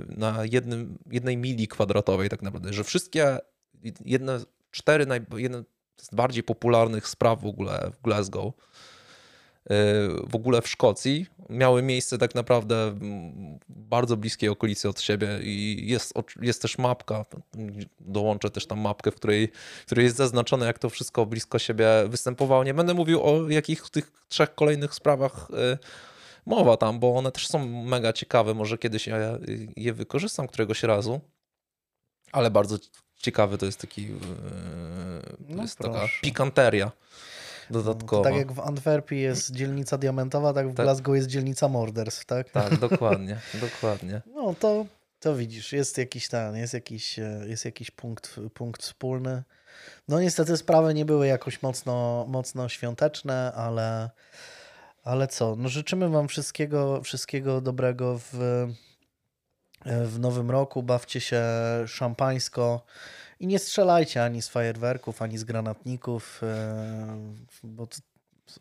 [0.08, 3.40] na jednym, jednej mili kwadratowej tak naprawdę, że wszystkie
[4.06, 4.40] jedne,
[4.72, 5.06] cztery
[5.38, 5.64] jedne
[5.98, 8.54] z bardziej popularnych spraw w ogóle w Glasgow
[10.30, 13.00] w ogóle w Szkocji miały miejsce tak naprawdę w
[13.70, 17.26] bardzo bliskiej okolicy od siebie i jest, jest też mapka,
[18.00, 19.48] dołączę też tam mapkę, w której,
[19.82, 22.64] w której jest zaznaczone jak to wszystko blisko siebie występowało.
[22.64, 25.78] Nie będę mówił o jakich tych trzech kolejnych sprawach y,
[26.46, 29.18] mowa tam, bo one też są mega ciekawe, może kiedyś ja
[29.76, 31.22] je wykorzystam któregoś razu,
[32.32, 32.78] ale bardzo
[33.18, 36.22] ciekawy to jest taki, y, to No jest taka proszę.
[36.22, 36.92] pikanteria
[38.24, 40.86] Tak jak w Antwerpii jest dzielnica diamentowa, tak w Tak.
[40.86, 42.50] Glasgow jest dzielnica morderstw, tak?
[42.50, 44.22] Tak, dokładnie, dokładnie.
[44.36, 44.86] No to,
[45.20, 49.44] to widzisz, jest jakiś ten, jest jakiś, e, jest jakiś punkt, punkt wspólny.
[50.08, 54.10] No niestety sprawy nie były jakoś mocno, mocno świąteczne, ale,
[55.04, 58.36] ale co, no życzymy wam wszystkiego, wszystkiego dobrego w,
[59.86, 61.44] e, w nowym roku, bawcie się
[61.88, 62.86] szampańsko
[63.40, 67.88] i nie strzelajcie ani z fajerwerków, ani z granatników, e, bo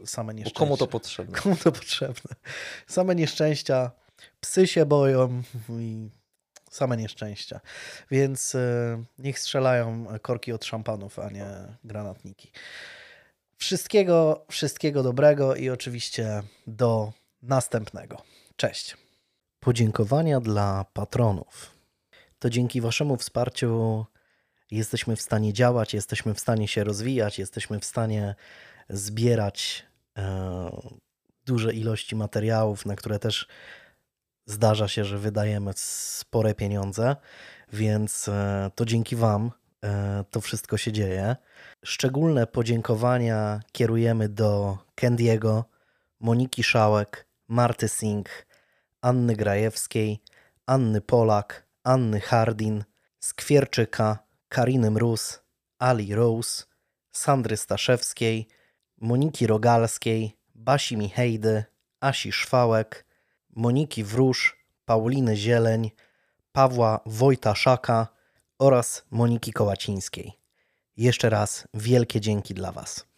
[0.05, 0.59] same Bo nieszczęścia.
[0.59, 1.39] komu to potrzebne?
[1.39, 2.35] Komu to potrzebne?
[2.87, 3.91] Same nieszczęścia,
[4.41, 6.11] psy się boją i
[6.71, 7.61] same nieszczęścia.
[8.11, 11.47] Więc y, niech strzelają korki od szampanów, a nie
[11.85, 12.51] granatniki.
[13.57, 18.23] Wszystkiego, wszystkiego dobrego i oczywiście do następnego.
[18.57, 18.97] Cześć.
[19.61, 21.71] Podziękowania dla patronów.
[22.39, 24.05] To dzięki Waszemu wsparciu
[24.73, 28.35] jesteśmy w stanie działać, jesteśmy w stanie się rozwijać, jesteśmy w stanie
[28.89, 29.87] zbierać
[30.19, 30.71] e,
[31.47, 33.49] duże ilości materiałów, na które też
[34.47, 37.17] zdarza się, że wydajemy spore pieniądze,
[37.73, 39.51] więc e, to dzięki Wam
[39.85, 41.37] e, to wszystko się dzieje.
[41.85, 45.65] Szczególne podziękowania kierujemy do Kendiego,
[46.21, 48.47] Moniki Szałek, Marty Singh,
[49.01, 50.23] Anny Grajewskiej,
[50.67, 52.85] Anny Polak, Anny Hardin,
[53.21, 54.19] Skwierczyka,
[54.53, 55.41] Kariny Mróz,
[55.79, 56.65] Ali Rose,
[57.13, 58.49] Sandry Staszewskiej,
[59.01, 61.65] Moniki Rogalskiej, Basi Michejdy,
[62.01, 63.07] Asi Szwałek,
[63.57, 65.91] Moniki Wróż, Pauliny Zieleń,
[66.53, 68.09] Pawła Wojta Szaka
[68.59, 70.33] oraz Moniki Kołacińskiej.
[70.97, 73.12] Jeszcze raz wielkie dzięki dla Was.